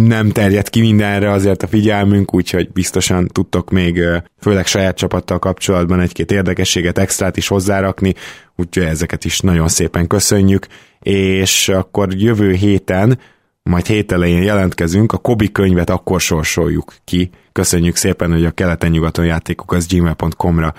nem 0.08 0.30
terjed 0.30 0.70
ki 0.70 0.80
mindenre 0.80 1.32
azért 1.32 1.64
a 1.64 1.68
figyelmünk, 1.68 2.34
úgyhogy 2.34 2.72
biztosan 2.72 3.28
tudtok 3.28 3.70
még 3.70 4.02
főleg 4.42 4.66
saját 4.66 4.98
csapattal 4.98 5.40
kapcsolatban 5.40 6.00
egy-két 6.00 6.32
érdekességet, 6.32 6.98
extrát 6.98 7.38
is 7.38 7.48
hozzárakni, 7.48 8.14
úgyhogy 8.56 8.84
ezeket 8.84 9.26
is 9.26 9.40
nagyon 9.40 9.68
szépen 9.68 10.08
köszönjük, 10.08 10.68
és 11.00 11.70
akkor 11.70 12.14
jövő 12.14 12.54
héten 12.54 13.20
majd 13.64 13.86
hét 13.86 14.12
elején 14.12 14.42
jelentkezünk, 14.42 15.12
a 15.12 15.18
Kobi 15.18 15.52
könyvet 15.52 15.90
akkor 15.90 16.22
sorsoljuk 16.22 16.96
ki. 17.04 17.30
Köszönjük 17.52 17.96
szépen, 17.96 18.32
hogy 18.32 18.46
a 18.46 18.52
keleten-nyugaton 18.52 19.26
játékok 19.26 19.72
az 19.72 19.88
gmail.com-ra 19.88 20.74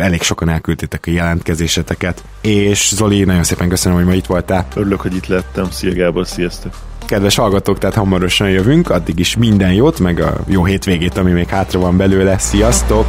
elég 0.00 0.22
sokan 0.22 0.48
elküldtétek 0.48 1.04
a 1.06 1.10
jelentkezéseteket, 1.10 2.24
és 2.40 2.94
Zoli, 2.94 3.24
nagyon 3.24 3.44
szépen 3.44 3.68
köszönöm, 3.68 3.98
hogy 3.98 4.06
ma 4.06 4.14
itt 4.14 4.26
voltál. 4.26 4.66
Örülök, 4.74 5.00
hogy 5.00 5.14
itt 5.14 5.26
lettem. 5.26 5.70
Szia 5.70 5.94
Gábor, 5.94 6.26
sziasztok! 6.26 6.72
Kedves 7.06 7.36
hallgatók, 7.36 7.78
tehát 7.78 7.96
hamarosan 7.96 8.50
jövünk, 8.50 8.90
addig 8.90 9.18
is 9.18 9.36
minden 9.36 9.72
jót, 9.72 9.98
meg 9.98 10.20
a 10.20 10.36
jó 10.46 10.64
hétvégét, 10.64 11.16
ami 11.16 11.30
még 11.30 11.48
hátra 11.48 11.80
van 11.80 11.96
belőle. 11.96 12.38
Sziasztok! 12.38 13.08